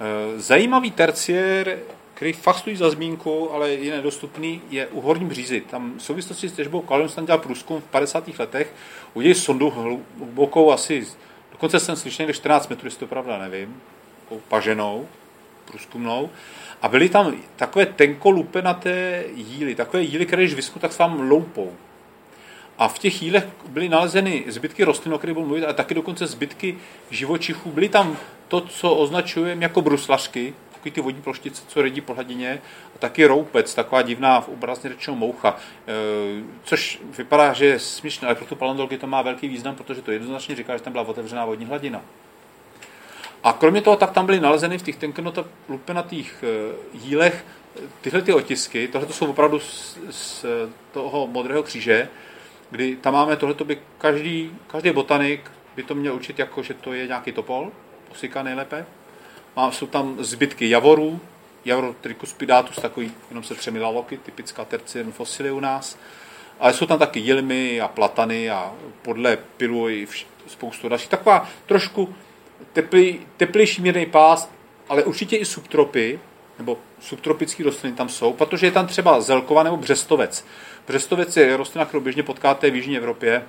[0.00, 1.78] Eh, zajímavý terciér,
[2.14, 5.60] který fakt stojí za zmínku, ale je nedostupný, je u Horní Břízy.
[5.60, 8.38] Tam v souvislosti s těžbou kalium jsem dělal průzkum v 50.
[8.38, 8.72] letech.
[9.14, 11.06] Udělali sondu hlubokou asi,
[11.52, 13.82] dokonce jsem slyšel 14 metrů, jestli to pravda, nevím,
[14.48, 15.08] paženou,
[15.64, 16.30] průzkumnou.
[16.82, 21.72] A byly tam takové tenkolupenaté jíly, takové jíly, které když vysku, tak se vám loupou.
[22.78, 26.26] A v těch jílech byly nalezeny zbytky rostlin, o kterých budu mluvit, ale taky dokonce
[26.26, 26.78] zbytky
[27.10, 27.70] živočichů.
[27.70, 28.16] Byly tam
[28.48, 32.62] to, co označujeme jako bruslařky, takový ty vodní ploštice, co redí po hladině,
[32.94, 35.92] a taky roupec, taková divná, v obrazně řečeno moucha, e,
[36.64, 40.12] což vypadá, že je směšné, ale pro tu paleontologii to má velký význam, protože to
[40.12, 42.02] jednoznačně říká, že tam byla otevřená vodní hladina.
[43.44, 47.44] A kromě toho, tak tam byly nalezeny v těch tenkonotenatých e, jílech
[48.00, 50.44] tyhle ty otisky, tohle to jsou opravdu z, z
[50.92, 52.08] toho modrého kříže,
[52.74, 56.92] kdy tam máme tohle, by každý, každý botanik by to měl učit jako, že to
[56.92, 57.72] je nějaký topol,
[58.08, 58.86] posika nejlépe.
[59.56, 61.20] Mám, jsou tam zbytky javorů,
[61.64, 65.98] Javor tricuspidatus, takový jenom se třemi laloky, typická terciární fosily u nás.
[66.60, 68.72] Ale jsou tam taky jilmy a platany a
[69.02, 70.06] podle pilu i
[70.46, 71.08] spoustu dalších.
[71.08, 72.14] Taková trošku
[72.72, 74.50] teplý, teplejší mírný pás,
[74.88, 76.20] ale určitě i subtropy,
[76.58, 80.44] nebo subtropické rostliny tam jsou, protože je tam třeba zelkova nebo břestovec.
[80.86, 83.46] Břestovec je rostlina, kterou běžně potkáte v Jižní Evropě,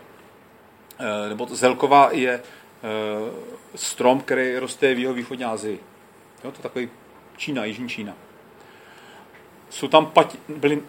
[0.99, 2.41] eh, nebo zelkova je eh,
[3.75, 5.79] strom, který roste v jeho východní Asii.
[6.43, 6.89] Jo, to je takový
[7.37, 8.13] Čína, Jižní Čína.
[9.69, 10.81] Jsou tam pati, byli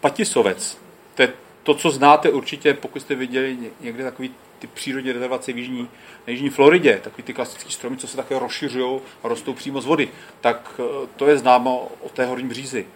[0.00, 0.78] patisovec.
[1.14, 1.32] To je
[1.62, 5.88] to, co znáte určitě, pokud jste viděli někde takový ty přírodní rezervace v Jižní,
[6.26, 9.86] na Jižní Floridě, takový ty klasické stromy, co se také rozšiřují a rostou přímo z
[9.86, 10.08] vody,
[10.40, 12.86] tak eh, to je známo o té horní břízi.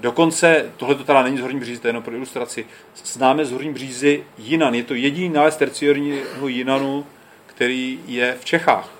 [0.00, 2.66] Dokonce, tohle to teda není z Horní břízy, to je jenom pro ilustraci,
[3.04, 4.74] známe z Horní břízy Jinan.
[4.74, 7.06] Je to jediný nález terciárního Jinanu,
[7.46, 8.90] který je v Čechách.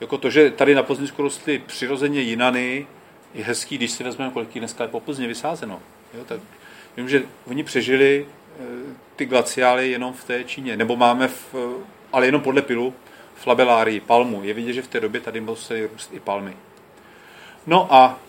[0.00, 2.86] Jako to, že tady na Plzňsku rostly přirozeně Jinany,
[3.34, 5.82] je hezký, když si vezmeme, kolik dneska je po Plzně vysázeno.
[6.14, 6.40] Jo, tak
[6.96, 8.64] vím, že oni přežili eh,
[9.16, 11.54] ty glaciály jenom v té Číně, nebo máme, v,
[12.12, 12.94] ale jenom podle pilu,
[13.34, 14.44] flabelárii, palmu.
[14.44, 16.56] Je vidět, že v té době tady museli růst i palmy.
[17.66, 18.20] No a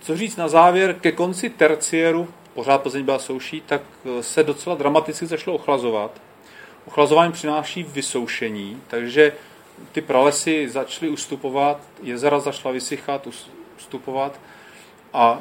[0.00, 4.76] co říct na závěr, ke konci terciéru, pořád Plzeň byla souší, tak eh, se docela
[4.76, 6.10] dramaticky začalo ochlazovat.
[6.86, 9.32] Ochlazování přináší vysoušení, takže
[9.92, 13.28] ty pralesy začaly ustupovat, jezera začala vysychat,
[13.78, 14.40] ustupovat
[15.12, 15.40] a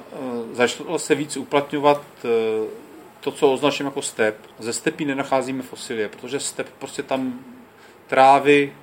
[0.51, 2.27] e, začalo se víc uplatňovat e,
[3.19, 4.37] to, co označím jako step.
[4.59, 7.39] Ze stepí nenacházíme fosilie, protože step prostě tam
[8.07, 8.73] trávy,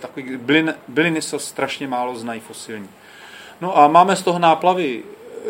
[0.00, 2.88] takový, bylin, byliny se strašně málo znají fosilní.
[3.60, 5.02] No a máme z toho náplavy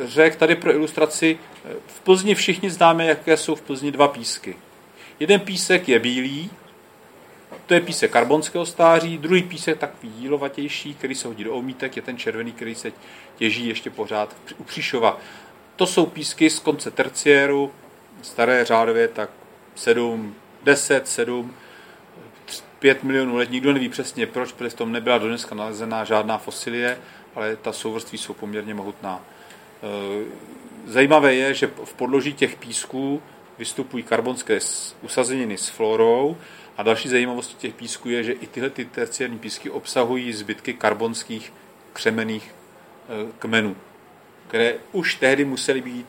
[0.05, 1.39] řek, tady pro ilustraci.
[1.87, 4.57] V Plzni všichni známe, jaké jsou v Plzni dva písky.
[5.20, 6.51] Jeden písek je bílý,
[7.66, 12.03] to je písek karbonského stáří, druhý písek takový jílovatější, který se hodí do omítek, je
[12.03, 12.93] ten červený, který se
[13.37, 15.19] těží ještě pořád u Příšova.
[15.77, 17.73] To jsou písky z konce terciéru,
[18.23, 19.31] staré řádově tak
[19.74, 21.55] 7, 10, 7,
[22.78, 23.51] 5 milionů let.
[23.51, 26.99] Nikdo neví přesně proč, protože v tom nebyla do dneska nalezená žádná fosilie,
[27.35, 29.24] ale ta souvrství jsou poměrně mohutná.
[29.82, 30.24] Eh,
[30.86, 33.23] zajímavé je, že v podloží těch písků
[33.59, 34.59] vystupují karbonské
[35.02, 36.36] usazeniny s florou
[36.77, 41.52] a další zajímavostí těch písků je, že i tyhle ty terciární písky obsahují zbytky karbonských
[41.93, 43.77] křemených eh, kmenů,
[44.48, 46.07] které už tehdy musely být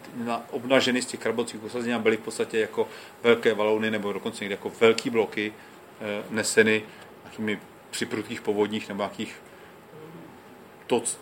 [0.51, 2.87] obnaženy z těch karbonských usazenin a byly v podstatě jako
[3.23, 5.53] velké valouny nebo dokonce někde jako velké bloky
[6.01, 6.83] eh, neseny
[7.23, 7.59] nějakými
[7.91, 8.05] při
[8.43, 9.35] povodních nebo nějakých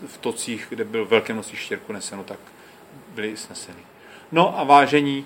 [0.07, 2.39] v tocích, kde byl velké množství štěrku neseno, tak
[3.15, 3.79] byly sneseny.
[4.31, 5.25] No a vážení,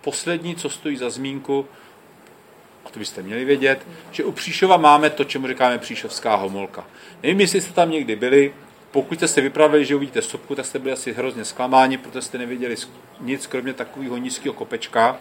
[0.00, 1.66] poslední, co stojí za zmínku,
[2.84, 6.86] a to byste měli vědět, že u Příšova máme to, čemu říkáme příšovská homolka.
[7.22, 8.54] Nevím, jestli jste tam někdy byli,
[8.90, 12.38] pokud jste se vypravili, že uvidíte sopku, tak jste byli asi hrozně zklamáni, protože jste
[12.38, 12.76] neviděli
[13.20, 15.16] nic, kromě takového nízkého kopečka.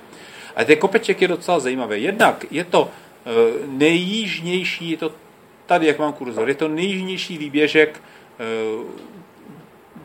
[0.56, 2.04] A ten kopeček je docela zajímavý.
[2.04, 3.32] Jednak je to e,
[3.68, 5.12] nejjižnější, je to
[5.66, 8.19] tady, jak mám kurzor, je to nejjižnější výběžek Eh,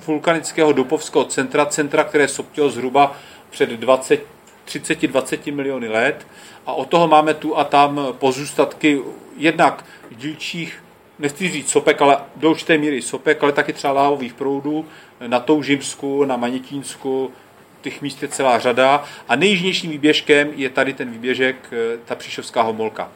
[0.07, 3.17] vulkanického Dupovského centra, centra, které soptilo zhruba
[3.51, 4.27] před 20,
[4.69, 6.27] 30-20 miliony let.
[6.67, 9.01] A od toho máme tu a tam pozůstatky
[9.37, 10.85] jednak dílčích,
[11.19, 14.87] nechci říct sopek, ale do určité míry sopek, ale taky třeba lávových proudů
[15.27, 17.33] na Toužimsku, na Manitínsku,
[17.81, 19.05] těch míst je celá řada.
[19.29, 23.11] A nejjižnějším výběžkem je tady ten výběžek, eh, ta příšovská homolka.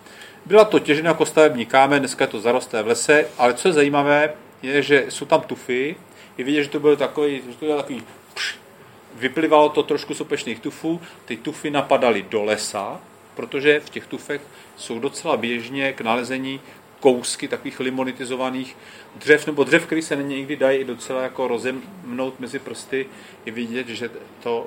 [0.47, 3.73] Byla to těžena jako stavební kámen, dneska je to zarosté v lese, ale co je
[3.73, 4.33] zajímavé,
[4.63, 5.97] je, že jsou tam tufy,
[6.39, 8.03] je vidět, že to bylo takový, to bylo takový
[8.35, 8.59] pš,
[9.15, 13.01] vyplivalo to trošku sopečných tufů, ty tufy napadaly do lesa,
[13.35, 14.41] protože v těch tufech
[14.77, 16.61] jsou docela běžně k nalezení
[17.01, 18.77] kousky takových limonitizovaných
[19.17, 23.07] dřev, nebo dřev, který se někdy dají i docela jako rozemnout mezi prsty,
[23.47, 24.11] je vidět, že
[24.43, 24.67] to,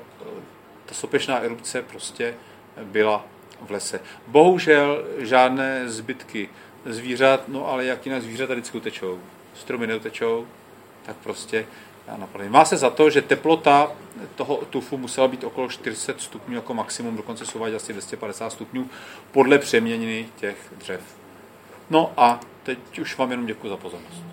[0.86, 2.34] ta sopečná erupce prostě
[2.82, 3.26] byla
[3.60, 4.00] v lese.
[4.26, 6.48] Bohužel žádné zbytky
[6.84, 9.18] zvířat, no ale jak jinak zvířata vždycky utečou.
[9.54, 10.46] Stromy neutečou,
[11.06, 11.66] tak prostě
[12.16, 12.50] napadají.
[12.50, 13.92] Má se za to, že teplota
[14.34, 18.90] toho tufu musela být okolo 400 stupňů jako maximum, dokonce jsou asi 250 stupňů
[19.30, 21.00] podle přeměnění těch dřev.
[21.90, 24.31] No a teď už vám jenom děkuji za pozornost.